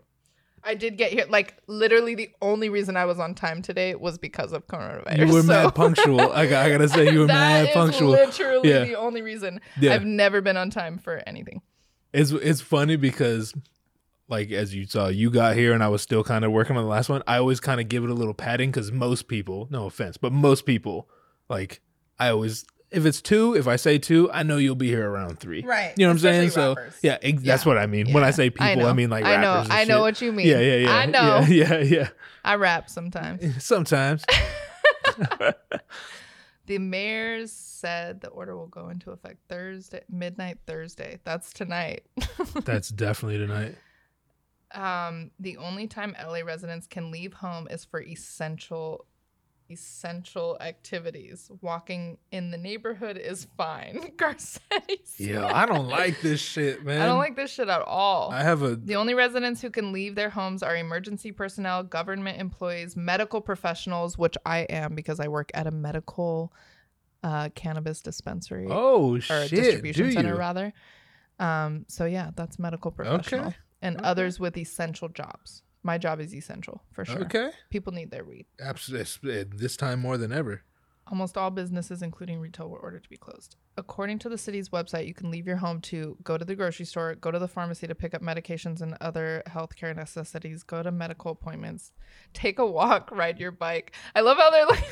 [0.64, 1.26] I did get here.
[1.28, 5.18] Like literally, the only reason I was on time today was because of coronavirus.
[5.28, 6.22] You were so- mad punctual.
[6.32, 8.12] I, got, I gotta say, you were That mad is punctual.
[8.12, 8.84] literally Yeah.
[8.84, 9.60] the only reason.
[9.80, 9.94] Yeah.
[9.96, 11.62] I've never been on time for anything.
[12.14, 13.56] It's it's funny because
[14.28, 16.84] like as you saw, you got here and I was still kind of working on
[16.84, 17.24] the last one.
[17.26, 20.32] I always kind of give it a little padding because most people, no offense, but
[20.32, 21.10] most people,
[21.50, 21.82] like
[22.22, 25.40] I always if it's two, if I say two, I know you'll be here around
[25.40, 25.64] three.
[25.64, 25.94] Right.
[25.98, 26.48] You know what I'm saying?
[26.50, 27.00] Especially So rappers.
[27.02, 28.12] yeah, ex- that's what I mean.
[28.12, 28.94] When I say people, I, know.
[28.94, 29.54] mean like I know.
[29.56, 30.02] rappers I know shit.
[30.02, 30.48] what you mean.
[30.48, 30.96] Yeah, yeah, yeah.
[30.96, 31.46] I know.
[31.48, 32.10] Yeah, yeah, yeah.
[32.44, 33.64] I rap sometimes.
[33.64, 34.26] Sometimes.
[36.68, 41.20] The mayors said the order will go into effect Thursday, midnight Thursday.
[41.24, 42.06] That's tonight.
[42.64, 43.76] That's definitely tonight.
[44.74, 49.06] um, the only time LA residents can leave home is for essential
[49.72, 51.50] essential activities.
[51.62, 54.12] Walking in the neighborhood is fine.
[54.18, 55.28] Garcetti said.
[55.28, 57.02] Yeah, I don't like this shit, man.
[57.02, 58.32] I don't like this shit at all.
[58.32, 62.40] I have a The only residents who can leave their homes are emergency personnel, government
[62.40, 66.54] employees, medical professionals, which I am because I work at a medical
[67.24, 69.50] uh, cannabis dispensary oh or shit.
[69.52, 70.36] distribution do center you?
[70.40, 70.74] rather.
[71.40, 73.56] Um, so yeah, that's medical professional Okay.
[73.82, 74.06] and Okay.
[74.06, 75.64] others with essential jobs.
[75.84, 77.22] My job is essential for sure.
[77.22, 77.50] Okay.
[77.70, 78.46] People need their weed.
[78.60, 79.44] Absolutely.
[79.44, 80.62] This time more than ever.
[81.08, 83.56] Almost all businesses, including retail, were ordered to be closed.
[83.76, 86.86] According to the city's website, you can leave your home to go to the grocery
[86.86, 90.92] store, go to the pharmacy to pick up medications and other healthcare necessities, go to
[90.92, 91.92] medical appointments,
[92.34, 93.94] take a walk, ride your bike.
[94.16, 94.88] I love how they're like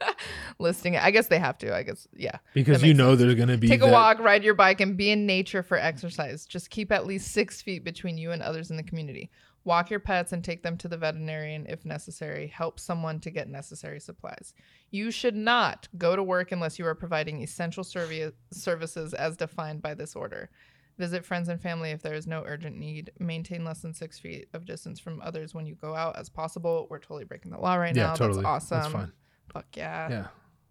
[0.58, 1.02] listing it.
[1.02, 1.74] I guess they have to.
[1.74, 2.38] I guess, yeah.
[2.54, 5.26] Because you know there's gonna be Take a walk, ride your bike, and be in
[5.26, 6.46] nature for exercise.
[6.46, 9.30] Just keep at least six feet between you and others in the community.
[9.66, 12.46] Walk your pets and take them to the veterinarian if necessary.
[12.46, 14.54] Help someone to get necessary supplies.
[14.90, 19.82] You should not go to work unless you are providing essential servi- services as defined
[19.82, 20.50] by this order.
[20.98, 23.10] Visit friends and family if there is no urgent need.
[23.18, 26.86] Maintain less than six feet of distance from others when you go out as possible.
[26.88, 28.14] We're totally breaking the law right Yeah, now.
[28.14, 28.44] totally.
[28.44, 28.78] That's awesome.
[28.80, 29.12] That's fine.
[29.52, 30.26] Fuck yeah Yeah.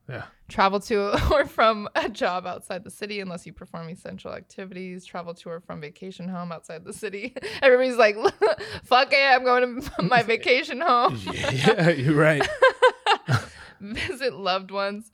[0.08, 0.26] Yeah.
[0.48, 5.06] travel to or from a job outside the city unless you perform essential activities.
[5.06, 7.36] Travel to or from vacation home outside the city.
[7.62, 8.16] Everybody's like
[8.84, 11.20] fuck it i'm going to my vacation home.
[11.34, 12.48] Yeah, you're right.
[13.82, 15.12] visit loved ones.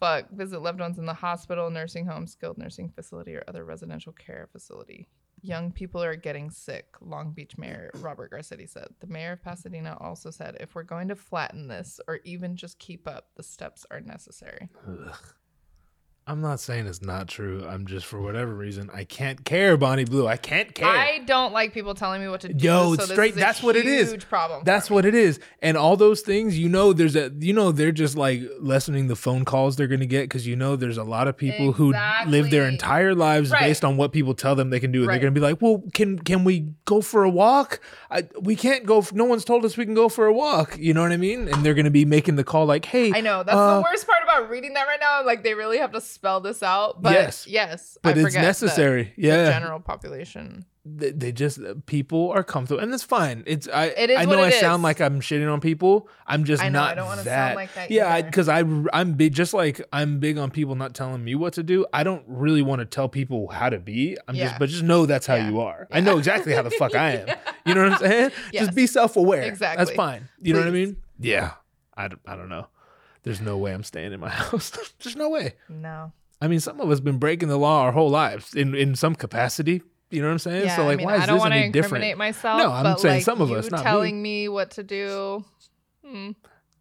[0.00, 4.12] Fuck visit loved ones in the hospital nursing home skilled nursing facility or other residential
[4.12, 5.08] care facility
[5.44, 9.96] young people are getting sick long beach mayor robert garcia said the mayor of pasadena
[10.00, 13.84] also said if we're going to flatten this or even just keep up the steps
[13.90, 15.16] are necessary Ugh.
[16.26, 17.66] I'm not saying it's not true.
[17.68, 20.26] I'm just for whatever reason I can't care, Bonnie Blue.
[20.26, 20.88] I can't care.
[20.88, 22.64] I don't like people telling me what to do.
[22.66, 24.10] Yo, so straight- that's what it is.
[24.10, 24.62] Huge problem.
[24.64, 25.38] That's what it is.
[25.60, 29.16] And all those things, you know, there's a, you know, they're just like lessening the
[29.16, 31.92] phone calls they're going to get because, you know, there's a lot of people who
[32.26, 33.60] live their entire lives Right.
[33.60, 35.00] based on what people tell them they can do.
[35.00, 35.14] And Right.
[35.16, 37.80] they're going to be like, well, can, can we go for a walk?
[38.10, 38.98] I, we can't go.
[39.00, 40.78] f- No one's told us we can go for a walk.
[40.78, 41.48] You know what I mean?
[41.48, 43.42] And they're going to be making the call like, hey, I know.
[43.42, 45.22] That's uh, the worst part about reading that right now.
[45.22, 47.02] Like they really have to spell this out.
[47.02, 47.46] But Yes.
[47.46, 49.12] yes, but I it's necessary.
[49.16, 49.50] The Yeah.
[49.50, 54.10] general population they, they just uh, people are comfortable and that's fine it's i It
[54.10, 56.80] is i know i it sound like i'm shitting on people i'm just I know,
[56.80, 58.58] not I don't wanna that sound like that yeah because I,
[58.92, 62.02] i'm big just like i'm big on people not telling me what to do i
[62.02, 64.48] don't really want to tell people how to be i'm Yeah.
[64.48, 65.48] just but just know that's how Yeah.
[65.48, 67.28] you are i know exactly how the fuck i am
[67.64, 68.64] you know what i'm saying Yes.
[68.66, 69.82] just be self-aware Exactly.
[69.86, 71.52] that's fine you know what i mean yeah
[71.96, 72.66] I don't, I don't know
[73.24, 74.70] there's no way i'm staying in my house
[75.02, 76.12] there's no way No.
[76.40, 78.96] I mean, some of us have been breaking the law our whole lives in in
[78.96, 79.80] some capacity.
[80.10, 80.64] You know what I'm saying?
[80.66, 82.18] Yeah, so like, I mean, why is I don't this want to any incriminate different?
[82.18, 82.58] myself.
[82.58, 83.82] No, I'm but saying like some of us, not me.
[83.84, 84.48] telling me.
[84.50, 85.44] what to do.
[86.04, 86.30] Hmm,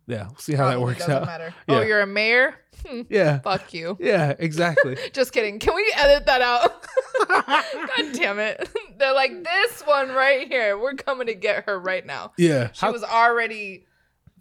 [0.06, 1.26] Yeah, we'll see how that probably works out.
[1.26, 1.54] Matter.
[1.70, 1.76] Yeah.
[1.78, 2.56] Oh, you're a mayor?
[2.86, 3.96] Hmm, Yeah, fuck you.
[4.02, 4.98] yeah, exactly.
[5.14, 5.60] Just kidding.
[5.60, 6.84] Can we edit that out?
[7.30, 8.68] God damn it.
[8.98, 10.78] They're like, this one right here.
[10.78, 12.34] We're coming to get her right now.
[12.38, 13.86] Yeah, She how was already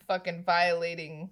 [0.08, 1.30] fucking violating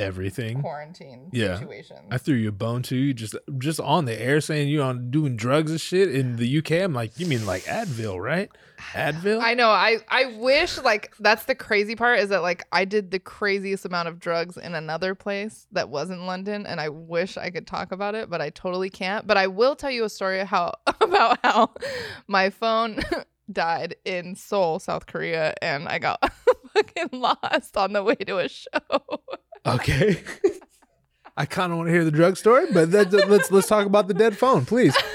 [0.00, 0.60] everything.
[0.62, 1.58] quarantine Yeah.
[1.58, 2.00] situations.
[2.10, 2.96] I threw you a bone too.
[2.96, 6.58] You just just on the air saying you on doing drugs and shit in the
[6.58, 6.72] UK.
[6.82, 8.50] I'm like, you mean like Advil, right?
[8.92, 9.40] Advil.
[9.42, 9.68] I know.
[9.68, 13.84] I I wish like that's the crazy part is that like I did the craziest
[13.84, 17.92] amount of drugs in another place that wasn't London, and I wish I could talk
[17.92, 19.26] about it, but I totally can't.
[19.26, 21.74] But I will tell you a story how about how
[22.26, 23.00] my phone
[23.52, 26.32] died in Seoul, South Korea, and I got
[26.72, 28.68] fucking lost on the way to a show.
[29.66, 30.22] Okay.
[31.36, 34.08] I kind of want to hear the drug story, but that, let's let's talk about
[34.08, 34.96] the dead phone, please.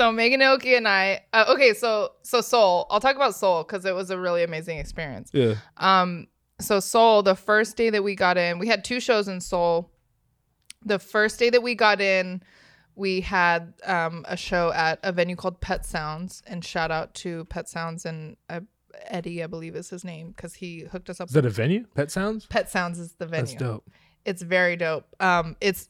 [0.00, 2.86] So Megan Oki and I, uh, okay, so so Seoul.
[2.90, 5.30] I'll talk about Seoul because it was a really amazing experience.
[5.32, 5.56] Yeah.
[5.76, 6.28] Um,
[6.60, 9.90] so Seoul, the first day that we got in, we had two shows in Seoul.
[10.84, 12.42] The first day that we got in,
[12.94, 17.44] we had um, a show at a venue called Pet Sounds, and shout out to
[17.46, 18.60] Pet Sounds and uh,
[19.06, 21.28] Eddie, I believe is his name, because he hooked us up.
[21.28, 21.86] Is that a venue?
[21.94, 22.46] Pet Sounds.
[22.46, 23.46] Pet Sounds is the venue.
[23.46, 23.90] That's dope.
[24.24, 25.06] It's very dope.
[25.20, 25.88] Um, it's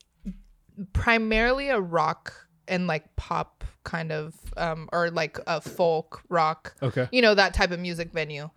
[0.93, 2.33] primarily a rock
[2.69, 7.09] and like pop kind of, um, or like a folk rock, Okay.
[7.11, 8.49] you know, that type of music venue.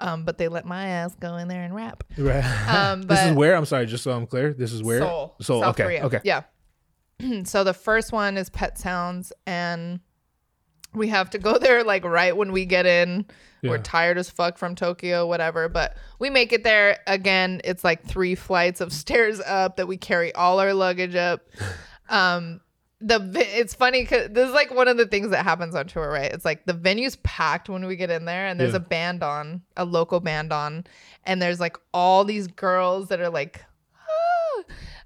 [0.00, 2.04] Um, but they let my ass go in there and rap.
[2.16, 2.44] Right.
[2.68, 4.54] Um, this is where I'm sorry, just so I'm clear.
[4.54, 5.60] This is where Seoul, Seoul.
[5.62, 5.82] South okay.
[5.82, 6.06] Korea.
[6.06, 6.20] Okay.
[6.24, 6.42] Yeah.
[7.44, 9.98] so the first one is Pet Sounds, and
[10.94, 13.26] we have to go there like right when we get in.
[13.62, 15.68] We're tired as fuck from Tokyo, whatever.
[15.68, 17.00] But we make it there.
[17.08, 21.42] Again, it's like three flights of stairs up that we carry all our luggage up.
[22.10, 22.62] Um,
[23.00, 26.10] the it's funny because this is like one of the things that happens on tour,
[26.10, 26.32] right?
[26.32, 28.78] It's like the venue's packed when we get in there, and there's Yeah.
[28.78, 30.84] a band on, a local band on,
[31.24, 33.62] and there's like all these girls that are like.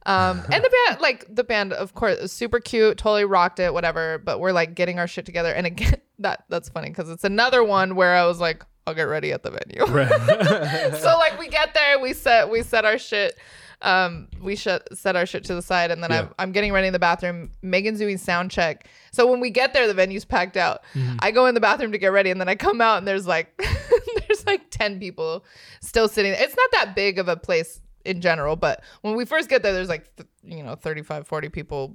[0.04, 3.72] Um, and the band, like the band, of course, is super cute, totally rocked it,
[3.72, 4.18] whatever.
[4.18, 7.62] But we're like getting our shit together, and again, that that's funny because it's another
[7.62, 9.84] one where I was like, I'll get ready at the venue.
[9.86, 10.08] Right.
[11.00, 13.38] so like we get there, we set we set our shit,
[13.80, 16.20] um, we shut set our shit to the side, and then Yeah.
[16.22, 17.52] I'm I'm getting ready in the bathroom.
[17.62, 18.88] Megan's doing sound check.
[19.12, 20.82] So when we get there, the venue's packed out.
[20.94, 21.16] Mm-hmm.
[21.20, 23.26] I go in the bathroom to get ready, and then I come out, and there's
[23.28, 23.56] like
[24.28, 25.44] there's like ten people
[25.80, 26.32] still sitting.
[26.36, 29.72] It's not that big of a place in general, but when we first get there,
[29.72, 31.94] there's like th- you know 35, 40 people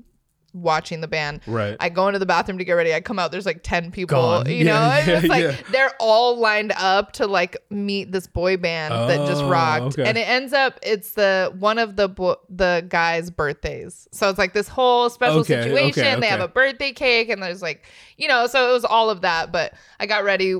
[0.53, 1.41] watching the band.
[1.45, 1.77] right.
[1.79, 2.91] I go into the bathroom to get ready.
[2.93, 3.31] I come out.
[3.31, 4.17] There's like ten people.
[4.17, 4.47] Gone.
[4.47, 4.79] You Yeah, know,
[5.13, 5.55] yeah, it's like yeah.
[5.71, 10.05] they're all lined up to like meet this boy band that just Oh, rocked, okay.
[10.09, 14.07] and it ends up it's the one of the bo- the guys' birthdays.
[14.11, 16.03] So it's like this whole special Okay, situation.
[16.07, 17.85] okay, They have a birthday cake, and there's like
[18.17, 19.51] you know, so it was all of that.
[19.51, 20.55] But I got ready.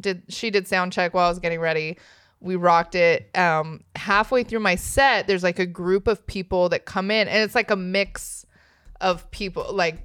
[0.00, 1.98] Did she did sound check while I was getting ready.
[2.40, 3.36] We rocked it.
[3.36, 7.42] Um, halfway through my set, there's like a group of people that come in, and
[7.42, 8.46] it's like a mix
[9.00, 10.04] of people like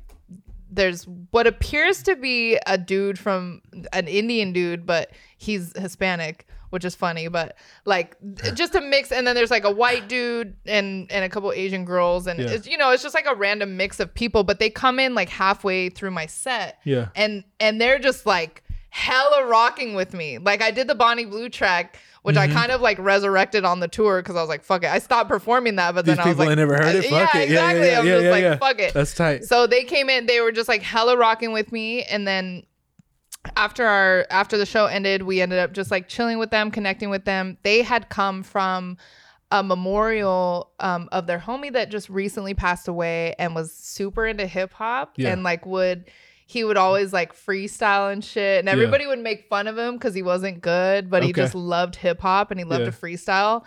[0.70, 3.62] there's what appears to be a dude from
[3.92, 7.28] an Indian dude, but he's Hispanic, which is funny.
[7.28, 7.56] But
[7.86, 8.18] like
[8.56, 11.86] just a mix, and then there's like a white dude and and a couple Asian
[11.86, 12.48] girls, and Yeah.
[12.50, 14.44] it's you know it's just like a random mix of people.
[14.44, 17.10] But they come in like halfway through my set, Yeah.
[17.16, 20.40] and and they're just like hella rocking with me.
[20.40, 22.00] Like I did the Bonnie Blue track.
[22.24, 22.52] Which Mm-hmm.
[22.58, 25.00] I kind of like resurrected on the tour because I was like, "Fuck it!" I
[25.00, 27.04] stopped performing that, but These then I was like, ain't never heard it.
[27.04, 27.50] Fuck yeah, it.
[27.50, 27.88] Yeah, exactly.
[27.88, 28.56] yeah, I'm yeah, just yeah, like, yeah.
[28.58, 29.44] "Fuck it." That's tight.
[29.44, 32.64] So they came in, they were just like hella rocking with me, and then
[33.58, 37.10] after our after the show ended, we ended up just like chilling with them, connecting
[37.10, 37.58] with them.
[37.64, 38.98] They had come from
[39.52, 44.48] a memorial um, of their homie that just recently passed away and was super into
[44.48, 45.32] hip hop Yeah.
[45.34, 46.10] and like would
[46.54, 50.14] he would always like freestyle and shit and everybody would make fun of him because
[50.14, 52.92] he wasn't good but he just loved hip hop and he loved Yeah.
[52.92, 53.64] to freestyle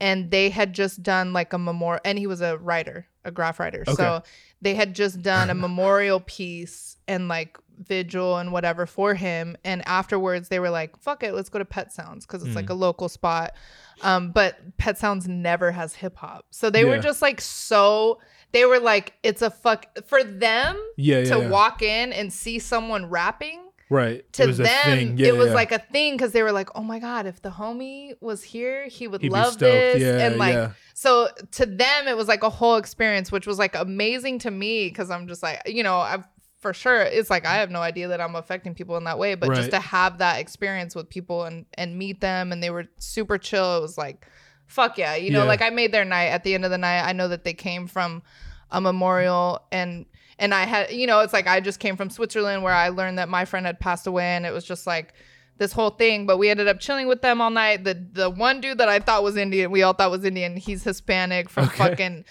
[0.00, 3.58] and they had just done like a memorial and he was a writer a graph
[3.60, 3.94] writer Okay.
[3.96, 4.22] so
[4.62, 9.56] they had just done a memorial piece and like vigil and whatever for him.
[9.64, 12.56] And afterwards, they were like, "Fuck it, let's go to Pet Sounds because it's Mm.
[12.56, 13.54] like a local spot."
[14.02, 18.18] Um, but Pet Sounds never has hip hop, so they were just like so.
[18.52, 21.48] They were like, "It's a fuck for them Yeah, yeah, to yeah.
[21.48, 23.60] walk in and see someone rapping."
[23.90, 24.30] right.
[24.34, 25.16] to it was them a thing.
[25.18, 27.48] Yeah, it was like a thing because they were like oh my god if the
[27.48, 32.14] homie was here he would He'd love this Yeah, and like so to them it
[32.14, 35.62] was like a whole experience which was like amazing to me because i'm just like
[35.64, 36.24] you know i've
[36.58, 39.34] for sure it's like i have no idea that i'm affecting people in that way
[39.34, 39.56] but Right.
[39.56, 43.38] just to have that experience with people and and meet them and they were super
[43.38, 44.26] chill it was like
[44.68, 45.48] fuck yeah you know Yeah.
[45.48, 47.54] like i made their night at the end of the night i know that they
[47.54, 48.22] came from
[48.70, 50.06] a memorial and
[50.40, 53.18] and I had you know it's like I just came from Switzerland where I learned
[53.18, 55.12] that my friend had passed away and it was just like
[55.56, 58.60] this whole thing but we ended up chilling with them all night the the one
[58.60, 61.76] dude that I thought was Indian we all thought was Indian he's Hispanic from Okay.
[61.76, 62.24] fucking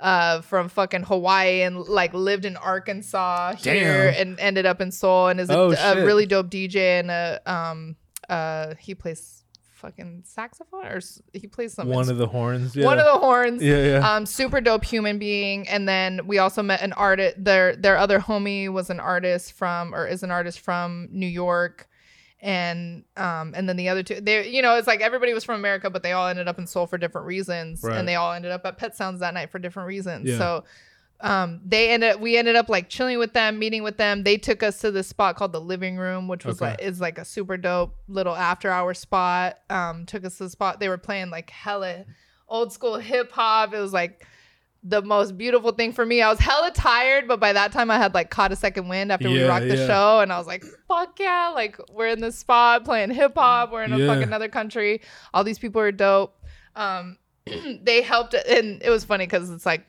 [0.00, 4.28] uh from fucking Hawaii and like lived in Arkansas here Damn.
[4.28, 7.40] and ended up in Seoul and is a, Oh, a really dope DJ and a
[7.46, 7.96] um
[8.30, 9.43] uh he plays
[9.84, 12.74] fucking saxophone or s- he plays some one of the horns.
[12.74, 12.86] Yeah.
[12.86, 14.14] one of the horns Yeah, yeah.
[14.16, 18.18] um super dope human being and then we also met an artist their their other
[18.18, 21.86] homie was an artist from or is an artist from new york
[22.40, 25.56] and um and then the other two they you know it's like everybody was from
[25.56, 27.96] america but they all ended up in seoul for different reasons Right.
[27.98, 30.38] and they all ended up at pet sounds that night for different reasons Yeah.
[30.38, 30.64] so
[31.24, 34.22] um they ended up, we ended up like chilling with them meeting with them.
[34.22, 36.70] They took us to this spot called the living room which was Okay.
[36.72, 39.58] like is like a super dope little after hour spot.
[39.70, 40.80] Um took us to the spot.
[40.80, 42.04] They were playing like hella
[42.48, 43.72] old school hip hop.
[43.74, 44.26] It was like
[44.86, 46.20] the most beautiful thing for me.
[46.20, 49.10] I was hella tired but by that time i had like caught a second wind
[49.10, 52.20] after we Yeah, rocked the show and i was like fuck yeah like we're in
[52.20, 53.72] this spot playing hip hop.
[53.72, 54.08] We're in a Yeah.
[54.14, 55.00] fucking other country.
[55.32, 56.36] All these people are dope.
[56.76, 57.16] Um
[57.82, 59.86] they helped and it was funny because it's like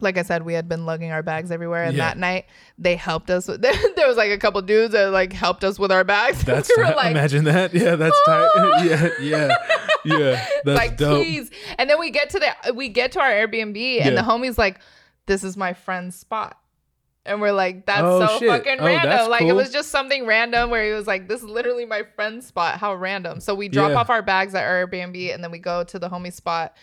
[0.00, 2.08] like I said, we had been lugging our bags everywhere, and Yeah.
[2.08, 2.46] that night
[2.78, 3.48] they helped us.
[3.48, 3.60] With,
[3.96, 6.44] there was like a couple dudes that like helped us with our bags.
[6.44, 6.96] That's we tight.
[6.96, 7.72] like, imagine that.
[7.74, 8.50] Yeah, that's tight.
[8.84, 9.56] yeah, yeah,
[10.04, 10.46] yeah.
[10.64, 11.22] That's like dope.
[11.22, 11.50] please.
[11.78, 14.22] And then we get to the we get to our Airbnb, and Yeah.
[14.22, 14.80] the homie's like,
[15.26, 16.58] "This is my friend's spot."
[17.28, 18.48] And we're like, that's Oh, so shit.
[18.48, 19.28] fucking Oh, random.
[19.28, 22.46] Like it was just something random where he was like, This is literally my friend's
[22.46, 22.78] spot.
[22.78, 23.40] How random.
[23.40, 23.96] So we drop Yeah.
[23.96, 26.76] off our bags at our Airbnb and then we go to the homie spot.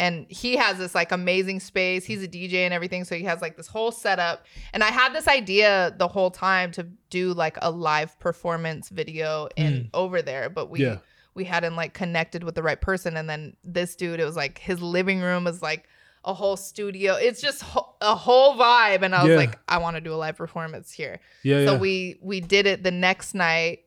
[0.00, 2.04] And he has this like amazing space.
[2.04, 3.04] He's a DJ and everything.
[3.04, 4.46] So he has like this whole setup.
[4.72, 9.48] And I had this idea the whole time to do like a live performance video
[9.56, 10.82] in over there, but we Mm.
[10.82, 10.98] Yeah.
[11.34, 13.16] we hadn't like connected with the right person.
[13.16, 15.86] And then this dude, it was like his living room is like
[16.24, 17.14] a whole studio.
[17.14, 19.02] It's just ho- a whole vibe.
[19.02, 19.36] And I was Yeah.
[19.36, 21.20] like, I want to do a live performance here.
[21.42, 21.78] Yeah, So yeah.
[21.78, 23.80] we we did it the next night.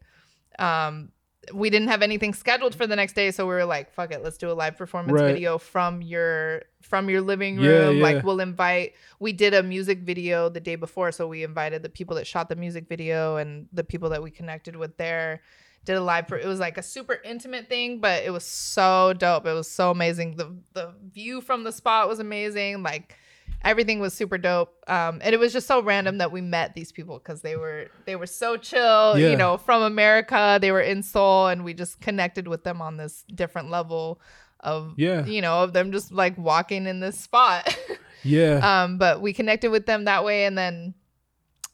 [0.59, 1.09] Um,
[1.53, 4.23] we didn't have anything scheduled for the next day, so we were like, "Fuck it,
[4.23, 5.33] let's do a live performance Right.
[5.33, 8.03] video from your from your living Yeah, room." yeah.
[8.03, 8.93] Like we'll invite.
[9.19, 12.47] We did a music video the day before, so we invited the people that shot
[12.49, 15.41] the music video and the people that we connected with there.
[15.85, 16.27] Did a live.
[16.29, 19.45] Per- it was like a super intimate thing, but it was so dope.
[19.45, 20.37] It was so amazing.
[20.37, 22.83] The the view from the spot was amazing.
[22.83, 23.15] Like
[23.63, 26.91] everything was super dope um and it was just so random that we met these
[26.91, 29.29] people because they were they were so chill Yeah.
[29.29, 32.97] you know from america they were in seoul and we just connected with them on
[32.97, 34.19] this different level
[34.59, 35.25] of Yeah.
[35.25, 37.77] you know of them just like walking in this spot
[38.23, 38.59] yeah.
[38.83, 40.93] um but we connected with them that way and then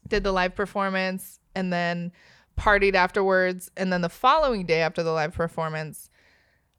[0.07, 2.11] did the live performance and then
[2.57, 6.09] partied afterwards and then the following day after the live performance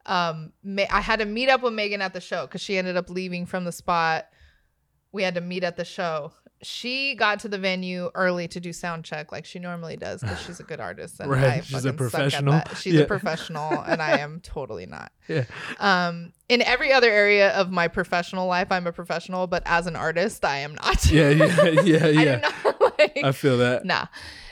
[0.07, 2.97] um Ma- i had to meet up with megan at the show because she ended
[2.97, 4.27] up leaving from the spot
[5.13, 6.33] we had to meet at the show
[6.63, 10.39] she got to the venue early to do sound check like she normally does because
[10.43, 12.61] she's a good artist and Right, I she's a fucking suck at professional.
[12.77, 13.01] she's Yeah.
[13.01, 15.45] a professional and i am totally not yeah.
[15.79, 19.97] um in every other area of my professional life i'm a professional but as an
[19.97, 22.37] artist i am not Yeah, yeah, yeah, yeah.
[22.37, 23.85] do not like I feel that.
[23.87, 24.07] nah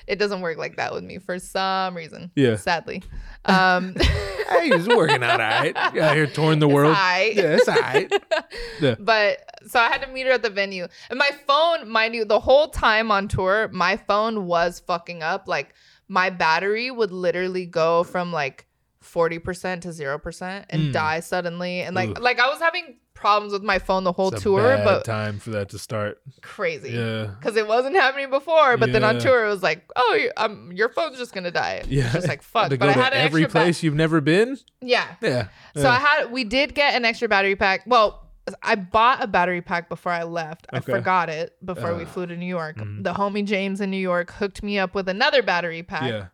[0.09, 2.57] it doesn't work like that with me for some reason Yeah.
[2.57, 3.03] sadly
[3.45, 3.95] um
[4.49, 5.77] Hey, he's working out all right.
[5.77, 6.97] Out here touring the world.
[6.97, 7.35] aight.
[7.35, 8.11] Yeah, it's all right.
[8.81, 8.95] Yeah.
[8.99, 10.87] but so I had to meet her at the venue.
[11.11, 15.49] And my phone, mind you, the whole time on tour, my phone was fucking up.
[15.49, 15.75] Like
[16.09, 18.67] my battery would literally go from like
[19.05, 20.93] 40% to 0% and Mm.
[20.95, 21.81] die suddenly.
[21.83, 22.19] And like Oof.
[22.21, 25.51] like I was having problems with my phone the whole It's tour, but time for
[25.51, 26.21] that to start.
[26.41, 26.91] crazy.
[26.91, 27.35] Yeah.
[27.43, 30.89] Cause it wasn't happening before, but then on tour it was like, oh, um, your
[30.89, 31.83] phone's just gonna die.
[31.89, 32.05] Yeah.
[32.05, 32.71] It's just like fuck.
[32.71, 34.57] to But go I to had an every extra ba- place you've never been.
[34.81, 35.49] yeah, Yeah.
[35.75, 35.91] So Yeah.
[35.91, 37.83] I had we did get an extra battery pack.
[37.87, 38.25] Well,
[38.63, 40.67] I bought a battery pack before I left.
[40.73, 42.77] I forgot it before we flew to New York.
[42.79, 43.03] Mhm.
[43.05, 46.09] The homie James in New York hooked me up with another battery pack.
[46.11, 46.27] yeah.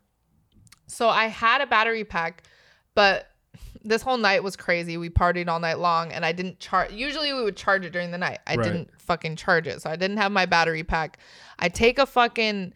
[0.87, 2.43] So I had a battery pack,
[2.93, 3.27] but
[3.85, 4.97] this whole night was crazy.
[4.97, 6.91] We partied all night long and I didn't charge.
[6.91, 8.39] Usually we would charge it during the night.
[8.47, 8.63] I Right.
[8.63, 9.81] didn't fucking charge it.
[9.81, 11.19] So I didn't have my battery pack.
[11.59, 12.73] I take a fucking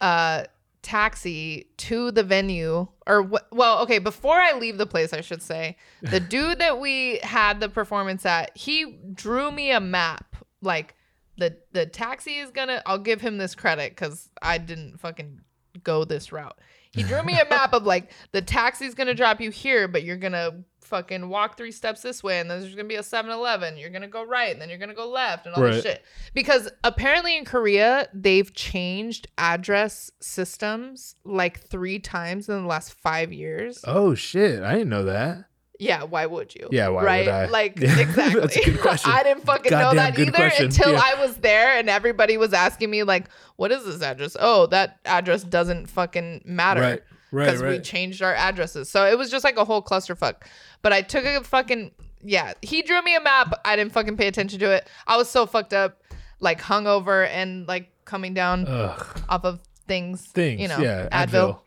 [0.00, 0.44] uh
[0.82, 5.42] taxi to the venue or wh- well okay before i leave the place i should
[5.42, 10.94] say the dude that we had the performance at he drew me a map like
[11.36, 15.40] the the taxi is gonna i'll give him this credit because i didn't fucking
[15.82, 16.56] go this route
[16.92, 20.16] he drew me a map of like the taxi's gonna drop you here but you're
[20.16, 23.90] gonna fucking walk three steps this way and then there's gonna be a 7-eleven you're
[23.90, 26.02] gonna go right and then you're gonna go left and all this shit
[26.32, 33.32] because apparently in korea they've changed address systems like three times in the last five
[33.34, 34.62] years Oh shit!
[34.62, 35.44] I didn't know that.
[35.78, 37.46] Yeah why would you Yeah, why would right I?
[37.46, 39.10] like Yeah, exactly that's a good question.
[39.14, 40.66] i didn't fucking know that either question.
[40.66, 41.00] until Yeah.
[41.04, 43.26] i was there and everybody was asking me like
[43.56, 48.22] what is this address oh that address doesn't fucking matter Right, right, because we changed
[48.22, 48.88] our addresses.
[48.88, 50.36] So it was just like a whole clusterfuck.
[50.80, 51.90] But I took a fucking
[52.22, 52.54] yeah.
[52.62, 53.52] He drew me a map.
[53.66, 54.88] I didn't fucking pay attention to it.
[55.06, 56.00] I was so fucked up,
[56.40, 60.24] like hungover and like coming down Ugh, off of things.
[60.28, 60.58] things.
[60.60, 61.58] you know, yeah, Advil.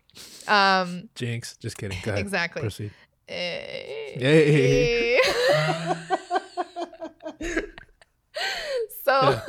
[0.48, 1.58] Um, Jinx.
[1.58, 1.98] Just kidding.
[2.02, 2.22] Go ahead.
[2.26, 2.62] Exactly.
[2.64, 2.92] Proceed.
[3.30, 5.18] Eh,
[9.04, 9.40] So,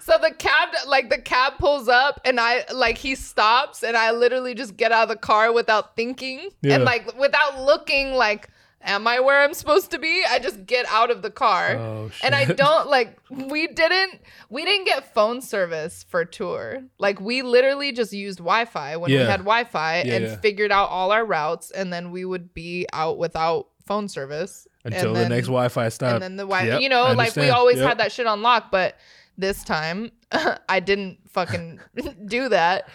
[0.00, 4.12] so the cab, like the cab pulls up, and I like he stops, and I
[4.12, 6.76] literally just get out of the car without thinking, Yeah.
[6.76, 8.48] and like without looking, like,
[8.84, 10.22] am I where I'm supposed to be?
[10.28, 13.18] I just get out of the car, Oh and I don't like.
[13.30, 16.82] We didn't, we didn't get phone service for tour.
[16.98, 20.36] Like we literally just used Wi-Fi when we had Wi-Fi, Yeah, and yeah.
[20.36, 25.08] figured out all our routes, and then we would be out without phone service Until
[25.08, 26.14] and the next Wi-Fi stop.
[26.14, 27.88] and then the Wi, Yep, you know, like we always Yep.
[27.88, 28.96] had that shit on lock, but
[29.38, 30.12] this time
[30.68, 31.80] I didn't fucking
[32.26, 32.88] do that,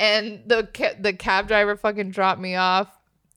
[0.00, 2.88] and the ca- the cab driver fucking dropped me off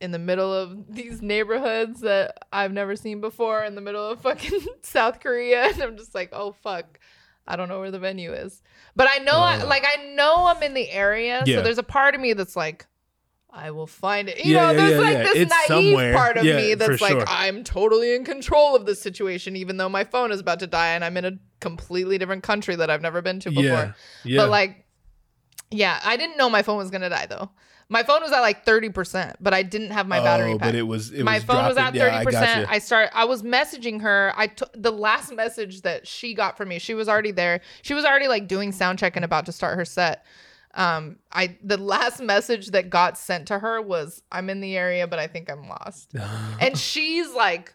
[0.02, 4.22] in the middle of these neighborhoods that I've never seen before, in the middle of
[4.22, 6.99] fucking South Korea, and I'm just like, oh fuck.
[7.48, 8.61] I don't know where the venue is,
[8.95, 9.65] but I know, I, uh.
[9.68, 11.41] like, I know I'm in the area.
[11.45, 11.57] Yeah.
[11.57, 12.86] So there's a part of me that's like,
[13.49, 14.45] I will find it.
[14.45, 16.14] You Yeah, know, yeah, there's like this It's naive somewhere.
[16.14, 17.26] part of me that's like, sure.
[17.28, 20.90] I'm totally in control of this situation, even though my phone is about to die
[20.90, 23.64] and I'm in a completely different country that I've never been to before.
[23.64, 24.38] yeah, yeah.
[24.38, 24.86] But like,
[25.72, 27.49] yeah, I didn't know my phone was gonna die though.
[27.91, 30.76] My phone was at like 30%, but I didn't have my battery Oh, pack but
[30.76, 31.11] it was.
[31.11, 31.99] It my was phone was at dropping.
[32.23, 32.76] thirty Yeah, I.
[32.76, 33.09] I start.
[33.13, 34.34] I was messaging her.
[34.38, 36.80] I took the last message that she got from me.
[36.80, 37.59] She was already there.
[37.81, 40.26] She was already like doing sound check and about to start her set.
[40.73, 45.05] Um, I the last message that got sent to her was, "I'm in the area,
[45.05, 46.13] but I think I'm lost."
[46.61, 47.73] and she's like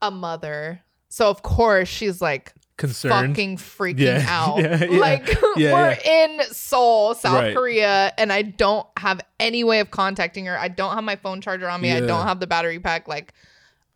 [0.00, 3.36] a mother, so of course she's like Concerned.
[3.36, 4.58] fucking freaking Yeah, out.
[4.58, 4.98] yeah, yeah.
[4.98, 7.54] Like we're in Seoul, South Right.
[7.54, 10.58] Korea, and I don't have any way of contacting her.
[10.58, 11.92] I don't have my phone charger on me.
[11.92, 13.06] I don't have the battery pack.
[13.06, 13.34] Like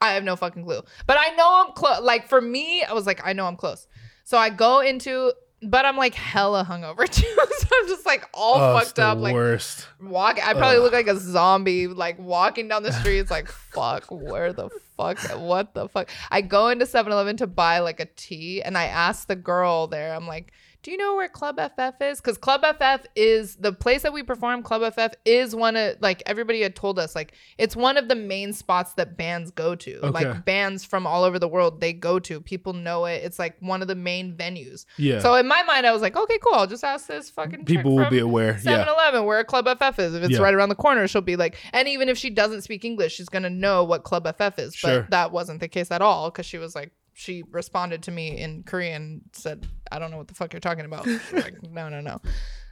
[0.00, 0.82] I have no fucking clue.
[1.06, 2.00] But I know I'm close.
[2.02, 3.86] Like for me, I was like, I know I'm close.
[4.24, 5.32] So I go into,
[5.62, 7.24] but I'm like hella hungover too.
[7.26, 9.18] so I'm just like all Oh, fucked up.
[9.18, 9.86] Like worst.
[10.02, 10.36] walk.
[10.46, 10.82] I probably Ugh.
[10.82, 13.30] look like a zombie, like walking down the streets.
[13.30, 15.18] Like fuck, where the fuck?
[15.38, 16.08] What the fuck?
[16.30, 20.14] I go into 7-Eleven to buy like a tea, and I ask the girl there.
[20.14, 20.52] I'm like,
[20.84, 24.22] "Do you know where Club FF is?" Because Club FF is the place that we
[24.22, 24.62] perform.
[24.62, 28.14] Club FF is one of like everybody had told us like it's one of the
[28.14, 29.96] main spots that bands go to.
[29.98, 30.10] Okay.
[30.10, 32.40] Like bands from all over the world they go to.
[32.40, 33.24] People know it.
[33.24, 34.84] It's like one of the main venues.
[34.98, 35.18] Yeah.
[35.18, 36.54] So in my mind, I was like, okay, cool.
[36.54, 38.58] I'll just ask this fucking People will be aware.
[38.58, 38.92] 7 Yeah.
[38.92, 40.14] Eleven, where Club FF is.
[40.14, 40.42] If it's Yeah.
[40.42, 43.28] right around the corner, she'll be like, and even if she doesn't speak English, she's
[43.30, 44.74] gonna know what Club FF is.
[44.74, 45.00] Sure.
[45.00, 48.38] But that wasn't the case at all because she was like, she responded to me
[48.38, 51.06] in Korean, said, I don't know what the fuck you're talking about.
[51.32, 52.20] Like, no, no, no.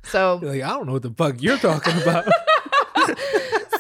[0.05, 2.25] So, You're like I don't know what the fuck you're talking about.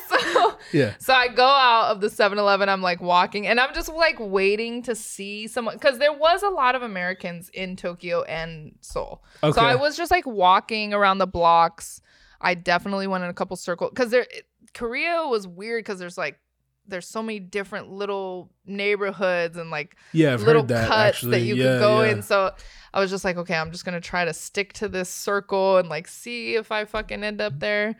[0.09, 0.95] so yeah.
[0.99, 4.83] So I go out of the 7-Eleven, I'm like walking and I'm just like waiting
[4.85, 9.23] to see someone cuz there was a lot of Americans in Tokyo and Seoul.
[9.43, 9.53] Okay.
[9.53, 12.01] So I was just like walking around the blocks.
[12.41, 14.27] I definitely went in a couple circles cuz there
[14.75, 16.39] Korea was weird cuz there's like
[16.88, 20.34] there's so many different little neighborhoods and like Yeah.
[20.34, 21.32] I've little heard that cuts actually.
[21.32, 22.12] that you yeah, could go yeah.
[22.12, 22.22] in.
[22.22, 22.52] So
[22.94, 25.90] I was just like, okay, I'm just gonna try to stick to this circle and
[25.90, 27.96] like see if I fucking end up there.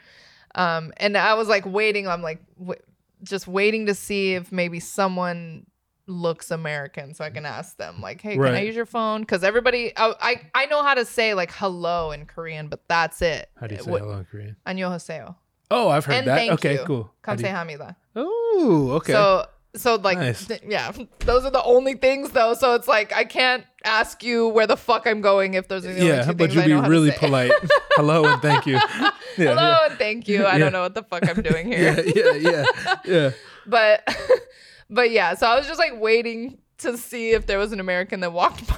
[0.56, 2.08] Um, and I was like waiting.
[2.08, 2.80] I'm like w-
[3.24, 5.66] just waiting to see if maybe someone
[6.08, 8.66] looks American, so I can ask them like, hey, can I Right.
[8.68, 9.22] use your phone?
[9.22, 13.22] Because everybody, I, I I know how to say like hello in Korean, but that's
[13.22, 13.50] it.
[13.60, 14.56] How do you It say would- hello in Korean?
[14.66, 15.36] 안녕하세요.
[15.73, 16.37] Oh, I've heard and that.
[16.37, 16.85] Thank okay, you.
[16.85, 17.13] cool.
[17.23, 17.97] Come say hamida.
[18.15, 19.13] Oh, okay.
[19.13, 20.47] So so like nice.
[20.47, 22.55] th- yeah, those are the only things though.
[22.55, 25.93] So it's like I can't ask you where the fuck I'm going if those are
[25.93, 27.53] the only yeah, two but you'd be really polite.
[27.93, 28.79] Hello and thank you.
[29.39, 29.87] Yeah, Hello yeah.
[29.89, 30.45] and thank you.
[30.45, 30.59] I yeah.
[30.59, 32.05] don't know what the fuck I'm doing here.
[32.05, 32.65] yeah, yeah, yeah,
[33.07, 33.31] yeah.
[33.67, 34.07] but
[34.91, 38.21] but yeah, so I was just like waiting to see if there was an American
[38.21, 38.77] that walked by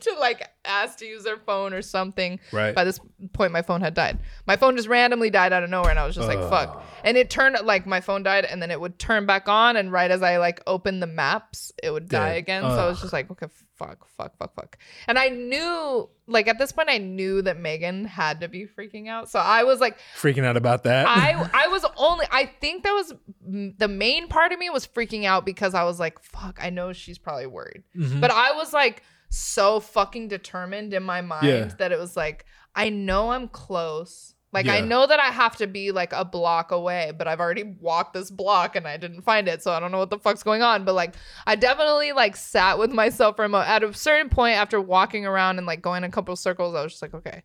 [0.14, 2.38] to like ask to use their phone or something.
[2.52, 2.74] Right.
[2.74, 3.00] By this
[3.32, 4.18] point, my phone had died.
[4.46, 7.16] My phone just randomly died out of nowhere, and I was just like, "Fuck!" And
[7.16, 10.10] it turned like my phone died, and then it would turn back on, and right
[10.10, 12.38] as I like opened the maps, it would die Dead.
[12.38, 12.62] again.
[12.62, 13.46] So I was just like, "Okay,
[13.76, 18.04] fuck, fuck, fuck, fuck." And I knew, like at this point, I knew that Megan
[18.04, 19.30] had to be freaking out.
[19.30, 21.06] So I was like, Freaking out about that.
[21.08, 23.14] I I was only I think that was
[23.48, 26.70] mm, the main part of me was freaking out because I was like, fuck, I
[26.70, 27.82] know she's probably worried.
[27.96, 28.20] Mhm.
[28.20, 31.64] But I was like so fucking determined in my mind Yeah.
[31.78, 32.44] that it was like,
[32.74, 34.34] I know I'm close.
[34.52, 37.62] Like I know that I have to be like a block away, but I've already
[37.62, 40.42] walked this block and I didn't find it, so I don't know what the fuck's
[40.42, 40.84] going on.
[40.84, 41.14] But like
[41.46, 43.70] I definitely like sat with myself for a moment.
[43.70, 46.92] At a certain point after walking around and like going a couple circles, I was
[46.92, 47.44] just like, okay,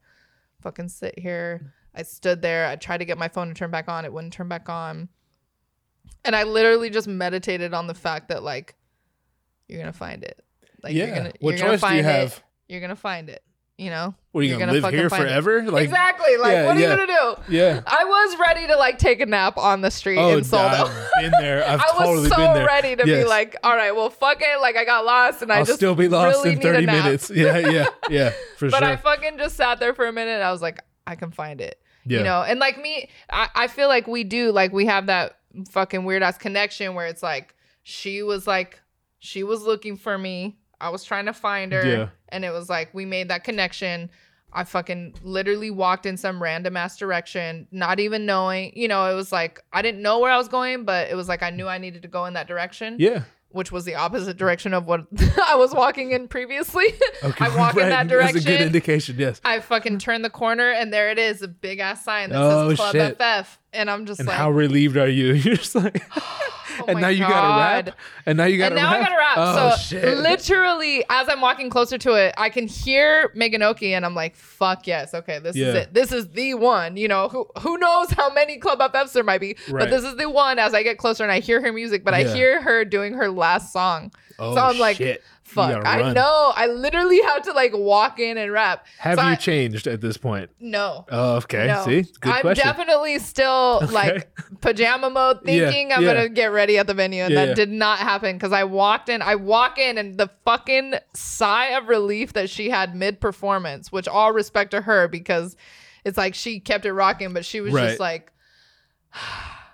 [0.61, 1.73] fucking sit here.
[1.93, 2.65] I stood there.
[2.67, 4.03] I tried to get my phone to turn back on.
[4.03, 5.09] It wouldn't turn back on.
[6.23, 8.73] And I literally just meditated on the fact that like
[9.67, 10.43] you're gonna find it.
[10.85, 11.05] Like yeah.
[11.07, 12.05] you're gonna what you're gonna choice do find you it.
[12.05, 12.43] have?
[12.67, 13.43] You're gonna find it.
[13.77, 14.15] You know?
[14.31, 15.27] What are you You're gonna, gonna live here find it.
[15.27, 15.63] forever?
[15.69, 16.37] Like exactly.
[16.37, 16.91] Like yeah, what are yeah.
[16.91, 17.53] you gonna do?
[17.53, 17.81] yeah.
[17.85, 20.85] I was ready to like take a nap on the street Oh, in Soldo.
[20.85, 21.61] I've been there.
[21.67, 23.23] I've I was so ready to Yes.
[23.23, 24.61] be like, all right, well, fuck it.
[24.61, 27.29] Like I got lost and I I'll just still be lost really in 30 minutes.
[27.29, 28.79] Yeah, yeah, yeah, for but sure.
[28.79, 30.41] But I fucking just sat there for a minute.
[30.41, 31.81] I was like, I can find it.
[32.05, 32.19] yeah.
[32.19, 35.37] You know, and like me, I, I feel like we do like we have that
[35.71, 37.53] fucking weird ass connection where it's like
[37.83, 38.79] she was like
[39.19, 40.55] she was looking for me.
[40.81, 41.85] I was trying to find her.
[41.85, 42.09] Yeah.
[42.29, 44.09] And it was like we made that connection.
[44.53, 49.13] I fucking literally walked in some random ass direction, not even knowing, you know, it
[49.13, 51.67] was like I didn't know where I was going, but it was like I knew
[51.67, 53.23] I needed to go in that direction, yeah.
[53.49, 55.07] which was the opposite direction of what
[55.45, 56.85] I was walking in previously.
[57.23, 57.45] Okay.
[57.45, 58.35] I walk in that direction.
[58.35, 59.15] That's a good indication.
[59.17, 59.41] Yes.
[59.43, 62.69] I fucking turned the corner and there it is, a big ass sign that Oh,
[62.69, 63.17] says Club shit.
[63.17, 63.57] FF.
[63.75, 65.33] And I'm just And like, how relieved are you?
[65.33, 67.85] You're just like, oh and now you gotta God.
[67.87, 67.97] rap.
[68.25, 69.01] And now you gotta and now rap.
[69.01, 69.35] I gotta rap.
[69.37, 70.17] Oh so shit.
[70.17, 74.35] literally, as I'm walking closer to it, I can hear Megan Oki, and I'm like,
[74.35, 75.93] "Fuck yes, okay, this is it.
[75.93, 79.41] This is the one." You know, who who knows how many Club FFs there might
[79.41, 79.81] be, Right.
[79.81, 80.57] but this is the one.
[80.59, 83.29] As I get closer and I hear her music, but I hear her doing her
[83.29, 84.11] last song.
[84.39, 85.23] oh, so I'm like, shit.
[85.45, 86.13] Fuck, I run.
[86.15, 86.51] know.
[86.55, 88.85] I literally have to like walk in and rap.
[88.97, 90.49] Have So you I- changed at this point?
[90.59, 91.05] No.
[91.11, 91.67] Oh, okay.
[91.67, 91.85] No.
[91.85, 92.65] See, good I'm question.
[92.65, 93.91] definitely still Okay.
[93.93, 94.29] like
[94.61, 96.13] pajama mode Yeah, thinking I'm yeah.
[96.15, 97.53] gonna get ready at the venue and Yeah, that yeah.
[97.53, 101.89] did not happen because I walked in I walk in and the fucking sigh of
[101.89, 105.55] relief that she had mid performance which all respect to her because
[106.03, 107.89] it's like she kept it rocking but she was Right.
[107.89, 108.31] just like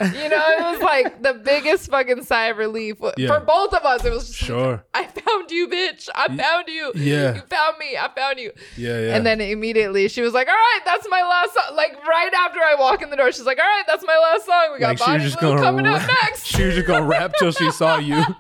[0.04, 3.28] you know it was like the biggest fucking sigh of relief Yeah.
[3.28, 4.84] for both of us it was just like, Sure.
[4.94, 7.36] I found you bitch I found you yeah.
[7.36, 9.16] you found me I found you Yeah, yeah.
[9.16, 12.60] and then immediately she was like, "All right, that's my last song." Like right after
[12.60, 14.70] I walk in the door, she's like, "All right, that's my last song.
[14.74, 17.70] We got like Bonnie Blue coming up next." she was just gonna rap till she
[17.72, 18.22] saw you.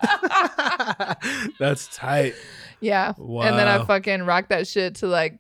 [1.60, 2.36] That's tight.
[2.80, 3.14] yeah.
[3.18, 3.44] Wow.
[3.44, 5.40] And then I fucking rocked that shit to like.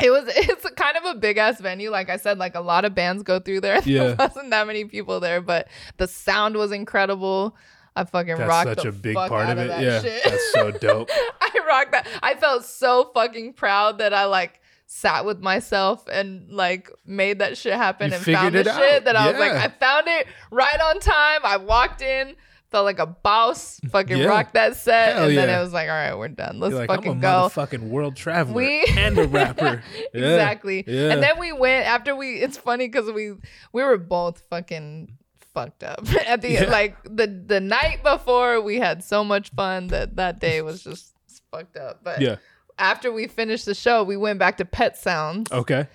[0.00, 1.90] It was it's kind of a big ass venue.
[1.90, 3.80] Like I said, like a lot of bands go through there.
[3.84, 4.08] Yeah.
[4.08, 7.56] There wasn't that many people there, but the sound was incredible.
[7.96, 9.68] I fucking That's rocked such a big part of it.
[9.68, 10.22] that Yeah, shit.
[10.24, 11.08] that's so dope.
[11.40, 12.06] I rocked that.
[12.22, 17.58] I felt so fucking proud that I like sat with myself and like made that
[17.58, 19.04] shit happen You and found the it shit out.
[19.04, 21.40] that I was like, I found it right on time.
[21.44, 22.36] I walked in,
[22.70, 24.26] felt like a boss, fucking Yeah.
[24.26, 26.60] rocked that set, Hell and then it was like, all right, we're done.
[26.60, 27.28] Let's You're like, fucking I'm a go.
[27.48, 29.82] motherfucking world traveler We- and a rapper.
[30.14, 30.84] Yeah, exactly.
[30.86, 31.12] Yeah.
[31.12, 32.36] And then we went after we.
[32.36, 33.32] It's funny because we
[33.72, 35.12] we were both fucking
[35.54, 36.64] fucked up at the Yeah.
[36.70, 38.60] like the the night before.
[38.60, 41.14] We had so much fun that that day was just
[41.50, 42.04] fucked up.
[42.04, 42.36] But yeah.
[42.78, 45.86] after we finished the show, we went back to Pet Sounds Okay.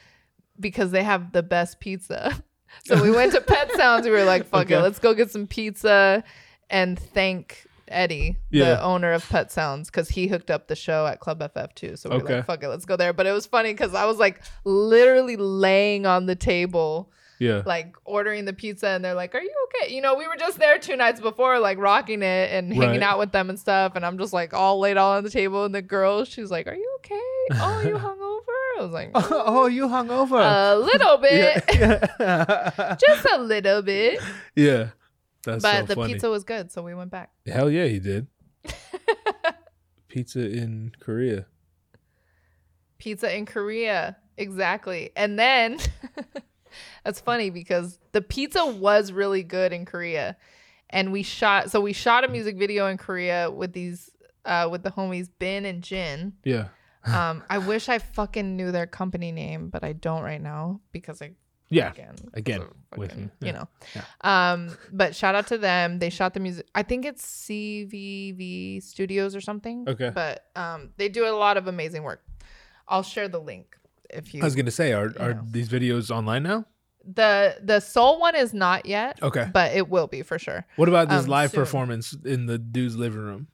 [0.60, 2.44] because they have the best pizza.
[2.86, 4.04] So we went to Pet Sounds.
[4.04, 4.74] We were like, fuck Okay.
[4.76, 6.24] it, let's go get some pizza
[6.74, 8.72] and thank Eddie, Yeah.
[8.76, 11.95] the owner of Pet Sounds, because he hooked up the show at Club FF too.
[11.95, 12.36] So we were Okay.
[12.38, 13.14] like, fuck it, let's go there.
[13.14, 17.62] But it was funny because I was like literally laying on the table Yeah.
[17.66, 19.94] like ordering the pizza and they're like, Are you okay?
[19.94, 23.04] You know, we were just there two nights before, like rocking it and hanging Right.
[23.04, 23.94] out with them and stuff.
[23.95, 25.66] And I'm just like all laid all on the table.
[25.66, 27.20] And the girl, she's like, Are you okay?
[27.62, 28.80] Oh, you hungover?
[28.80, 30.38] I was like, oh, you hung over.
[30.40, 31.64] A little bit.
[31.80, 32.95] yeah.
[33.00, 34.20] Just a little bit.
[34.56, 34.88] yeah.
[35.44, 36.14] That's but so the funny.
[36.14, 37.32] pizza was good, so we went back.
[37.45, 38.28] Hell yeah, he did.
[40.07, 41.48] Pizza in Korea.
[42.98, 44.15] Pizza in Korea.
[44.38, 45.11] Exactly.
[45.15, 45.80] And then
[47.03, 50.38] that's funny because the pizza was really good in Korea.
[50.90, 54.10] And we shot so we shot a music video in Korea with these
[54.45, 56.34] uh with the homies Bin and Jin.
[56.44, 56.68] Yeah.
[57.06, 61.22] Um I wish I fucking knew their company name, but I don't right now because
[61.22, 61.32] I
[61.74, 61.91] Yeah.
[61.91, 62.16] again.
[62.34, 63.48] Again, So with fucking, me.
[63.48, 63.68] you know.
[63.95, 64.04] Yeah.
[64.22, 66.00] Um, but shout out to them.
[66.00, 66.68] They shot the music.
[66.76, 69.86] I think it's CVV Studios or something.
[69.88, 70.12] Okay.
[70.14, 72.24] But um, they do a lot of amazing work.
[72.88, 73.76] I'll share the link
[74.10, 74.41] if you.
[74.41, 75.44] I was gonna say, are are know.
[75.50, 76.66] these videos online now?
[77.06, 79.50] the the soul one is not yet, Okay.
[79.54, 80.66] but it will be for sure.
[80.78, 81.60] What about this Um, live soon.
[81.60, 83.48] performance in the dude's living room?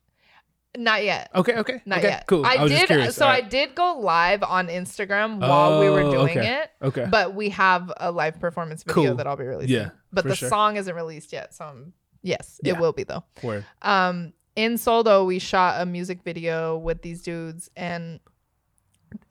[0.78, 1.32] Not yet.
[1.34, 2.28] Okay, okay, Not okay, yet.
[2.28, 2.46] cool.
[2.46, 3.14] I, just did.
[3.14, 6.62] So All I did go live on Instagram while we were Oh, doing okay.
[6.62, 6.72] it.
[6.82, 7.08] Okay.
[7.10, 9.16] But we have a live performance video Cool.
[9.16, 9.76] that I'll be releasing.
[9.76, 10.48] Yeah, But the sure.
[10.50, 11.56] song isn't released yet.
[11.56, 12.74] So I'm, yes, Yeah.
[12.74, 13.24] it will be though.
[13.41, 13.66] Word.
[13.82, 18.20] Um, in Soldo, we shot a music video with these dudes, and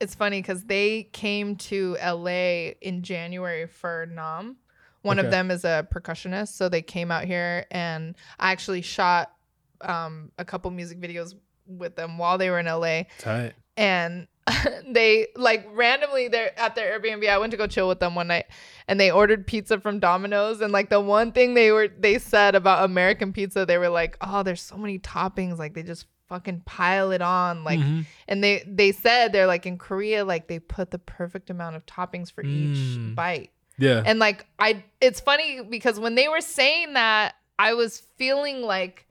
[0.01, 4.55] it's funny because they came to LA in January for NAMM.
[5.03, 5.25] One Okay.
[5.27, 9.31] of them is a percussionist, so they came out here, and I actually shot
[9.81, 11.35] um, a couple music videos
[11.67, 13.53] with them while they were in LA Tight.
[13.77, 14.27] and
[14.87, 17.27] they like randomly they're at their Airbnb.
[17.29, 18.45] I went to go chill with them one night
[18.87, 22.55] and they ordered pizza from Domino's and like the one thing they were they said
[22.55, 26.61] about American pizza, they were like, "Oh, there's so many toppings, like they just fucking
[26.65, 28.05] pile it on." Like Mhm.
[28.27, 31.85] and they they said they're like in Korea like they put the perfect amount of
[31.85, 32.73] toppings for Mm.
[32.73, 33.51] each bite.
[33.77, 34.01] Yeah.
[34.03, 39.05] And like I it's funny because when they were saying that, I was feeling like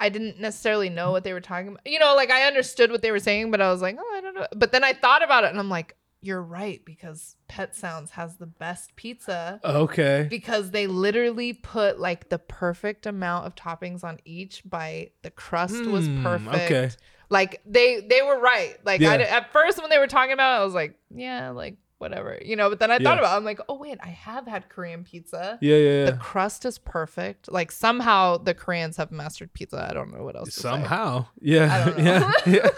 [0.00, 1.80] I didn't necessarily know what they were talking about.
[1.86, 4.20] You know, like I understood what they were saying, but I was like, oh, I
[4.20, 4.46] don't know.
[4.54, 8.36] But then I thought about it and I'm like, you're right, because Pet Sounds has
[8.38, 10.26] the best pizza okay.
[10.28, 15.12] because they literally put like the perfect amount of toppings on each bite.
[15.22, 16.56] The crust was Hmm, perfect.
[16.56, 16.90] okay.
[17.30, 18.76] Like they they were right.
[18.84, 21.76] Like I, at first when they were talking about it, I was like, yeah, like
[21.98, 22.38] whatever.
[22.44, 23.04] You know, but then I Yeah.
[23.04, 23.36] thought about it.
[23.36, 25.58] I'm like, oh wait, I have had Korean pizza.
[25.60, 27.50] Yeah, yeah, The crust is perfect.
[27.52, 29.86] Like somehow the Koreans have mastered pizza.
[29.88, 30.54] I don't know what else.
[30.54, 30.60] to.
[30.60, 31.26] Somehow.
[31.40, 31.74] Yeah.
[31.74, 32.04] I don't know.
[32.04, 32.32] yeah.
[32.46, 32.68] yeah.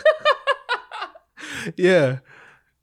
[1.76, 2.18] yeah.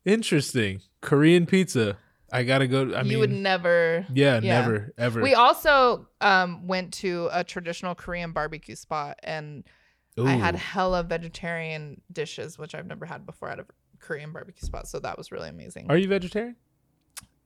[0.06, 0.82] Interesting.
[1.02, 1.98] Korean pizza.
[2.32, 2.82] I gotta go.
[2.94, 4.06] I you mean, you would never.
[4.14, 4.62] yeah, yeah.
[4.62, 5.22] never, ever.
[5.22, 9.64] We also um, went to a traditional Korean barbecue spot, and
[10.22, 10.58] I had Ooh.
[10.58, 13.66] hella vegetarian dishes, which I've never had before at a
[14.00, 14.88] Korean barbecue spot.
[14.88, 15.88] So that was really amazing.
[15.90, 16.56] Are you vegetarian?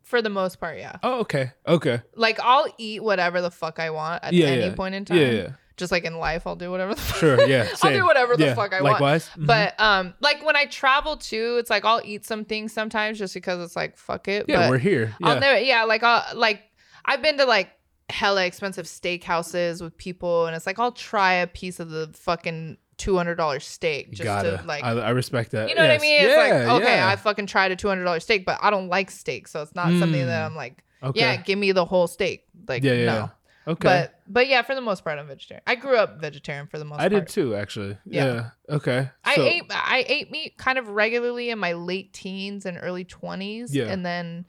[0.04, 0.98] For the most part, yeah.
[1.04, 1.52] Oh, okay.
[1.66, 2.02] Okay.
[2.16, 4.76] Like I'll eat whatever the fuck I want at Yeah, any yeah.
[4.76, 5.18] point in time.
[5.18, 5.50] Yeah, yeah.
[5.78, 7.18] Just like in life, I'll do whatever the fuck.
[7.18, 7.48] Sure.
[7.48, 7.68] Yeah.
[7.70, 7.94] I'll same.
[8.00, 8.94] do whatever the Yeah, fuck I want.
[8.94, 9.30] Likewise.
[9.38, 9.46] Mhm.
[9.48, 13.34] But um, like when I travel too, it's like I'll eat some things sometimes just
[13.34, 14.46] because it's like fuck it.
[14.50, 15.16] yeah, but we're here.
[15.22, 15.28] Yeah.
[15.30, 16.62] I'll never, yeah, like I'll like
[17.06, 17.70] I've been to like
[18.10, 22.78] hella expensive steakhouses with people, and it's like I'll try a piece of the fucking
[23.02, 24.58] two hundred dollars steak just Gotta.
[24.60, 24.84] to like.
[24.84, 25.68] I, I respect that.
[25.70, 26.22] you know what I mean?
[26.22, 27.08] It's yeah, like okay, yeah.
[27.08, 29.74] I fucking tried a two hundred dollars steak, but I don't like steak, so it's
[29.76, 30.46] not something that Mm.
[30.52, 31.20] I'm like, Okay.
[31.20, 32.46] yeah, give me the whole steak.
[32.68, 33.06] Like, yeah, yeah.
[33.06, 33.14] no.
[33.14, 33.28] yeah.
[33.68, 33.88] Okay.
[33.88, 35.62] But but yeah, for the most part, I'm vegetarian.
[35.68, 37.26] I grew up vegetarian for the most I part.
[37.26, 37.98] did too, actually.
[38.06, 38.26] Yeah.
[38.70, 38.76] Yeah.
[38.76, 39.10] Okay.
[39.24, 43.06] I So- ate I ate meat kind of regularly in my late teens and early
[43.06, 43.86] 20s Yeah.
[43.86, 44.46] and then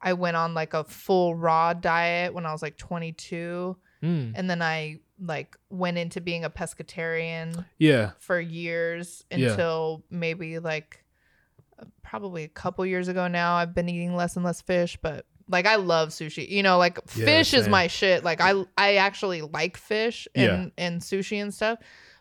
[0.00, 4.50] I went on like a full raw diet when I was like 22 Mm, and
[4.50, 8.10] then I like went into being a pescatarian yeah.
[8.18, 9.50] for years Yeah.
[9.50, 11.04] until maybe like
[11.78, 15.26] uh, probably a couple years ago now I've been eating less and less fish but
[15.48, 16.48] like I love sushi.
[16.48, 18.24] You know, like Yeah, fish is my shit.
[18.24, 21.78] Like I I actually like fish and and sushi and stuff.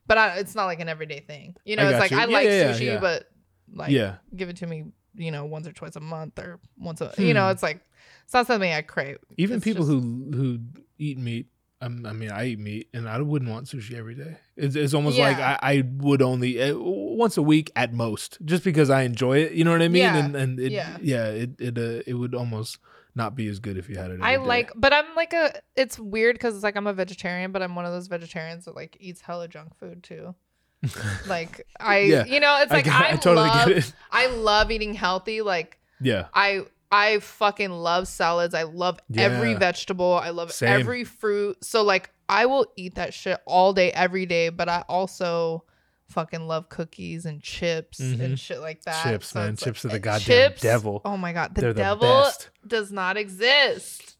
[0.08, 1.56] But I, it's not like an everyday thing.
[1.64, 2.18] You know, it's like you.
[2.18, 3.00] I Yeah, like yeah, yeah, sushi, yeah.
[3.00, 3.30] but
[3.72, 4.16] like yeah.
[4.36, 7.34] give it to me, you know, once or twice a month or once a you
[7.34, 7.52] know, Hmm.
[7.52, 7.80] it's like
[8.26, 9.20] it's not something I crave.
[9.38, 10.60] Even It's people just- who who
[10.98, 11.46] eat meat.
[11.84, 14.38] Um, I mean, I eat meat, and I wouldn't want sushi every day.
[14.56, 18.64] It's, it's almost like I, I would only uh, once a week at most, just
[18.64, 19.54] because I enjoy it.
[19.54, 20.04] You know what I mean?
[20.04, 20.18] Yeah.
[20.18, 20.98] And and it, Yeah.
[21.02, 22.78] yeah, it it uh, it would almost
[23.16, 24.22] not be as good if you had it.
[24.22, 24.44] I day.
[24.44, 25.54] like, but I'm like a.
[25.76, 28.76] It's weird because it's like I'm a vegetarian, but I'm one of those vegetarians that
[28.76, 30.36] like eats hella junk food too.
[31.28, 32.26] like I, Yeah.
[32.26, 33.94] you know, it's like I, I, I totally love, get it.
[34.12, 35.42] I love eating healthy.
[35.42, 36.62] Like Yeah, I,
[36.92, 38.54] I fucking love salads.
[38.54, 40.14] I love every vegetable.
[40.22, 40.70] I love Same.
[40.70, 41.64] every fruit.
[41.64, 44.50] So like I will eat that shit all day, every day.
[44.50, 45.64] But I also
[46.10, 48.20] fucking love cookies and chips Mhm.
[48.20, 49.04] and shit like that.
[49.04, 49.56] Chips, So man.
[49.56, 51.02] Chips like, are the goddamn chips- devil.
[51.06, 52.50] Oh my god, the They're the devil best.
[52.68, 54.18] does not exist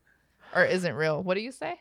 [0.56, 1.22] or isn't real.
[1.22, 1.76] What do you say?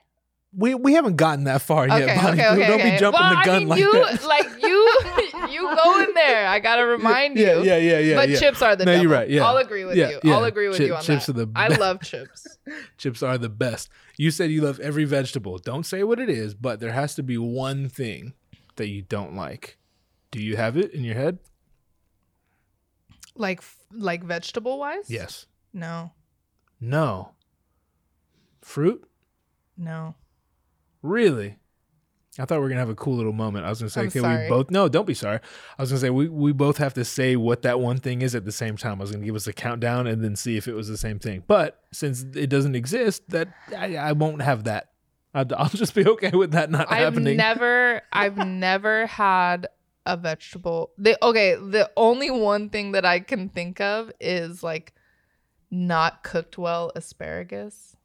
[0.53, 2.41] We we haven't gotten that far Okay, yet, Bonnie.
[2.43, 2.67] okay, okay.
[2.67, 2.91] Don't okay.
[2.93, 4.25] be jumping well, the gun I mean, like you, that.
[4.25, 6.49] Like you, you go in there.
[6.49, 7.45] I gotta remind you.
[7.47, 8.15] Yeah, yeah, yeah, yeah.
[8.17, 8.39] but yeah.
[8.39, 9.03] chips are the No, devil.
[9.07, 9.45] you're right, yeah.
[9.47, 10.21] I'll agree with Yeah, you.
[10.25, 10.35] yeah.
[10.35, 11.37] I'll agree with Chip- you on chips that.
[11.37, 12.47] are the I love chips.
[12.99, 13.89] Chips are the best.
[14.17, 15.59] You said you love every vegetable.
[15.59, 18.35] Don't say what it is, but there has to be one thing
[18.77, 19.79] that you don't like.
[20.33, 21.39] Do you have it in your head?
[23.37, 23.63] Like
[23.93, 25.09] like vegetable wise?
[25.09, 25.47] Yes.
[25.73, 26.13] No.
[26.81, 27.33] No.
[28.63, 29.05] Fruit?
[29.77, 30.15] No.
[31.03, 31.57] Really?
[32.39, 33.67] I thought we were gonna have a cool little moment.
[33.67, 34.45] I was gonna say, I'm okay, sorry.
[34.45, 35.41] we both no, don't be sorry.
[35.79, 38.35] I was gonna say we, we both have to say what that one thing is
[38.35, 39.01] at the same time.
[39.01, 41.19] I was gonna give us a countdown and then see if it was the same
[41.19, 41.43] thing.
[41.47, 44.91] But since it doesn't exist, that I, I won't have that.
[45.35, 47.37] I'll, I'll just be okay with that not I've happening.
[47.37, 49.69] never I've never had
[50.07, 50.93] a vegetable.
[50.99, 54.95] The okay, the only one thing that I can think of is like
[55.71, 57.97] not cooked well asparagus.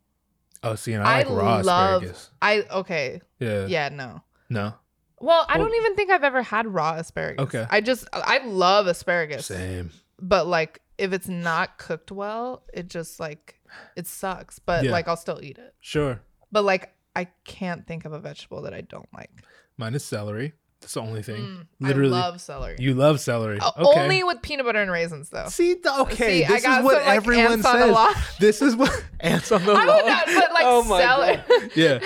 [0.65, 2.31] Oh, see, and I like raw love asparagus.
[2.41, 3.21] I okay.
[3.39, 3.65] Yeah.
[3.67, 4.21] Yeah, no.
[4.49, 4.73] No.
[5.19, 7.43] Well, I Well- don't even think I've ever had raw asparagus.
[7.45, 7.65] Okay.
[7.69, 9.45] I just I love asparagus.
[9.47, 9.91] Same.
[10.19, 13.59] But like if it's not cooked well, it just like
[13.95, 14.59] it sucks.
[14.59, 14.91] But Yeah.
[14.91, 15.73] like I'll still eat it.
[15.79, 16.19] Sure.
[16.51, 19.31] But like I can't think of a vegetable that I don't like.
[19.77, 20.53] Mine is celery.
[20.85, 21.41] That's the only thing.
[21.41, 22.13] Mm, Literally.
[22.15, 22.75] I love celery.
[22.77, 23.57] You love celery.
[23.59, 24.01] Uh, okay.
[24.01, 25.47] Only with peanut butter and raisins, though.
[25.47, 28.23] See, th- okay, See, I this got is what some, everyone ants on the says.
[28.39, 31.37] This is what ants on the I would not put like Oh my celery.
[31.49, 31.71] God.
[31.75, 31.99] Yeah.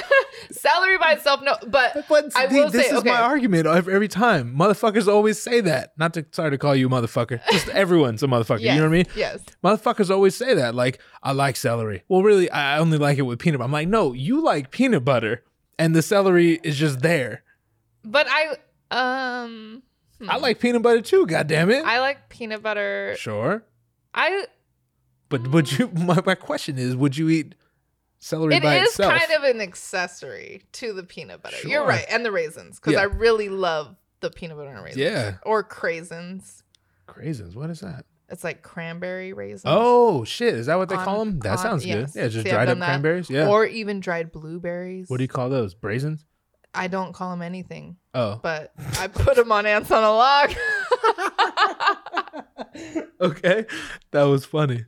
[0.52, 1.58] celery by itself, no.
[1.68, 3.10] But But I see, will this say, is okay.
[3.12, 4.56] my argument every, every time.
[4.58, 5.92] Motherfuckers always say that.
[5.98, 7.42] Not to sorry to call you a motherfucker.
[7.52, 8.62] Just everyone's a motherfucker.
[8.62, 9.06] yes, You know what I mean?
[9.14, 9.42] Yes.
[9.62, 10.74] Motherfuckers always say that.
[10.74, 12.04] Like, I like celery.
[12.08, 13.66] Well, really, I only like it with peanut butter.
[13.66, 15.44] I'm like, no, you like peanut butter,
[15.78, 17.44] and the celery is just there.
[18.06, 18.56] But I
[18.92, 19.84] um
[20.28, 21.26] I like peanut butter too.
[21.26, 21.86] God damn it.
[21.86, 23.16] I like peanut butter.
[23.18, 23.64] sure,
[24.14, 24.46] I
[25.30, 25.88] but would you?
[25.94, 27.56] My, my question is, would you eat
[28.20, 29.14] celery it by is itself?
[29.18, 31.56] kind of an accessory to the peanut butter.
[31.66, 33.02] You're right, and the raisins because Yeah.
[33.02, 35.02] I really love the peanut butter and raisins.
[35.02, 35.36] Yeah.
[35.44, 36.64] Or craisins.
[37.08, 37.56] Craisins.
[37.56, 38.06] What is that?
[38.32, 39.64] It's like cranberry raisins.
[39.66, 40.54] Oh shit!
[40.54, 41.40] Is that what they On- call them?
[41.40, 42.14] That on- sounds yes.
[42.14, 42.20] good.
[42.22, 42.86] Yeah, just See, dried up that.
[42.86, 43.30] cranberries.
[43.30, 43.48] Yeah.
[43.48, 45.10] Or even dried blueberries.
[45.10, 45.74] what do you call those?
[45.74, 46.26] Braisins.
[46.74, 50.54] I don't call him anything, Oh, but I put him on ants on a log.
[53.22, 53.66] okay,
[54.12, 54.86] that was funny.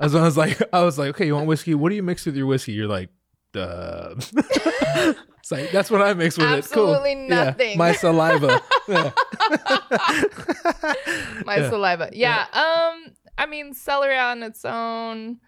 [0.00, 1.74] As I was like, I was like, okay, you want whiskey?
[1.74, 2.72] What do you mix with your whiskey?
[2.72, 3.08] You're like,
[3.52, 4.14] duh.
[4.18, 7.14] it's like that's what I mix with Absolutely it.
[7.16, 7.28] Cool.
[7.28, 7.78] Yeah, nothing.
[7.78, 8.60] my saliva.
[8.88, 9.12] Yeah.
[11.46, 11.70] My Yeah.
[11.70, 12.10] saliva.
[12.12, 12.46] Yeah.
[12.52, 13.12] Um.
[13.38, 15.38] I mean, celery on its own.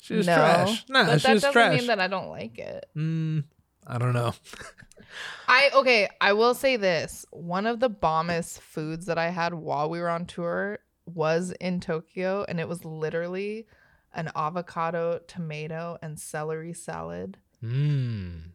[0.00, 0.84] She was no, trash.
[0.88, 1.78] Nah, but that doesn't trash.
[1.78, 2.86] mean that I don't like it.
[2.96, 3.44] Mm,
[3.86, 4.32] I don't know.
[5.48, 6.08] I okay.
[6.20, 10.08] I will say this: one of the bombest foods that I had while we were
[10.08, 13.66] on tour was in Tokyo, and it was literally
[14.14, 17.38] an avocado, tomato, and celery salad.
[17.62, 18.50] Mm.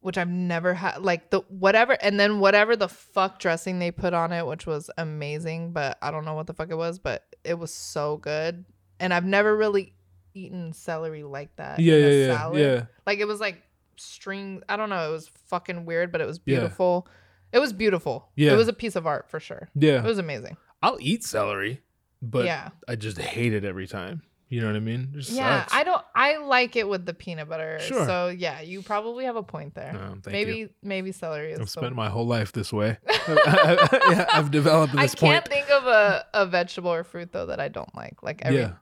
[0.00, 4.12] which I've never had like the whatever and then whatever the fuck dressing they put
[4.12, 7.24] on it, which was amazing, but I don't know what the fuck it was, but
[7.44, 8.64] it was so good.
[8.98, 9.94] And I've never really
[10.34, 11.78] eaten celery like that.
[11.78, 12.58] Yeah, yeah, yeah, salad.
[12.58, 12.84] yeah.
[13.06, 13.62] Like it was like
[14.00, 16.58] string I don't know, it was fucking weird, but it was Yeah.
[16.60, 17.06] beautiful.
[17.52, 18.28] It was beautiful.
[18.36, 18.52] Yeah.
[18.52, 19.68] It was a piece of art for sure.
[19.74, 19.98] Yeah.
[19.98, 20.56] It was amazing.
[20.82, 21.80] I'll eat celery,
[22.22, 22.70] but yeah.
[22.88, 24.22] I just hate it every time.
[24.48, 25.12] You know what I mean?
[25.14, 25.60] It just Yeah.
[25.60, 25.74] sucks.
[25.74, 27.78] I don't I like it with the peanut butter.
[27.80, 28.04] Sure.
[28.06, 29.92] So yeah, you probably have a point there.
[29.92, 30.70] No, thank maybe you.
[30.82, 32.98] maybe celery is I've the- spent my whole life this way.
[33.28, 35.48] yeah, I've developed I this can't point.
[35.48, 38.22] think of a, a vegetable or fruit though that I don't like.
[38.22, 38.72] Like every Yeah,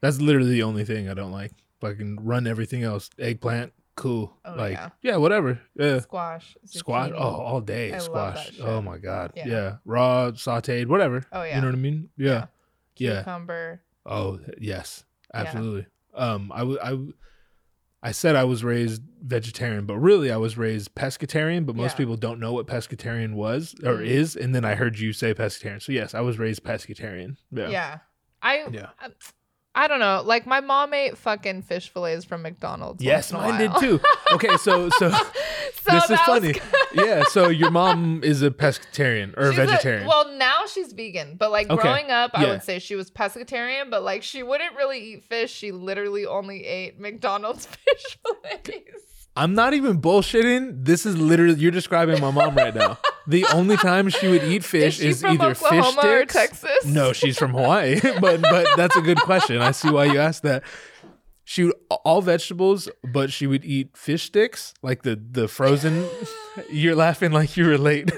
[0.00, 1.52] that's literally the only thing I don't like.
[1.80, 3.08] Fucking run everything else.
[3.18, 4.36] Eggplant, cool.
[4.44, 4.88] Oh, like yeah.
[5.02, 5.16] yeah.
[5.16, 5.60] whatever.
[5.76, 6.00] Yeah.
[6.00, 7.10] squash, Squash.
[7.14, 8.58] Oh, all day I squash.
[8.60, 9.32] Oh my god.
[9.36, 9.46] Yeah.
[9.46, 9.76] Yeah.
[9.84, 11.24] Raw, sautéed, whatever.
[11.32, 11.56] Oh, yeah.
[11.56, 12.08] You know what I mean?
[12.16, 12.46] Yeah.
[12.96, 13.18] Yeah.
[13.22, 13.82] cucumber.
[14.06, 15.86] Oh yes, absolutely.
[16.14, 17.14] Um, I w- I w-
[18.02, 21.64] I said I was raised vegetarian, but really I was raised pescatarian.
[21.64, 21.96] But most Yeah.
[21.96, 24.06] people don't know what pescatarian was or Mm.
[24.06, 25.80] is, and then I heard you say pescatarian.
[25.82, 27.36] So yes, I was raised pescatarian.
[27.50, 27.68] Yeah.
[27.68, 27.98] Yeah.
[28.42, 28.90] I Yeah.
[29.74, 30.22] I, don't know.
[30.24, 33.02] Like my mom ate fucking fish fillets from McDonald's.
[33.02, 34.00] Yes, a mine did too.
[34.32, 35.10] Okay, so so
[35.82, 36.52] so this is funny.
[36.52, 36.62] good.
[36.94, 40.06] yeah, so your mom is a pescatarian or a She's a- vegetarian.
[40.06, 41.82] well, now she's vegan, but like Okay.
[41.82, 43.90] growing up, I would say she was pescatarian.
[43.90, 45.52] But like she wouldn't really eat fish.
[45.52, 49.02] She literally only ate McDonald's fish fillets.
[49.36, 50.84] I'm not even bullshitting.
[50.84, 52.98] This is literally you're describing my mom right now.
[53.26, 56.32] The only time she would eat fish is from either Oklahoma fish or sticks.
[56.34, 56.86] Texas?
[56.86, 58.00] No, she's from Hawaii.
[58.20, 59.60] but but that's a good question.
[59.60, 60.62] I see why you asked that.
[61.46, 61.74] She would
[62.04, 66.06] all vegetables, but she would eat fish sticks, like the the frozen.
[66.70, 68.10] You're laughing like you relate.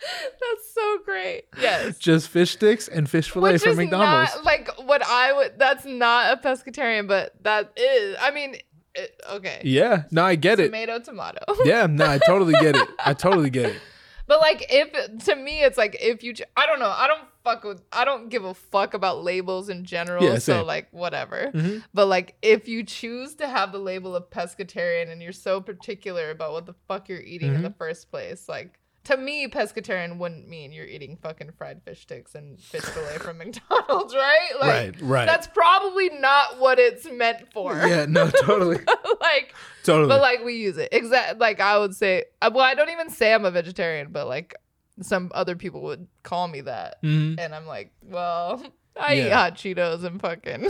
[0.00, 1.44] That's so great.
[1.60, 1.98] Yes.
[1.98, 4.34] Just fish sticks and fish fillet Which from is McDonald's.
[4.34, 5.58] not like what I would.
[5.58, 8.16] That's not a pescatarian, but that is.
[8.20, 8.56] I mean,
[8.94, 9.60] it, okay.
[9.64, 10.66] yeah, no, I get it.
[10.66, 11.38] Tomato, tomato.
[11.64, 12.88] Yeah, no, I totally get it.
[13.04, 13.80] I totally get it.
[14.26, 16.34] but like, if to me, it's like if you.
[16.34, 16.90] ch- I don't know.
[16.90, 17.82] I don't fuck with.
[17.92, 20.24] I don't give a fuck about labels in general.
[20.24, 20.66] Yeah, so same.
[20.66, 21.50] like whatever.
[21.54, 21.84] Mhm.
[21.94, 26.30] But like, if you choose to have the label of pescatarian and you're so particular
[26.30, 27.64] about what the fuck you're eating in Mhm.
[27.64, 32.34] the first place, like To me, pescatarian wouldn't mean you're eating fucking fried fish sticks
[32.34, 34.50] and fish fillet from McDonald's, right?
[34.60, 35.26] Like, right, right.
[35.26, 37.74] That's probably not what it's meant for.
[37.74, 38.76] yeah, no, totally,
[39.22, 39.54] like,
[39.84, 40.08] totally.
[40.08, 40.90] but like we use it.
[40.92, 41.38] Exact.
[41.38, 42.24] Like I would say.
[42.42, 44.54] uh, Well, I don't even say I'm a vegetarian, but like
[45.00, 47.36] some other people would call me that, Mhm.
[47.38, 48.62] and I'm like, well,
[48.98, 50.68] I eat hot Cheetos and fucking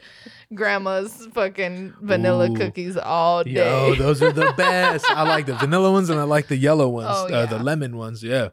[0.54, 2.56] grandma's fucking vanilla Ooh.
[2.56, 3.52] cookies all day.
[3.52, 5.04] Yo, those are the best.
[5.10, 7.96] I like the vanilla ones and I like the yellow ones, Oh, uh, the lemon
[7.96, 8.22] ones.
[8.22, 8.48] Yeah,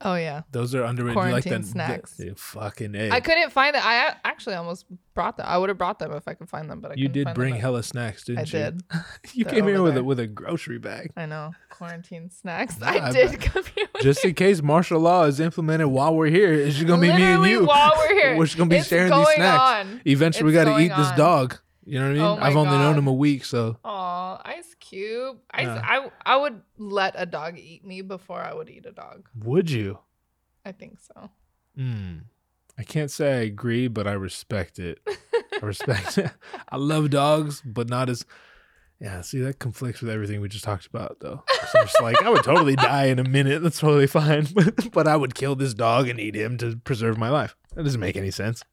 [0.00, 0.42] oh yeah.
[0.52, 1.16] those are underrated.
[1.16, 2.16] You like Quarantine the, snacks.
[2.16, 3.10] The, yeah, fucking a.
[3.10, 3.84] I couldn't find it.
[3.84, 5.46] I actually almost brought them.
[5.48, 7.54] I would have brought them if I could find them, but I you did bring
[7.54, 8.46] hella snacks, didn't I you?
[8.46, 8.82] did.
[9.32, 11.12] you They're came here with a with a grocery bag.
[11.16, 12.76] I know quarantine snacks.
[12.80, 13.86] Yeah, I I did come here.
[13.94, 17.08] With Just in case martial law is implemented while we're here, it's just gonna be
[17.08, 17.64] me and you.
[17.64, 18.36] while we're here.
[18.36, 19.86] We're just gonna be It's sharing these snacks.
[19.86, 20.00] on.
[20.04, 21.58] Eventually, we got to eat going this dog.
[21.86, 22.22] You know what I mean?
[22.22, 25.38] Oh I've only known him a week, so Aw, Ice Cube.
[25.50, 25.80] I, Yeah.
[25.84, 29.28] I I would let a dog eat me before I would eat a dog.
[29.38, 30.00] would you?
[30.64, 31.30] I think so.
[31.76, 32.18] Hmm.
[32.78, 34.98] I can't say I agree, but I respect it.
[35.62, 36.30] I respect it.
[36.68, 38.26] I love dogs, but not as.
[38.98, 41.44] Yeah, see, that conflicts with everything we just talked about, though.
[41.70, 43.62] So I'm just like, I would totally die in a minute.
[43.62, 44.48] That's totally fine.
[44.90, 47.54] But I would kill this dog and eat him to preserve my life.
[47.74, 48.64] That doesn't make any sense.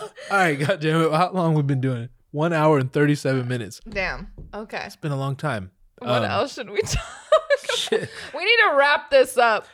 [0.30, 1.12] All right, goddamn it.
[1.12, 2.10] How long we've been doing it?
[2.30, 3.80] One hour and 37 minutes.
[3.88, 4.28] Damn.
[4.52, 4.82] Okay.
[4.86, 5.70] It's been a long time.
[5.98, 7.04] What Um, else should we talk?
[7.76, 8.08] Shit.
[8.34, 9.66] we need to wrap this up.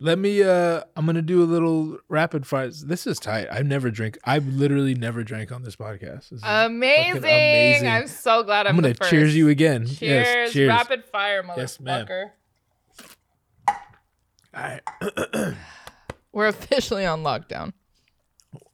[0.00, 2.84] Let me uh I'm gonna do a little rapid fires.
[2.84, 3.46] This is tight.
[3.50, 6.30] I've never drank I've literally never drank on this podcast.
[6.30, 7.18] This is- Amazing.
[7.24, 7.88] amazing.
[7.88, 9.10] I'm so glad I'm, I'm gonna first.
[9.10, 9.86] cheers you again.
[9.86, 10.00] Cheers.
[10.00, 10.68] Yes, cheers.
[10.68, 11.56] Rapid fire, motherfucker.
[11.56, 12.06] Yes, ma'am.
[13.68, 13.74] All
[14.54, 15.54] right.
[16.32, 17.72] We're officially on lockdown.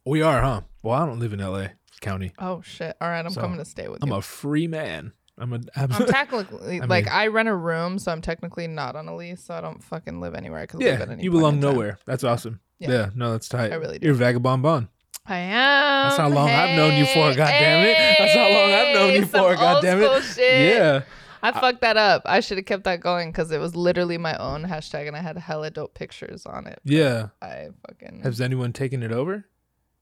[0.05, 0.61] We are, huh?
[0.83, 1.67] Well, I don't live in LA
[2.01, 2.31] County.
[2.39, 2.95] Oh shit.
[3.01, 4.07] All right, I'm So, coming to stay with you.
[4.07, 4.15] I'm you.
[4.15, 5.13] a free man.
[5.37, 8.67] I'm a I'm, I'm technically I like mean- I rent a room, so I'm technically
[8.67, 10.59] not on a lease, so I don't fucking live anywhere.
[10.59, 11.71] I could live Yeah, at any you point belong in time.
[11.73, 11.99] nowhere.
[12.05, 12.59] That's awesome.
[12.79, 12.89] Yeah.
[12.91, 13.09] Yeah.
[13.15, 13.71] no, that's tight.
[13.71, 14.07] I really do.
[14.07, 14.87] You're vagabond bond.
[15.25, 16.07] I am.
[16.09, 18.17] That's how long I've known you for, God Hey, goddammit.
[18.17, 20.05] That's how long I've known you hey, some for, old goddammit.
[20.07, 20.75] school shit.
[20.75, 21.01] Yeah.
[21.43, 22.23] I fucked that up.
[22.25, 25.21] I should have kept that going because it was literally my own hashtag and I
[25.21, 26.79] had hella dope pictures on it.
[26.83, 27.27] Yeah.
[27.41, 29.45] I fucking Has anyone taken it over?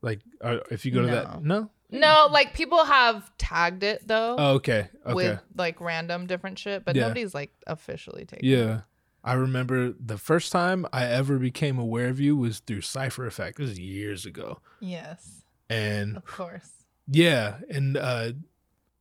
[0.02, 1.70] Like, uh, if you go to that, no.
[1.92, 4.88] no, like people have tagged it though Oh, okay.
[5.06, 5.14] Okay.
[5.14, 7.04] with like random different shit, but Yeah.
[7.04, 8.46] nobody's like officially taken.
[8.46, 8.50] it.
[8.50, 8.82] Yeah.
[9.24, 13.58] I remember the first time I ever became aware of you was through Cypher Effect.
[13.58, 14.60] This is years ago.
[14.80, 16.72] Yes, And of course.
[17.08, 18.32] yeah, and uh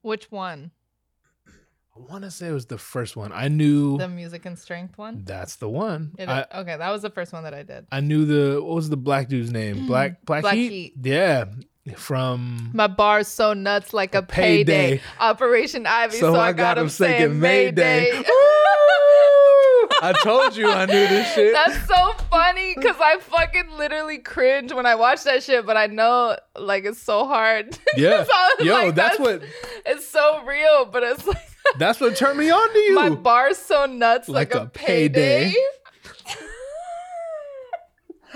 [0.02, 0.72] Which one?
[2.06, 3.32] I want to say it was the first one.
[3.32, 5.22] I knew The music and strength one.
[5.24, 6.12] that's the one.
[6.18, 7.86] It- I, okay, that was the first one that I did.
[7.90, 9.86] I knew the what was the black dude's name?
[9.88, 10.70] Black Black, Black Heat?
[10.70, 10.92] Heat.
[11.02, 11.46] Yeah,
[11.96, 14.64] from My bar's so nuts like a, payday.
[14.98, 15.02] payday.
[15.20, 18.22] Operation Ivy, so, I got him saying Mayday.
[20.00, 21.52] I told you I knew this shit.
[21.52, 25.86] That's so funny because I fucking literally cringe when I watch that shit, but I
[25.88, 27.76] know like it's so hard.
[27.96, 29.42] yeah, So yo, like, that's, what
[29.84, 31.38] it's so real, but it's like
[31.76, 32.94] that's what turned me on to you.
[32.94, 35.44] my bar's so nuts like, Like a, a payday.
[35.46, 35.54] payday.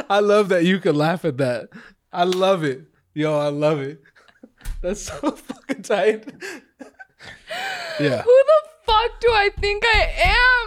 [0.08, 1.68] I love that you could laugh at that.
[2.12, 2.82] I love it.
[3.14, 4.00] Yo, I love it.
[4.80, 6.24] That's so fucking tight.
[8.00, 8.22] yeah.
[8.22, 10.10] Who the fuck do I think I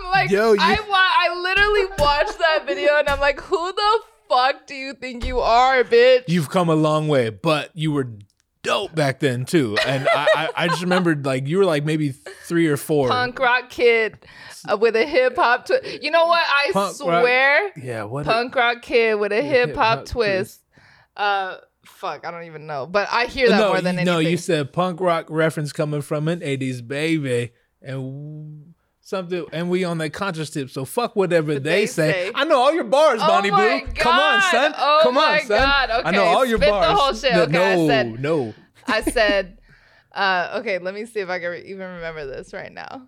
[0.04, 0.12] am?
[0.12, 4.00] Like, Yo, you- I wa- I literally watched that video and I'm like, who the
[4.30, 6.24] fuck do you think you are, bitch?
[6.28, 8.08] You've come a long way, but you were
[8.66, 9.78] dope back then too.
[9.86, 13.08] And I, I, I just remembered like you were like maybe three or four.
[13.10, 14.18] punk rock kid
[14.70, 16.02] uh, with a hip hop twist.
[16.04, 16.42] You know what?
[16.46, 18.26] I Punk rock- swear, Yeah, what?
[18.26, 20.62] punk rock kid with a hip hop twist.
[21.16, 24.06] Uh, fuck, I don't even know, but I hear that no, more than you- anything.
[24.06, 27.52] no, you said punk rock reference coming from an '80s baby,
[27.82, 28.65] and
[29.06, 30.70] something, and we on that conscious tip.
[30.70, 32.12] So fuck whatever they, they say.
[32.12, 32.32] say.
[32.36, 33.88] I know all your bars, Oh Bonnie Boo.
[33.96, 34.74] Come on, son.
[34.78, 35.58] Oh Come my on, son.
[35.60, 35.90] God.
[36.06, 37.00] I know all your spit the bars.
[37.00, 37.34] whole shit.
[37.34, 38.54] No, Okay, I no, said- no.
[38.88, 39.58] I said,
[40.12, 43.08] uh, okay, let me see if I can re- even remember this right now.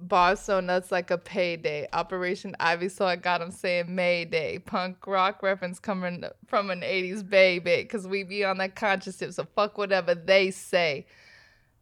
[0.00, 1.88] Boss so nuts like a payday.
[1.92, 4.58] Operation Ivy, so I got him saying Mayday.
[4.58, 7.82] Punk rock reference coming from an 80s baby.
[7.82, 11.06] Because we be on that conscious tip, so fuck whatever they say.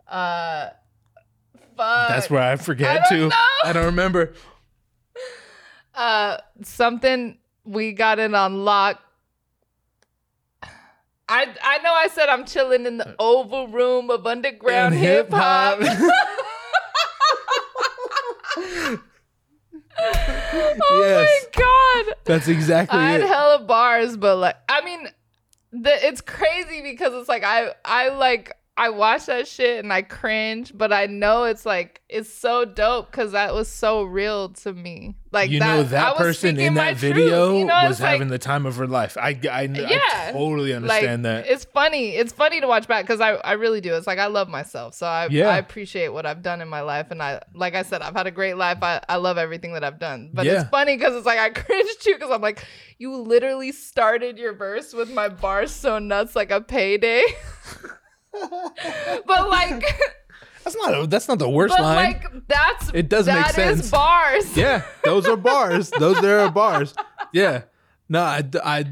[0.09, 0.69] Uh,
[1.77, 2.09] fuck.
[2.09, 3.29] That's where I forget I too.
[3.29, 3.35] know.
[3.65, 4.33] I don't remember.
[5.95, 9.01] Uh, something we got it on lock.
[11.29, 15.81] I I know I said I'm chilling in the oval room of underground hip hop.
[19.99, 21.47] oh Yes.
[21.55, 22.15] my god!
[22.25, 23.27] That's exactly I had it.
[23.29, 25.09] hella bars, but like I mean,
[25.73, 30.03] the it's crazy because it's like I I like I watch that shit and I
[30.03, 34.73] cringe, but I know it's like it's so dope because that was so real to
[34.75, 35.17] me.
[35.33, 37.93] Like you that, know I that was person in that truth, video you know, was
[37.93, 39.17] it's like- having the time of her life.
[39.17, 40.33] I I, I Yeah.
[40.33, 41.51] totally understand like, that.
[41.51, 42.11] It's funny.
[42.17, 43.95] It's funny to watch back because I, I really do.
[43.95, 44.95] It's like I love myself.
[44.95, 45.49] So I, Yeah.
[45.49, 47.11] I appreciate what I've done in my life.
[47.11, 48.79] And I, like I said, I've had a great life.
[48.83, 50.31] I, I love everything that I've done.
[50.35, 50.61] But Yeah.
[50.61, 52.63] it's funny because it's like I cringe too because I'm like,
[52.99, 57.25] you literally started your verse with my bars so nuts like a payday.
[59.27, 59.83] but like,
[60.65, 61.97] That's not a, that's not the worst but line.
[61.97, 63.91] like that's It does make that is sense.
[63.91, 64.57] bars.
[64.57, 65.91] yeah, those are bars.
[65.99, 66.93] those there are bars.
[67.33, 67.63] Yeah.
[68.09, 68.85] No, I, I,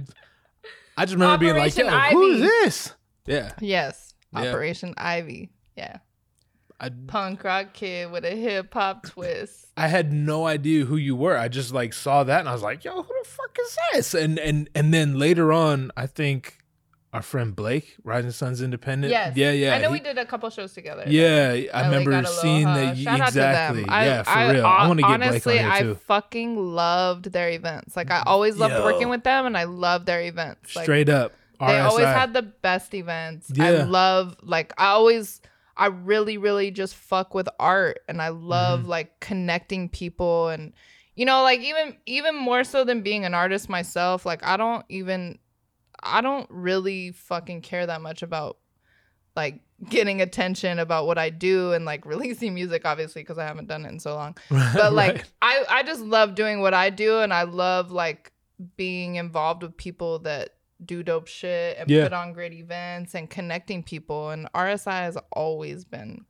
[0.97, 2.93] I just remember being like, Operation yo, who is this?
[3.27, 3.53] Yeah.
[3.61, 4.15] Yes.
[4.33, 4.51] Yeah.
[4.51, 5.51] Operation Ivy.
[5.77, 5.99] Yeah.
[6.79, 9.67] I, Punk rock kid with a hip hop twist.
[9.77, 11.37] I had no idea who you were.
[11.37, 14.15] I just like saw that and I was like, yo, who the fuck is this?
[14.15, 16.59] And and and then later on, I think
[17.15, 19.11] our friend Blake, Rising Sons Independent.
[19.11, 19.37] Yes.
[19.37, 19.75] Yeah, yeah.
[19.75, 21.05] I know he- we did a couple shows together.
[21.07, 22.99] Yeah, I LA remember seeing that.
[22.99, 23.81] Shout out to exactly.
[23.83, 23.91] them.
[23.91, 24.67] I, yeah, for I, real.
[24.67, 25.93] I want to get honestly, Blake on I here too.
[25.93, 27.97] I fucking loved their events.
[27.97, 28.85] Like I always loved Yo.
[28.85, 30.75] working with them, and I love their events.
[30.75, 31.33] Like, Straight up.
[31.61, 33.51] they always had the best events.
[33.59, 35.41] I love like I always
[35.77, 38.89] I really really just fuck with art and I love Mm-hmm.
[38.91, 40.73] like connecting people and
[41.17, 44.85] you know like even even more so than being an artist myself like I don't
[44.89, 45.39] even
[46.05, 48.59] I don't really fucking care that much about
[49.37, 53.67] like getting attention about what I do and like releasing music obviously because I haven't
[53.69, 55.25] done it in so long but like Right.
[55.43, 58.33] I I just love doing what I do and I love like
[58.77, 60.51] being involved with people that
[60.85, 62.05] do dope shit and Yeah.
[62.05, 66.25] put on great events and connecting people and RSI has always been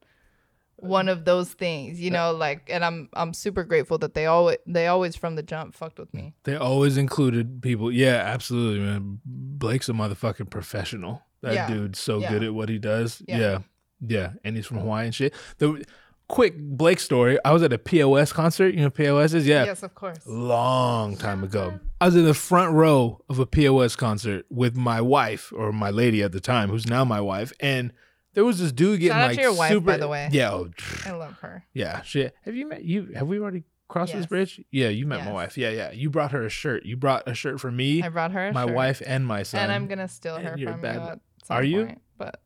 [0.84, 4.58] one of those things, you know, like and I'm I'm super grateful that they always
[4.66, 6.34] they always from the jump fucked with me.
[6.44, 7.90] They always included people.
[7.90, 9.20] Yeah, absolutely, man.
[9.24, 11.22] Blake's a motherfucking professional.
[11.42, 11.68] That Yeah.
[11.68, 12.30] dude's so Yeah.
[12.32, 13.22] good at what he does.
[13.26, 13.38] Yeah.
[13.38, 13.58] Yeah.
[14.06, 14.32] yeah.
[14.44, 15.34] And he's from Hawaii and shit.
[15.58, 15.84] The
[16.28, 17.38] quick Blake story.
[17.44, 18.74] I was at a POS concert.
[18.74, 19.46] You know POS is?
[19.46, 19.64] Yeah.
[19.64, 20.18] Yes, of course.
[20.26, 21.78] Long time ago.
[22.00, 25.90] I was in the front row of a POS concert with my wife or my
[25.90, 27.92] lady at the time, who's now my wife, and
[28.34, 30.28] there was this dude getting Shout out like to your wife, super by the way.
[30.32, 30.70] Yeah, oh,
[31.06, 31.64] I love her.
[31.72, 32.34] yeah, shit.
[32.44, 33.12] Have you met you?
[33.14, 34.28] Have we already crossed this Yes.
[34.28, 34.60] bridge?
[34.70, 35.34] Yeah, you met my Yes.
[35.34, 35.58] wife.
[35.58, 35.90] Yeah, yeah.
[35.92, 36.84] You brought her a shirt.
[36.84, 39.42] You brought a shirt for me, I brought her a my shirt, wife, and my
[39.42, 39.60] son.
[39.62, 41.86] and I'm gonna steal and her you're from bad you at some Are you?
[41.86, 42.40] point, but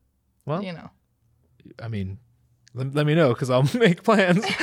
[0.45, 0.89] well, you know.
[1.81, 2.19] I mean,
[2.73, 4.45] let, let me know because I'll make plans.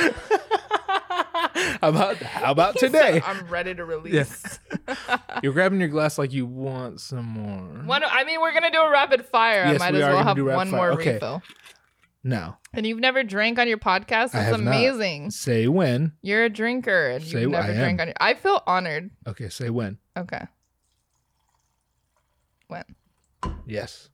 [1.81, 3.21] how about how about today?
[3.25, 4.59] I'm ready to release.
[5.43, 7.83] You're grabbing your glass like you want some more.
[7.85, 9.65] One, I mean, we're gonna do a rapid fire.
[9.71, 10.77] Yes, I might we as are well have one fire.
[10.79, 11.13] more Okay.
[11.13, 11.41] refill.
[12.23, 14.35] Now, And you've never drank on your podcast?
[14.35, 14.75] I That's have not.
[14.75, 15.31] amazing.
[15.31, 16.11] say when.
[16.21, 17.77] You're a drinker and Say you've I never am.
[17.77, 18.15] drank on your.
[18.19, 19.11] I feel honored.
[19.27, 19.97] Okay, say when.
[20.17, 20.45] Okay.
[22.67, 22.83] When?
[23.65, 24.09] Yes.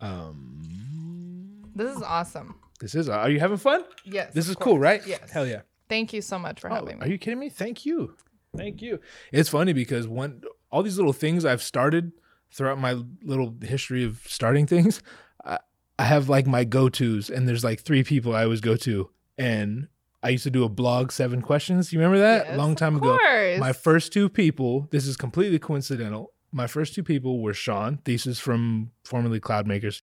[0.00, 2.56] Um, This is awesome.
[2.80, 3.08] this is.
[3.08, 3.84] Are you having fun?
[4.04, 4.32] Yes.
[4.34, 5.06] This is cool, right?
[5.06, 5.30] Yes.
[5.30, 5.60] Hell yeah.
[5.92, 7.04] Thank you so much for Oh, having me.
[7.04, 7.50] Are you kidding me?
[7.50, 8.14] Thank you.
[8.56, 8.98] Thank you.
[9.30, 10.40] It's funny because one
[10.70, 12.12] all these little things I've started
[12.50, 15.02] throughout my little history of starting things,
[15.44, 15.58] I,
[15.98, 19.88] I have like my go-tos and there's like three people I always go to and
[20.22, 21.92] I used to do a blog seven questions.
[21.92, 22.46] You remember that?
[22.46, 23.18] Yes, Long time of ago.
[23.58, 26.32] My first two people, this is completely coincidental.
[26.52, 30.00] My first two people were Sean, thesis from formerly Cloudmakers,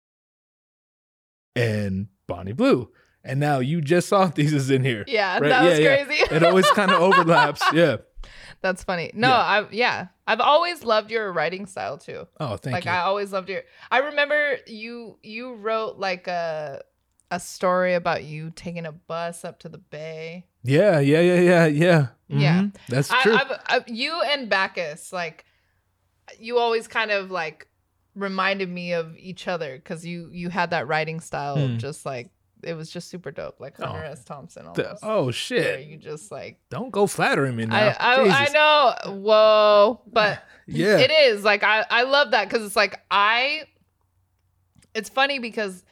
[1.56, 2.88] and Bonnie Blue.
[3.24, 5.04] And now you just saw thesis in here.
[5.06, 6.04] yeah, Right, that was yeah, yeah.
[6.04, 6.34] crazy.
[6.34, 7.62] It always kind of overlaps.
[7.72, 7.96] Yeah.
[8.62, 9.10] That's funny.
[9.14, 9.36] No, Yeah.
[9.36, 12.26] I yeah, I've always loved your writing style too.
[12.38, 12.90] Oh, thank like you.
[12.90, 13.62] Like I always loved your.
[13.90, 16.82] I remember you you wrote like a
[17.32, 20.46] a story about you taking a bus up to the bay.
[20.62, 22.06] yeah, yeah, yeah, yeah, yeah.
[22.28, 22.60] Yeah.
[22.62, 22.76] Mhm.
[22.88, 23.32] That's true.
[23.32, 25.44] I, I've, I, you and Bacchus, like,
[26.38, 27.68] you always kind of like
[28.14, 31.78] reminded me of each other because you you had that writing style, Hmm.
[31.78, 32.30] just like
[32.62, 33.86] it was just super dope, like Oh.
[33.86, 34.24] Hunter S.
[34.24, 34.66] Thompson.
[34.74, 35.86] The- oh shit.
[35.86, 37.76] you just like Don't go flattering me now.
[37.98, 40.98] I I, I know, whoa, but Yeah.
[40.98, 43.64] it is like I I love that because it's like I.
[44.94, 45.84] It's funny because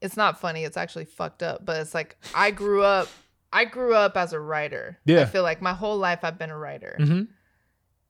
[0.00, 0.64] it's not funny.
[0.64, 1.64] It's actually fucked up.
[1.64, 3.08] But it's like I grew up.
[3.52, 4.98] I grew up as a writer.
[5.04, 5.22] Yeah.
[5.22, 7.22] I feel like my whole life I've been a writer, hmm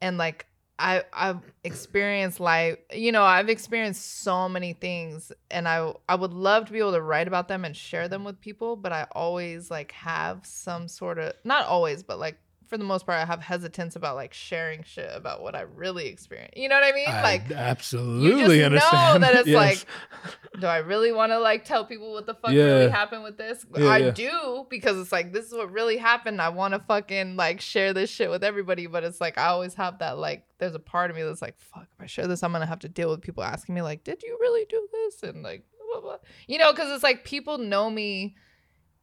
[0.03, 0.45] and like
[0.79, 2.79] I I've experienced life.
[2.93, 6.93] You know, I've experienced so many things, and I I would love to be able
[6.93, 8.77] to write about them and share them with people.
[8.77, 13.07] But I always like have some sort of not always, but like for the most
[13.07, 16.53] part, I have hesitance about like sharing shit about what I really experience.
[16.57, 17.09] You know what I mean?
[17.09, 19.21] I like, absolutely know understand.
[19.23, 19.57] Know that it's Yes.
[19.57, 22.65] like, do I really want to like tell people what the fuck Yeah.
[22.65, 23.65] really happened with this?
[23.77, 24.11] Yeah, I yeah.
[24.11, 26.41] do because it's like this is what really happened.
[26.43, 29.75] I want to fucking like share this shit with everybody, but it's like I always
[29.75, 32.43] have that like there's a part of me that's like, fuck, if I share this,
[32.43, 35.23] I'm gonna have to deal with people asking me like, did you really do this?
[35.23, 35.65] And like,
[36.01, 36.17] blah.
[36.47, 38.35] You know, because it's like people know me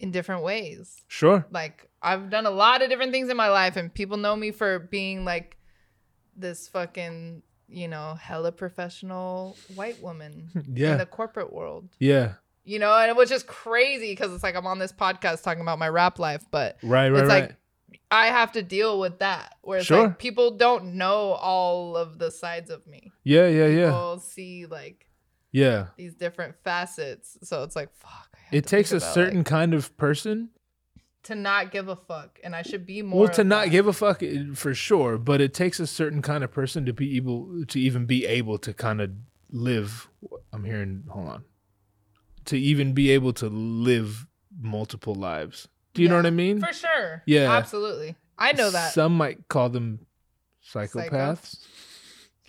[0.03, 1.03] in different ways.
[1.07, 1.45] Sure.
[1.49, 4.51] Like I've done a lot of different things in my life, and people know me
[4.51, 5.57] for being like
[6.35, 11.87] this fucking, you know, hella professional white woman in the corporate world.
[11.99, 12.33] Yeah.
[12.65, 15.79] You know, and which is crazy because it's like I'm on this podcast talking about
[15.79, 17.41] my rap life, but Right, right, it's right.
[17.49, 17.55] like
[18.11, 19.55] I have to deal with that.
[19.61, 20.03] Where it's Sure.
[20.03, 23.11] like people don't know all of the sides of me.
[23.23, 23.85] yeah, yeah, yeah.
[23.87, 25.07] People see like
[25.51, 25.87] Yeah.
[25.97, 27.37] these different facets.
[27.43, 28.32] So it's like fuck.
[28.53, 30.49] I have It takes a about, certain like, kind of person
[31.23, 33.21] to not give a fuck, and I should be more.
[33.21, 33.71] well to not that.
[33.71, 36.91] give a fuck eh, for sure but it takes a certain kind of person to
[36.93, 39.11] be able to even be able to kind of
[39.49, 40.09] live
[40.51, 41.43] i'm hearing hold on
[42.45, 44.27] to even be able to live
[44.59, 47.23] multiple lives do you know what i mean For sure.
[47.25, 47.51] Yeah.
[47.53, 48.15] Absolutely.
[48.37, 48.93] I know that.
[48.93, 49.99] some might call them
[50.61, 51.07] Psycho.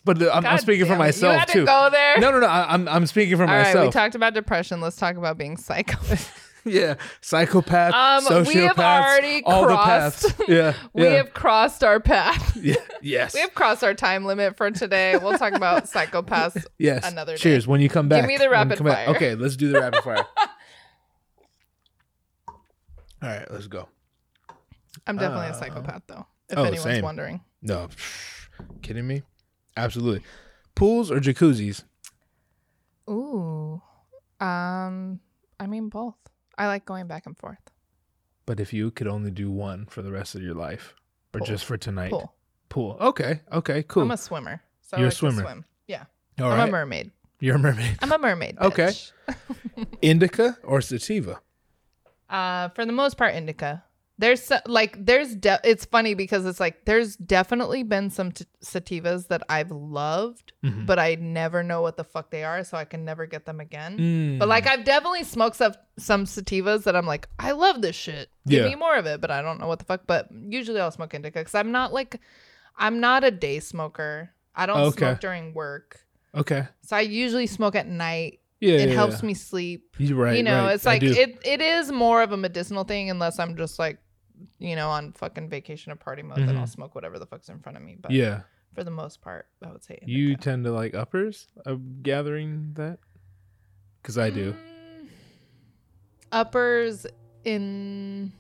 [0.05, 2.19] But I'm, I'm speaking for damn myself you had too To go there.
[2.19, 3.75] no no no I, i'm i'm speaking for myself.
[3.75, 4.81] All right, we talked about depression.
[4.81, 5.99] Let's talk about being psycho.
[6.67, 11.11] yeah psychopath Um, sociopaths we have already all crossed- the paths yeah we yeah.
[11.17, 12.57] have crossed our path.
[12.61, 15.17] yeah yes We have crossed our time limit for today.
[15.19, 16.65] We'll talk about psychopaths.
[16.79, 17.07] Yes.
[17.07, 17.39] another day.
[17.43, 17.67] Cheers.
[17.67, 18.23] When you come back.
[18.23, 19.15] Give me the rapid come back- fire.
[19.17, 20.25] Okay, let's do the rapid fire.
[22.49, 23.89] All right, let's go.
[25.07, 26.27] I'm definitely Uh, a psychopath, though.
[26.49, 27.03] If oh, anyone's same.
[27.05, 27.41] wondering.
[27.63, 27.89] No,
[28.83, 29.23] kidding me?
[29.77, 30.23] Absolutely.
[30.75, 31.85] Pools or jacuzzis?
[33.09, 33.81] Ooh.
[34.41, 35.21] Um.
[35.61, 36.17] I mean, both.
[36.59, 37.59] I like going back and forth.
[38.47, 40.95] But if you could only do one for the rest of your life,
[41.33, 41.47] or Pool.
[41.47, 42.33] just for tonight, Pool.
[42.69, 42.97] Pool.
[43.01, 43.41] Okay.
[43.53, 43.83] Okay.
[43.85, 44.03] Cool.
[44.03, 44.63] I'm a swimmer.
[44.83, 45.43] So You're I a like to swimmer.
[45.43, 45.65] Swim.
[45.87, 46.05] Yeah.
[46.41, 46.69] All I'm right.
[46.69, 47.11] a mermaid.
[47.41, 47.97] You're a mermaid.
[48.01, 48.57] I'm a mermaid.
[48.61, 48.87] Okay.
[48.87, 49.13] bitch.
[50.03, 51.41] Indica or sativa?
[52.29, 53.85] Uh, for the most part, indica.
[54.17, 59.27] There's like there's de- it's funny because it's like there's definitely been some t- sativas
[59.27, 60.87] that I've loved, Mhm.
[60.87, 63.59] but I never know what the fuck they are, so I can never get them
[63.59, 63.99] again.
[63.99, 64.39] Mm.
[64.39, 68.31] But like I've definitely smoked some some sativas that I'm like I love this shit.
[68.47, 68.69] Give Yeah.
[68.71, 70.03] me more of it, but I don't know what the fuck.
[70.07, 72.21] But usually I'll smoke indica because I'm not like
[72.79, 74.31] I'm not a day smoker.
[74.55, 74.99] I don't Okay.
[74.99, 75.99] smoke during work,
[76.37, 76.69] okay.
[76.83, 78.39] so I usually smoke at night.
[78.65, 78.79] Yeah.
[78.85, 79.27] it yeah, helps yeah.
[79.27, 80.37] me sleep You're right.
[80.37, 80.75] you know right.
[80.75, 83.99] it's like it it is more of a medicinal thing unless i'm just like
[84.59, 86.69] you know on fucking vacation or party mode then i'll Mhm.
[86.69, 88.41] smoke whatever the fuck's in front of me but yeah.
[88.75, 91.47] for the most part i would say You tend to like uppers?
[91.67, 92.99] I'm gathering that?
[94.03, 94.53] Because I do.
[94.53, 95.09] Mm,
[96.33, 97.07] uppers
[97.45, 98.33] in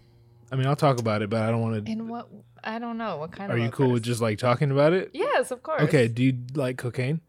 [0.52, 1.90] I mean, I'll talk about it, but I don't want to.
[1.92, 2.28] in what
[2.62, 5.10] i don't know what kind Are of you cool with just like talking about it?
[5.12, 6.09] yes of course Okay.
[6.09, 7.20] Do you like cocaine?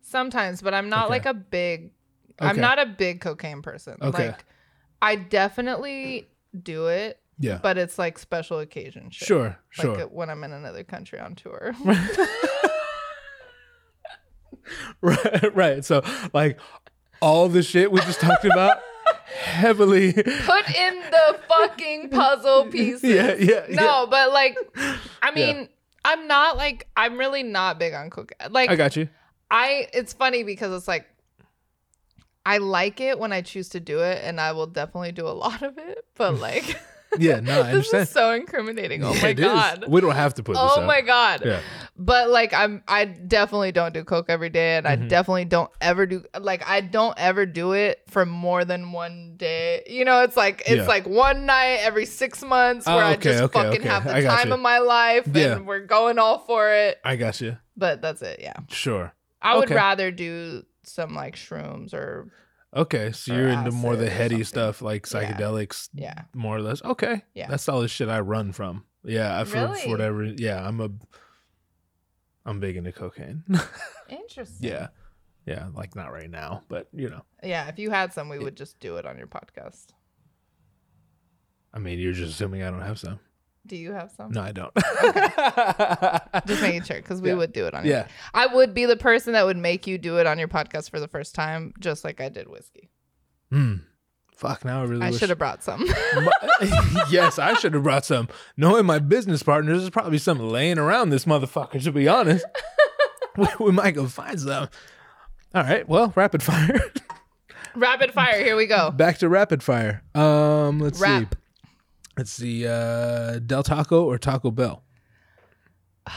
[0.00, 1.10] sometimes but i'm not Okay.
[1.10, 1.92] like a big
[2.40, 4.28] i'm not a big cocaine person Okay.
[4.28, 4.44] like
[5.02, 6.28] i definitely
[6.62, 7.58] do it Yeah.
[7.62, 9.26] but it's like special occasion shit.
[9.28, 9.58] Sure.
[9.78, 10.00] like Sure.
[10.02, 11.74] uh, when i'm in another country on tour
[15.00, 15.54] right.
[15.56, 15.84] Right.
[15.84, 16.02] So,
[16.32, 16.58] like,
[17.22, 18.78] all the shit we just talked about
[19.34, 20.12] heavily.
[20.12, 23.04] put in the fucking puzzle pieces.
[23.04, 23.34] Yeah.
[23.38, 23.66] Yeah.
[23.70, 24.98] No, but like, I
[25.34, 25.52] Yeah.
[25.54, 25.68] mean,
[26.04, 28.36] I'm not like I'm really not big on cooking.
[28.50, 29.08] Like I got you.
[29.50, 31.06] I, it's funny because it's like
[32.48, 35.36] I like it when I choose to do it, and I will definitely do a
[35.44, 36.04] lot of it.
[36.16, 36.80] But like,
[37.18, 37.40] Yeah.
[37.40, 39.02] No, I this is so incriminating.
[39.04, 39.44] Oh Yeah, my it is.
[39.44, 39.84] god.
[39.88, 41.42] We don't have to put this Oh my god.
[41.44, 41.60] Yeah.
[41.96, 45.08] But like I'm I definitely don't do coke every day and I Mhm.
[45.08, 49.82] definitely don't ever do like I don't ever do it for more than one day.
[49.88, 50.86] You know, it's like it's Yeah.
[50.86, 53.88] like one night every 6 months Oh, where I just okay, fucking okay.
[53.88, 54.54] have the time you.
[54.54, 55.52] of my life Yeah.
[55.56, 56.98] and we're going all for it.
[57.04, 57.56] I got you.
[57.76, 58.54] But that's it, yeah.
[58.68, 59.14] Sure.
[59.40, 62.30] I would rather do some like shrooms or
[62.74, 63.12] Okay.
[63.12, 66.22] So you're into more the heady stuff, like psychedelics, yeah.
[66.34, 66.84] more or less.
[66.84, 67.22] Okay.
[67.34, 67.48] Yeah.
[67.48, 68.84] That's all the shit I run from.
[69.04, 69.42] Yeah.
[69.44, 69.80] For, Really?
[69.80, 70.24] for whatever.
[70.24, 70.66] Yeah.
[70.66, 70.90] I'm a.
[72.44, 73.44] I'm big into cocaine.
[74.08, 74.68] Interesting.
[74.70, 74.88] yeah.
[75.46, 75.68] Yeah.
[75.74, 77.22] Like not right now, but you know.
[77.42, 79.88] Yeah, if you had some we would just do it on your podcast.
[81.72, 83.18] I mean, you're just assuming I don't have some.
[83.68, 84.32] Do you have some?
[84.32, 84.72] No, I don't.
[86.46, 87.34] Just making sure because we Yeah.
[87.36, 88.06] would do it on your yeah.
[88.34, 90.98] I would be the person that would make you do it on your podcast for
[91.00, 92.90] the first time, just like I did whiskey.
[93.52, 93.74] Hmm.
[94.36, 94.64] Fuck.
[94.64, 95.02] Now I really.
[95.02, 95.84] I should have brought some.
[97.10, 98.28] yes, I should have brought some.
[98.56, 101.82] Knowing my business partners, there's probably some laying around this motherfucker.
[101.82, 102.44] To be honest,
[103.36, 104.68] we, we might go find some.
[105.54, 105.88] All right.
[105.88, 106.80] Well, rapid fire.
[107.74, 108.42] Rapid fire.
[108.42, 108.90] Here we go.
[108.92, 110.02] Back to rapid fire.
[110.14, 111.26] Um, let's see.
[112.18, 112.26] Rap.
[112.26, 112.42] Let's.
[112.42, 114.82] Uh, Del Taco or Taco Bell.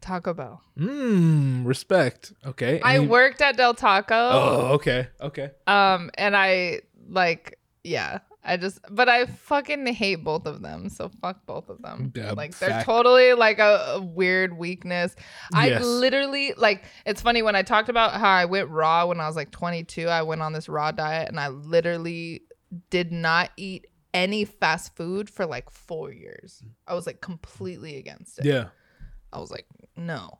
[0.00, 0.60] Taco Bell.
[0.78, 1.64] Mmm.
[1.64, 2.32] Respect.
[2.44, 2.80] Okay.
[2.80, 4.14] I Any- worked at Del Taco.
[4.14, 5.08] Oh, okay.
[5.20, 5.50] Okay.
[5.66, 10.88] Um, and I like, yeah, I just, but I fucking hate both of them.
[10.88, 12.12] So fuck both of them.
[12.16, 12.86] Yeah, like they're fact.
[12.86, 15.14] totally like a, a weird weakness.
[15.54, 15.84] I Yes.
[15.84, 16.82] literally like.
[17.06, 20.08] It's funny when I talked about how I went raw when I was like 22.
[20.08, 22.42] I went on this raw diet and I literally
[22.90, 26.62] did not eat any fast food for like four years.
[26.86, 28.44] I was like completely against it.
[28.44, 28.66] Yeah.
[29.32, 29.66] I was like,
[29.96, 30.38] no.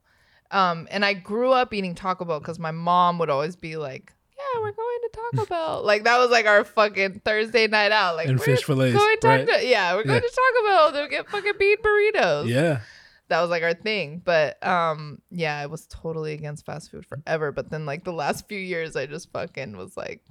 [0.50, 4.12] Um, and I grew up eating Taco Bell because my mom would always be like,
[4.36, 5.82] yeah, we're going to Taco Bell.
[5.86, 8.16] like that was like our fucking Thursday night out.
[8.16, 9.46] Like And we're fish fillets, Going to right?
[9.48, 10.28] Taco- Yeah, we're going Yeah.
[10.28, 12.48] to Taco Bell to get fucking bean burritos.
[12.48, 12.80] Yeah.
[13.28, 14.20] That was like our thing.
[14.22, 17.50] But um, yeah, I was totally against fast food forever.
[17.50, 20.22] But then like the last few years, I just fucking was like.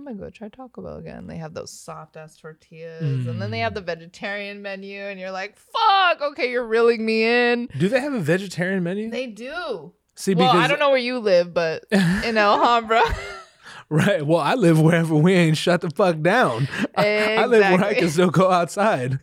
[0.00, 1.26] I'm gonna go try Taco Bell again.
[1.26, 3.64] They have those soft ass tortillas, and then they Mm.
[3.64, 8.00] have the vegetarian menu, and you're like, "Fuck, okay, you're reeling me in." Do they
[8.00, 9.10] have a vegetarian menu?
[9.10, 9.92] They do.
[10.14, 13.02] See, well, because I don't know where you live, but in Alhambra,
[13.90, 14.24] right.
[14.26, 16.66] Well, I live wherever we ain't shut the fuck down.
[16.96, 19.18] I, I live where I can still go outside.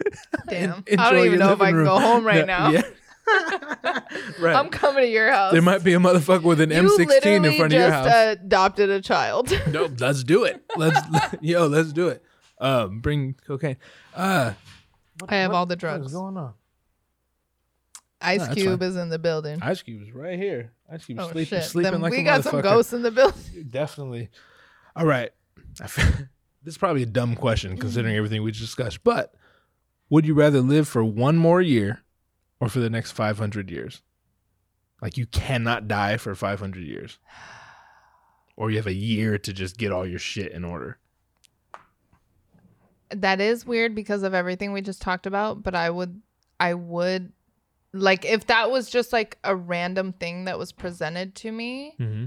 [0.48, 1.86] damn, I don't even know if I can room.
[1.88, 2.70] go home right Yeah, now.
[2.70, 2.84] Yeah.
[4.40, 4.56] right.
[4.56, 5.52] I'm coming to your house.
[5.52, 8.06] there might be a motherfucker with an you M16 in front of your house.
[8.06, 8.38] You just house.
[8.42, 9.52] adopted a child.
[9.72, 10.64] no, let's do it.
[10.76, 11.00] Let's
[11.42, 12.24] yo, let's do it.
[12.60, 13.78] Um, bring cocaine.
[14.16, 14.54] Uh,
[15.28, 16.02] I have all the drugs.
[16.02, 16.54] what is going on?
[18.22, 19.60] Ice that's Cube is in the building.
[19.62, 20.72] Ice Cube's right here.
[20.92, 21.70] Ice Cube's oh sleeping, shit!
[21.70, 23.68] sleeping Then like we a got some ghosts in the building.
[23.70, 24.30] Definitely.
[24.96, 25.32] All right.
[25.80, 25.96] I f-
[26.64, 29.34] this is probably a dumb question considering everything we just discussed, but
[30.10, 32.02] would you rather live for one more year
[32.60, 34.02] or for the next 500 years?
[35.02, 37.20] Like you cannot die for 500 years.
[38.56, 40.98] Or you have a year to just get all your shit in order.
[43.10, 45.64] That is weird because of everything we just talked about.
[45.64, 46.22] But I would,
[46.60, 47.32] I would,
[47.94, 52.26] like, if that was just like a random thing that was presented to me, Mm-hmm.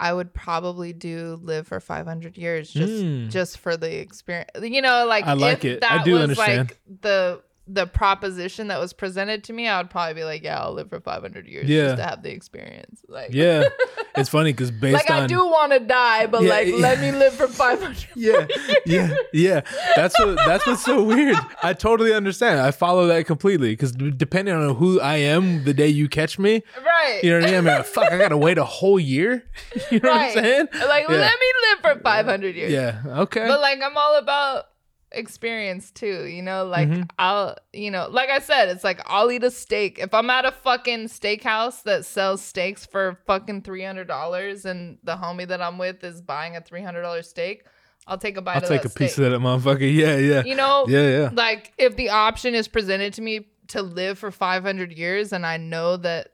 [0.00, 3.30] I would probably do live for 500 years just Mm.
[3.30, 4.48] just for the experience.
[4.62, 5.82] You know, like I like it.
[5.82, 6.58] I That do was understand.
[6.68, 9.68] like the the proposition that was presented to me.
[9.68, 11.82] I would probably be like, yeah, I'll live for 500 years Yeah.
[11.88, 13.02] just to have the experience.
[13.08, 13.64] Like, Yeah.
[14.16, 16.76] it's funny because based like on I do want to die, but Yeah, like yeah.
[16.76, 18.06] let me live for 500.
[18.14, 18.46] yeah,
[18.86, 19.60] yeah, yeah.
[19.96, 21.36] That's what that's what's so weird.
[21.62, 22.60] I totally understand.
[22.60, 26.62] I follow that completely because depending on who I am, the day you catch me,
[26.84, 27.20] right.
[27.22, 27.58] you know what I mean.
[27.58, 29.44] I'm like, fuck, I gotta wait a whole year.
[29.90, 30.34] You know right.
[30.34, 30.68] what I'm saying?
[30.72, 32.72] Like let me live for 500 years.
[32.72, 33.00] Yeah.
[33.06, 33.46] Okay.
[33.46, 34.64] But like I'm all about
[35.12, 36.64] experience too, you know?
[36.66, 37.08] Like Mhm.
[37.18, 39.98] I'll you know, like I said, it's like I'll eat a steak.
[39.98, 44.98] If I'm at a fucking steakhouse that sells steaks for fucking three hundred dollars and
[45.04, 47.64] the homie that I'm with is buying a three hundred dollar steak,
[48.06, 49.80] I'll take a bite I'll take a piece of that motherfucker.
[49.94, 51.30] Yeah, yeah, You know, yeah, yeah.
[51.32, 55.44] like if the option is presented to me to live for five hundred years and
[55.46, 56.28] I know that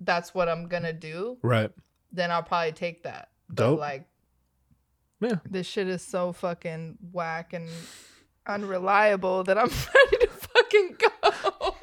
[0.00, 1.70] that's what I'm gonna do, Right.
[2.12, 3.30] then I'll probably take that.
[3.48, 3.80] But Dope.
[3.80, 4.06] like
[5.20, 5.36] Yeah.
[5.44, 7.68] this shit is so fucking whack and
[8.48, 11.74] unreliable that I'm ready to fucking go.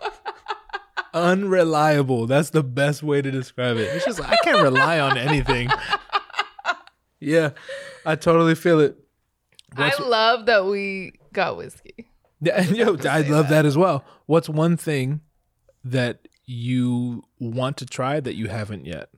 [1.14, 2.28] Unreliable.
[2.28, 3.84] That's the best way to describe it.
[3.96, 5.70] It's just I can't rely on anything.
[7.20, 7.52] Yeah,
[8.06, 8.98] I totally feel it.
[9.76, 12.08] What's- I love that we got whiskey.
[12.42, 13.50] Yeah, and yo, I love that.
[13.50, 14.04] that as well.
[14.26, 15.22] What's one thing
[15.86, 19.10] that you want to try that you haven't yet?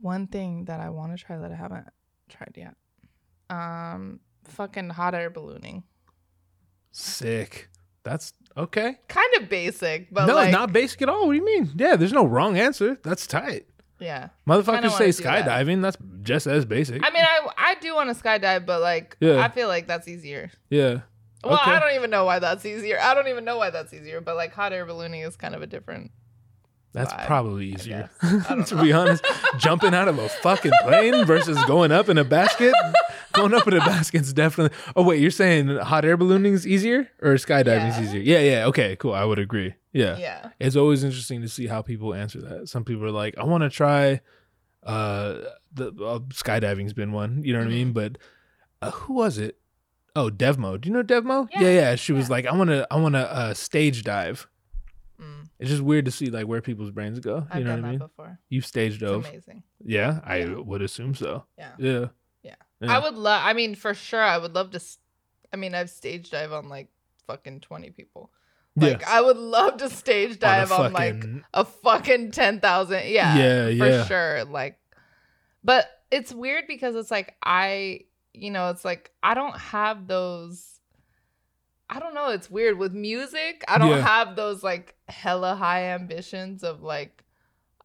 [0.00, 1.86] One thing that I want to try that I haven't
[2.30, 2.74] tried yet.
[3.50, 5.82] Um fucking hot air ballooning.
[6.92, 7.68] Sick.
[8.02, 8.96] That's okay.
[9.08, 11.26] Kind of basic, but no, like not basic at all.
[11.26, 11.70] What do you mean?
[11.76, 12.98] Yeah, there's no wrong answer.
[13.02, 13.66] That's tight.
[13.98, 14.28] yeah.
[14.48, 15.46] Motherfuckers say wanna that.
[15.46, 15.82] skydiving.
[15.82, 17.04] That's just as basic.
[17.04, 19.40] I mean, I I do want to skydive, but like Yeah.
[19.44, 20.50] I feel like that's easier.
[20.70, 21.00] yeah.
[21.44, 21.70] Well, Okay.
[21.70, 22.98] I don't even know why that's easier.
[23.00, 25.62] I don't even know why that's easier, but like hot air ballooning is kind of
[25.62, 26.10] a different.
[26.92, 28.10] That's vibe, probably easier.
[28.66, 29.24] to be honest,
[29.58, 32.74] jumping out of a fucking plane versus going up in a basket.
[33.32, 34.76] going up in a basket's definitely.
[34.96, 38.02] Oh wait, you're saying hot air ballooning is easier or skydiving is Yeah.
[38.02, 38.20] easier?
[38.20, 38.66] Yeah, yeah.
[38.66, 39.14] Okay, cool.
[39.14, 39.74] I would agree.
[39.92, 40.16] Yeah.
[40.18, 40.50] Yeah.
[40.58, 42.68] It's always interesting to see how people answer that.
[42.68, 44.20] Some people are like, I want to try.
[44.82, 45.38] Uh,
[45.72, 47.42] the uh, skydiving's been one.
[47.44, 47.76] You know what I Mm-hmm.
[47.76, 47.92] mean?
[47.92, 48.18] But
[48.82, 49.58] uh, who was it?
[50.16, 50.80] Oh, Devmo.
[50.80, 51.48] Do you know Devmo?
[51.52, 51.70] Yeah, yeah.
[51.70, 51.94] yeah.
[51.94, 52.86] She was like, I want to.
[52.90, 54.48] I want to uh, stage dive.
[55.60, 57.46] It's just weird to see like where people's brains go.
[57.50, 57.98] I've you know done what I mean?
[57.98, 58.38] before.
[58.48, 59.26] You've stage It's dove.
[59.28, 59.62] amazing.
[59.84, 60.54] Yeah, I Yeah.
[60.54, 61.44] would assume so.
[61.58, 61.72] Yeah.
[61.78, 62.06] Yeah.
[62.42, 62.54] Yeah.
[62.80, 62.92] Yeah.
[62.96, 63.42] I would love.
[63.44, 64.80] I mean, for sure, I would love to.
[65.52, 66.88] I mean, I've stage dive on like
[67.26, 68.30] fucking twenty people.
[68.76, 69.06] Like, yeah.
[69.10, 73.02] I would love to stage dive on, like fucking- a fucking ten thousand.
[73.08, 73.36] Yeah.
[73.36, 74.02] Yeah, Yeah.
[74.02, 74.44] For sure.
[74.44, 74.78] Like,
[75.62, 80.79] but it's weird because it's like I, you know, it's like I don't have those.
[81.92, 82.30] I don't know.
[82.30, 83.64] It's weird with music.
[83.66, 84.00] I don't Yeah.
[84.00, 87.24] have those like hella high ambitions of like.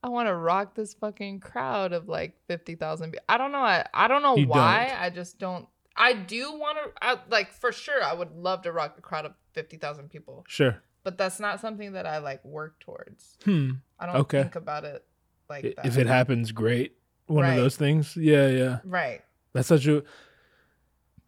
[0.04, 3.26] I want to rock this fucking crowd of like 50,000 people.
[3.28, 3.58] I don't know.
[3.64, 4.86] I, I don't know You why.
[4.90, 5.02] don't.
[5.02, 5.68] I just don't.
[5.98, 9.34] I do want to, like, for sure, I would love to rock a crowd of
[9.54, 10.78] 50,000 people, Sure.
[11.04, 13.38] but that's not something that I like work towards.
[13.46, 13.72] Hmm.
[14.00, 14.42] I don't Okay.
[14.44, 15.04] think about it
[15.50, 15.86] like I- that.
[15.88, 16.98] If it happens, great.
[17.26, 17.52] One Right.
[17.54, 18.16] of those things.
[18.16, 18.80] Yeah, yeah.
[18.84, 19.24] right.
[19.54, 20.04] That's such a.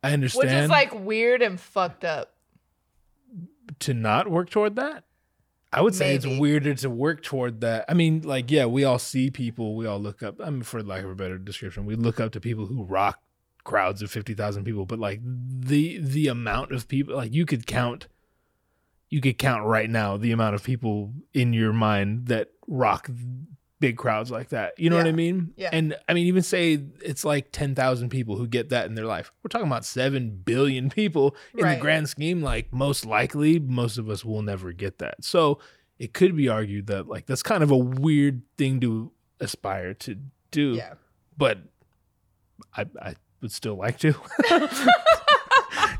[0.03, 0.45] I understand.
[0.49, 2.33] Which is like weird and fucked up.
[3.79, 5.03] To not work toward that.
[5.71, 6.31] I would say Maybe.
[6.31, 7.85] it's weirder to work toward that.
[7.89, 10.39] I mean, like, yeah, we all see people, we all look up.
[10.41, 13.19] I mean, for lack of a better description, we look up to people who rock
[13.63, 14.85] crowds of fifty thousand people.
[14.85, 18.07] But like the the amount of people, like you could count,
[19.09, 23.09] you could count right now the amount of people in your mind that rock
[23.79, 24.73] big crowds like that.
[24.79, 25.53] You know what I mean?
[25.55, 25.69] Yeah.
[25.71, 29.05] And I mean, even say it's like ten thousand people who get that in their
[29.05, 29.31] life.
[29.43, 31.75] We're talking about seven billion people in Right.
[31.75, 32.41] the grand scheme.
[32.41, 35.23] Like most likely, most of us will never get that.
[35.23, 35.59] So
[35.99, 40.15] it could be argued that like that's kind of a weird thing to aspire to
[40.51, 40.73] do.
[40.73, 40.93] Yeah.
[41.37, 41.59] But
[42.75, 44.15] I I would still like to.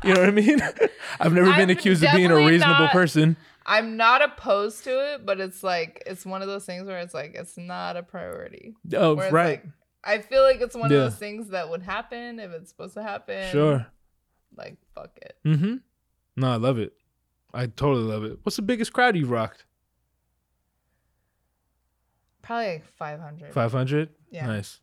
[0.04, 0.60] you know what I mean?
[1.20, 3.36] I've never been I'm accused of being a reasonable not- person.
[3.70, 7.12] I'm not opposed to it, but it's like, it's one of those things where it's
[7.12, 8.74] like, it's not a priority.
[8.96, 9.62] Oh, Where right.
[9.62, 9.66] like,
[10.02, 10.98] I feel like it's one Yeah.
[10.98, 13.50] of those things that would happen if it's supposed to happen.
[13.52, 13.86] Sure.
[14.56, 15.36] Like, fuck it.
[15.44, 15.74] Mm-hmm.
[16.36, 16.94] No, I love it.
[17.52, 18.38] I totally love it.
[18.42, 19.66] What's the biggest crowd you've rocked?
[22.40, 24.08] Probably like 500 Five hundred.
[24.30, 24.46] Yeah.
[24.46, 24.80] Nice.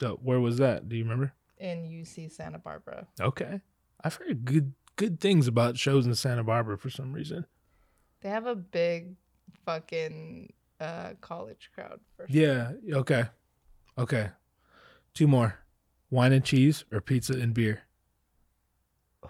[0.00, 0.88] So where was that?
[0.88, 1.32] Do you remember?
[1.58, 3.06] in UC Santa Barbara.
[3.20, 3.60] Okay.
[4.02, 7.46] I've heard good good things about shows in Santa Barbara for some reason.
[8.22, 9.14] They have a big
[9.64, 12.36] fucking uh, college crowd for sure.
[12.36, 12.72] Yeah.
[12.92, 13.24] Okay.
[13.98, 14.30] Okay.
[15.14, 15.58] Two more.
[16.10, 17.82] Wine and cheese or pizza and beer?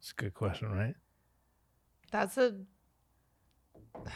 [0.00, 0.94] It's a good question, right?
[2.10, 2.54] That's a.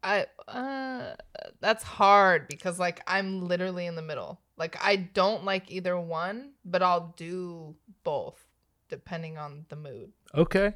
[0.00, 1.14] I uh
[1.60, 4.40] that's hard because like I'm literally in the middle.
[4.58, 8.44] Like I don't like either one, but I'll do both
[8.88, 10.12] depending on the mood.
[10.34, 10.74] Okay.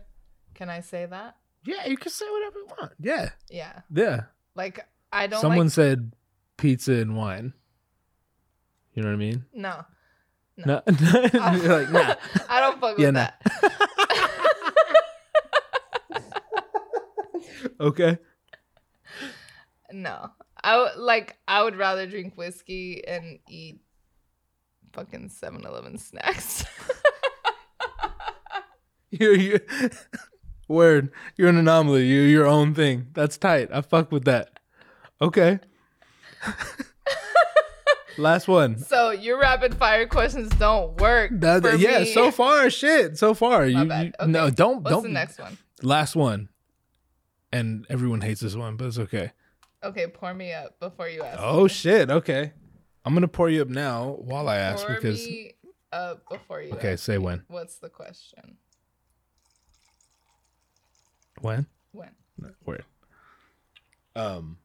[0.54, 1.36] Can I say that?
[1.64, 2.92] Yeah, you can say whatever you want.
[3.00, 3.30] Yeah.
[3.50, 3.80] Yeah.
[3.92, 4.20] Yeah.
[4.54, 6.12] Like I don't Someone like said
[6.56, 7.54] pizza and wine.
[8.94, 9.44] You know what I mean?
[9.52, 9.84] no.
[10.58, 10.82] No.
[11.32, 12.14] You're like, nah.
[12.48, 13.30] I don't fuck Yeah, with nah.
[13.62, 13.72] that.
[17.80, 18.16] Okay.
[19.92, 20.30] No.
[20.64, 23.80] I would like I would rather drink whiskey and eat
[24.92, 26.64] fucking 7-Eleven snacks.
[29.14, 29.60] You you
[30.68, 31.10] word.
[31.36, 32.06] You're an anomaly.
[32.06, 33.08] You're your own thing.
[33.12, 33.68] That's tight.
[33.70, 34.58] I fuck with that.
[35.20, 35.60] Okay.
[38.18, 38.78] Last one.
[38.78, 41.30] so your rapid fire questions don't work.
[41.34, 42.12] That, yeah, me.
[42.12, 43.16] so far, shit.
[43.18, 44.12] So far, you, you- Okay.
[44.26, 45.02] no, don't What's don't.
[45.04, 45.56] the next one?
[45.82, 46.48] Last one,
[47.52, 49.32] and everyone hates this one, but it's okay.
[49.84, 51.38] Okay, pour me up before you ask.
[51.42, 51.68] Oh me.
[51.68, 52.10] shit.
[52.10, 52.52] Okay,
[53.04, 55.54] I'm gonna pour you up now while I ask pour because me
[55.92, 56.72] up before you.
[56.74, 57.24] Okay, say me.
[57.24, 57.42] when.
[57.48, 58.56] What's the question?
[61.40, 62.10] when When?
[62.64, 62.80] Where
[64.14, 64.58] um,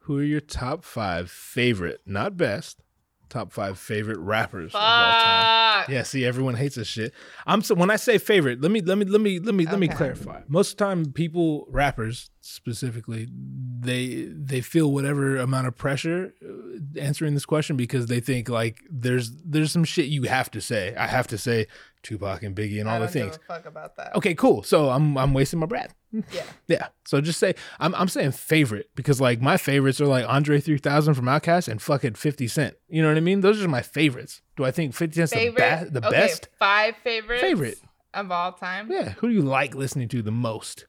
[0.00, 2.82] who are your top five favorite, not best,
[3.28, 5.82] top five favorite rappers of all time?
[5.82, 5.88] Fuck.
[5.90, 7.12] Yeah, see, everyone hates this shit.
[7.46, 9.78] I'm so when I say favorite, let me let me let me let me let
[9.78, 10.42] me clarify.
[10.48, 17.00] Most of the time, people, rappers specifically, they they feel whatever amount of pressure uh,
[17.00, 20.94] answering this question because they think like there's there's some shit you have to say.
[20.96, 21.66] I have to say
[22.06, 23.36] Tupac and Biggie and all the things.
[23.36, 24.14] a fuck about that.
[24.16, 24.62] Okay, cool.
[24.62, 25.94] So I'm I'm wasting my breath.
[26.32, 26.42] Yeah.
[26.68, 26.86] Yeah.
[27.04, 31.14] So just say I'm I'm saying favorite because like my favorites are like Andre 3000
[31.14, 32.76] from Outkast and fucking 50 Cent.
[32.88, 33.40] You know what I mean?
[33.40, 34.40] Those are my favorites.
[34.56, 35.58] Do I think 50 Cent's the, Favorite.
[35.58, 36.48] ba- the okay, best?
[36.58, 37.42] Five favorites.
[37.42, 37.78] Favorite.
[38.14, 38.90] of all time.
[38.90, 39.10] Yeah.
[39.18, 40.86] Who do you like listening to the most?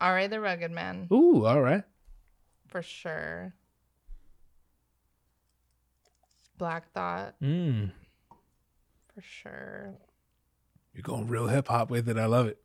[0.00, 0.26] R.A.
[0.28, 1.84] the Rugged Man Ooh, all right.
[2.68, 3.54] for sure.
[6.58, 7.92] Black Thought Mm.
[9.14, 9.94] for sure.
[10.94, 12.16] You're going real hip hop with it.
[12.18, 12.58] I love it.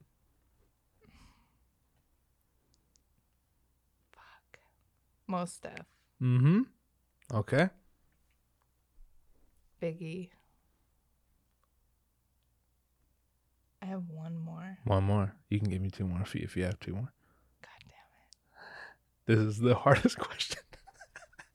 [4.12, 4.60] Fuck.
[5.28, 5.86] Mos Def.
[6.22, 6.62] Mm-hmm.
[7.34, 7.70] Okay.
[9.82, 10.30] Biggie.
[13.82, 14.80] I have one more.
[14.86, 15.36] One more.
[15.50, 17.14] You can give me two more if you, if you have two more.
[17.62, 19.38] God damn it.
[19.38, 20.62] This is the hardest question.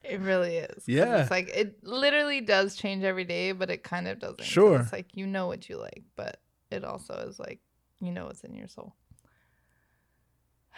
[0.03, 0.13] it.
[0.13, 0.83] It really is.
[0.87, 1.21] Yeah.
[1.21, 4.43] It's like it literally does change every day, but it kind of doesn't.
[4.43, 4.79] Sure.
[4.79, 6.39] It's like you know what you like, but
[6.71, 7.59] it also is like
[7.99, 8.95] you know what's in your soul.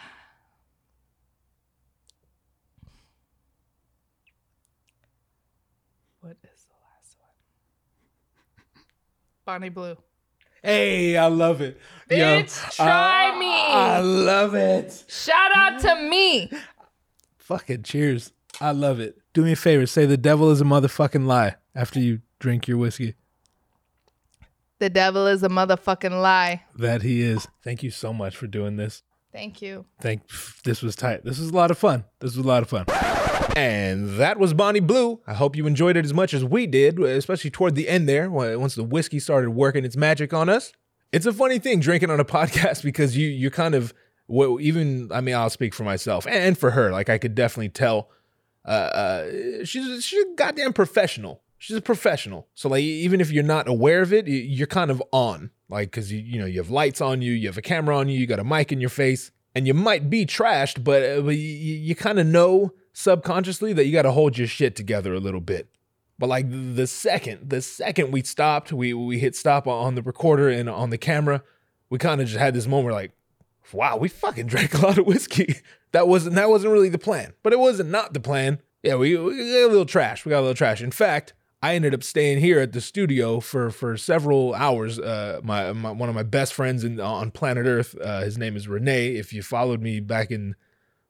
[6.20, 8.84] What is the last one?
[9.44, 9.96] Bonnie Blue.
[10.62, 11.78] Hey, I love it.
[12.10, 13.52] Yo, Bitch, try I- me.
[13.52, 15.04] I love it.
[15.08, 16.50] Shout out to me.
[17.38, 18.32] Fucking cheers.
[18.60, 19.18] I love it.
[19.34, 22.78] Do me a favor, say the devil is a motherfucking lie after you drink your
[22.78, 23.14] whiskey.
[24.78, 26.62] The devil is a motherfucking lie.
[26.76, 27.46] That he is.
[27.62, 29.02] Thank you so much for doing this.
[29.32, 29.84] Thank you.
[30.00, 30.22] Thank
[30.62, 31.24] this was tight.
[31.24, 32.04] This was a lot of fun.
[32.20, 32.86] This was a lot of fun.
[33.56, 35.20] And that was Bonnie Blue.
[35.26, 38.30] I hope you enjoyed it as much as we did, especially toward the end there,
[38.30, 40.72] once the whiskey started working its magic on us.
[41.12, 43.92] It's a funny thing drinking on a podcast because you you kind of
[44.26, 46.90] well, even I mean I'll speak for myself and for her.
[46.90, 48.10] Like I could definitely tell
[48.64, 51.42] uh, uh, she's she's a goddamn professional.
[51.64, 52.46] She's a professional.
[52.54, 55.50] So like even if you're not aware of it, you're kind of on.
[55.70, 58.10] Like cuz you you know, you have lights on you, you have a camera on
[58.10, 61.22] you, you got a mic in your face, and you might be trashed, but, uh,
[61.22, 65.14] but you, you kind of know subconsciously that you got to hold your shit together
[65.14, 65.68] a little bit.
[66.18, 70.50] But like the second, the second we stopped, we we hit stop on the recorder
[70.50, 71.42] and on the camera,
[71.88, 73.12] we kind of just had this moment like,
[73.72, 75.60] wow, we fucking drank a lot of whiskey.
[75.92, 78.60] that wasn't that wasn't really the plan, but it wasn't not the plan.
[78.82, 80.26] Yeah, we, we got a little trash.
[80.26, 80.82] We got a little trash.
[80.82, 81.32] In fact,
[81.64, 84.98] I ended up staying here at the studio for for several hours.
[84.98, 88.54] Uh, my, my one of my best friends in, on planet Earth, uh, his name
[88.54, 89.16] is Renee.
[89.16, 90.56] If you followed me back in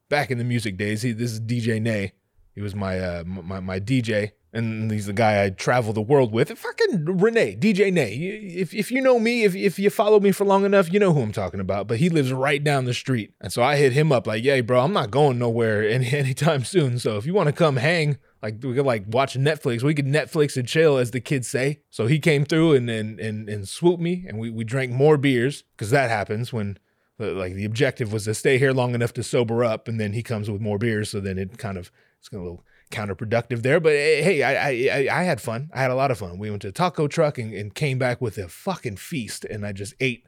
[0.08, 2.12] back in the music days, he this is DJ Nay.
[2.54, 6.32] He was my uh, my my DJ and he's the guy I travel the world
[6.32, 6.56] with.
[6.56, 8.14] Fucking Renee, DJ Nay.
[8.14, 11.12] If, if you know me, if, if you follow me for long enough, you know
[11.12, 11.88] who I'm talking about.
[11.88, 13.34] But he lives right down the street.
[13.40, 16.64] And so I hit him up like, yeah, bro, I'm not going nowhere any anytime
[16.64, 17.00] soon.
[17.00, 19.82] So if you want to come hang, like we could like watch Netflix.
[19.82, 21.80] We could Netflix and chill, as the kids say.
[21.88, 25.16] So he came through and and and, and swooped me, and we, we drank more
[25.16, 26.78] beers because that happens when
[27.18, 30.22] like the objective was to stay here long enough to sober up, and then he
[30.22, 31.10] comes with more beers.
[31.10, 31.90] So then it kind of
[32.20, 33.80] it's a little counterproductive there.
[33.80, 35.70] But eh, hey, I, I I had fun.
[35.72, 36.38] I had a lot of fun.
[36.38, 39.72] We went to taco truck and, and came back with a fucking feast, and I
[39.72, 40.26] just ate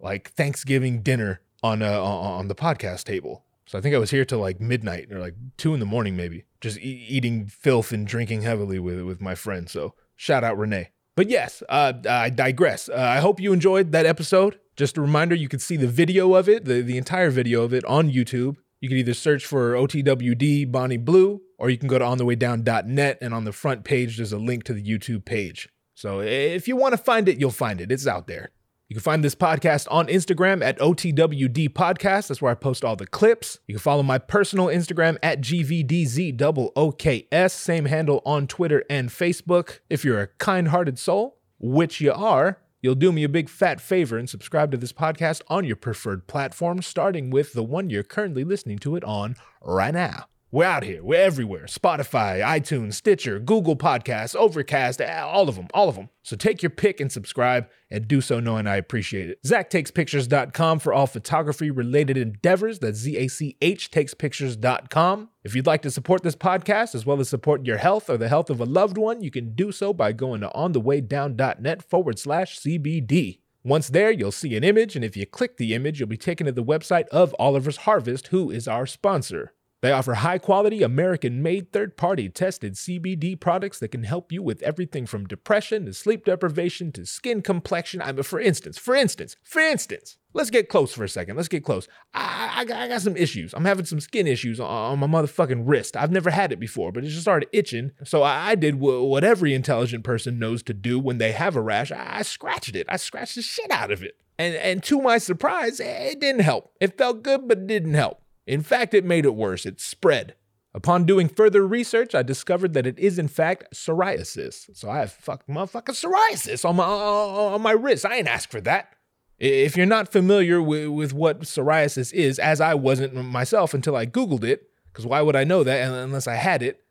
[0.00, 3.44] like Thanksgiving dinner on uh, on the podcast table.
[3.68, 6.16] So I think I was here till like midnight or like two in the morning,
[6.16, 9.72] maybe, just e- eating filth and drinking heavily with with my friends.
[9.72, 10.88] So shout out Renee.
[11.16, 12.88] But yes, uh, I digress.
[12.88, 14.58] Uh, I hope you enjoyed that episode.
[14.76, 17.74] Just a reminder, you can see the video of it, the, the entire video of
[17.74, 18.56] it on YouTube.
[18.80, 23.34] You can either search for OTWD Bonnie Blue or you can go to onthewaydown.net and
[23.34, 25.68] on the front page there's a link to the YouTube page.
[25.94, 27.90] So if you want to find it, you'll find it.
[27.90, 28.52] It's out there.
[28.88, 32.28] You can find this podcast on Instagram at OTWD Podcast.
[32.28, 33.58] That's where I post all the clips.
[33.66, 37.50] You can follow my personal Instagram at GVDZOOKS.
[37.50, 39.80] Same handle on Twitter and Facebook.
[39.90, 43.78] If you're a kind hearted soul, which you are, you'll do me a big fat
[43.78, 48.02] favor and subscribe to this podcast on your preferred platform, starting with the one you're
[48.02, 50.28] currently listening to it on right now.
[50.50, 51.04] We're out here.
[51.04, 51.66] We're everywhere.
[51.66, 56.08] Spotify, iTunes, Stitcher, Google Podcasts, Overcast, all of them, all of them.
[56.22, 59.42] So take your pick and subscribe and do so knowing I appreciate it.
[59.44, 62.78] ZachTakesPictures.com for all photography related endeavors.
[62.78, 65.28] That's Z A C H takespictures.com.
[65.44, 68.28] If you'd like to support this podcast as well as support your health or the
[68.30, 72.58] health of a loved one, you can do so by going to onthewaydown.net forward slash
[72.58, 73.40] CBD.
[73.64, 76.46] Once there, you'll see an image, and if you click the image, you'll be taken
[76.46, 79.52] to the website of Oliver's Harvest, who is our sponsor.
[79.80, 84.42] They offer high quality, American made, third party tested CBD products that can help you
[84.42, 88.02] with everything from depression to sleep deprivation to skin complexion.
[88.02, 91.36] I mean, for instance, for instance, for instance, let's get close for a second.
[91.36, 91.86] Let's get close.
[92.12, 93.54] I, I, I got some issues.
[93.54, 95.96] I'm having some skin issues on, on, my motherfucking wrist.
[95.96, 97.92] I've never had it before, but it just started itching.
[98.04, 101.54] So I, I did w- what every intelligent person knows to do when they have
[101.54, 101.92] a rash.
[101.92, 102.86] I, scratched it.
[102.88, 104.16] I scratched the shit out of it.
[104.40, 106.72] And, and to my surprise, it didn't help.
[106.80, 108.22] It felt good, but it didn't help.
[108.48, 109.66] In fact, it made it worse.
[109.66, 110.34] It spread.
[110.72, 114.74] Upon doing further research, I discovered that it is in fact psoriasis.
[114.74, 118.06] So I have fuck motherfucking psoriasis on my on my wrist.
[118.06, 118.94] I ain't asked for that.
[119.38, 124.06] If you're not familiar with, with what psoriasis is, as I wasn't myself until I
[124.06, 126.82] Googled it, because why would I know that unless I had it?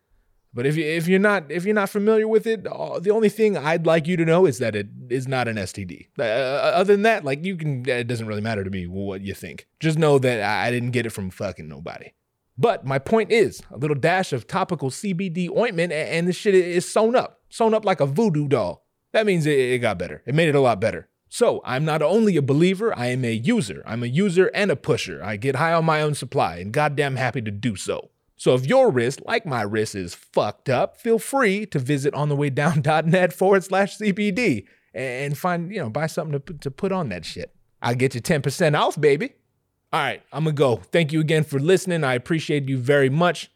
[0.57, 3.29] But if you if you're not if you're not familiar with it, uh, the only
[3.29, 6.07] thing I'd like you to know is that it is not an STD.
[6.17, 9.35] Uh, other than that, like you can, it doesn't really matter to me what you
[9.35, 9.67] think.
[9.79, 12.11] Just know that I didn't get it from fucking nobody.
[12.57, 16.55] But my point is, a little dash of topical CBD ointment, and, and this shit
[16.55, 18.83] is sewn up, sewn up like a voodoo doll.
[19.13, 20.23] That means it got better.
[20.25, 21.07] It made it a lot better.
[21.29, 23.83] So I'm not only a believer, I am a user.
[23.85, 25.23] I'm a user and a pusher.
[25.23, 28.09] I get high on my own supply, and goddamn happy to do so.
[28.37, 33.33] So if your wrist, like my wrist, is fucked up, feel free to visit onthewaydown.net
[33.33, 37.53] forward slash CBD and find, you know, buy something to, to put on that shit.
[37.81, 39.33] I'll get you 10% off, baby.
[39.93, 40.77] All right, I'm gonna go.
[40.77, 42.03] Thank you again for listening.
[42.03, 43.49] I appreciate you very much.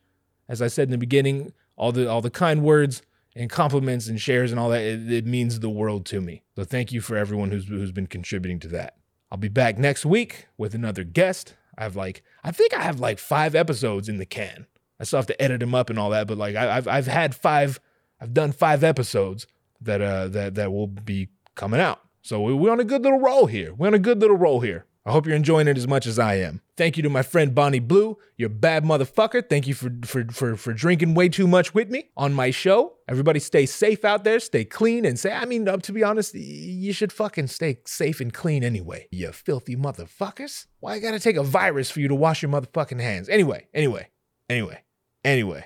[0.48, 3.02] As I said in the beginning, all the all the kind words
[3.36, 6.44] and compliments and shares and all that, it, it means the world to me.
[6.56, 8.96] So thank you for everyone who's who's been contributing to that.
[9.30, 11.56] I'll be back next week with another guest.
[11.78, 14.68] I have like I think I have like five episodes in the can.
[15.02, 16.28] I still have to edit them up and all that.
[16.28, 17.80] But like I, I've I've had five,
[18.22, 19.48] I've done five episodes
[19.82, 22.00] that uh that that will be coming out.
[22.22, 23.74] So we- we're on a good little roll here.
[23.74, 24.86] We're on a good little roll here.
[25.04, 26.62] I hope you're enjoying it as much as I am.
[26.78, 28.20] Thank you to my friend Bonnie Blue.
[28.38, 29.42] You're a bad motherfucker.
[29.50, 32.98] Thank you for, for, for, for drinking way too much with me on my show.
[33.08, 36.36] Everybody stay safe out there, stay clean, and say, I mean, uh, to be honest,
[36.36, 40.68] you should fucking stay safe and clean anyway, you filthy motherfuckers.
[40.82, 43.28] Why I gotta take a virus for you to wash your motherfucking hands?
[43.28, 44.10] Anyway, anyway,
[44.48, 44.84] anyway,
[45.24, 45.66] anyway.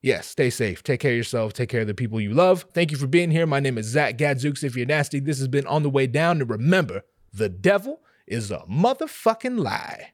[0.00, 0.82] Yes, stay safe.
[0.82, 1.52] Take care of yourself.
[1.52, 2.66] Take care of the people you love.
[2.72, 3.46] Thank you for being here.
[3.46, 4.62] My name is Zach Gadzooks.
[4.62, 6.40] If you're nasty, this has been On the Way Down.
[6.40, 7.02] And remember,
[7.32, 10.12] the devil is a motherfucking lie.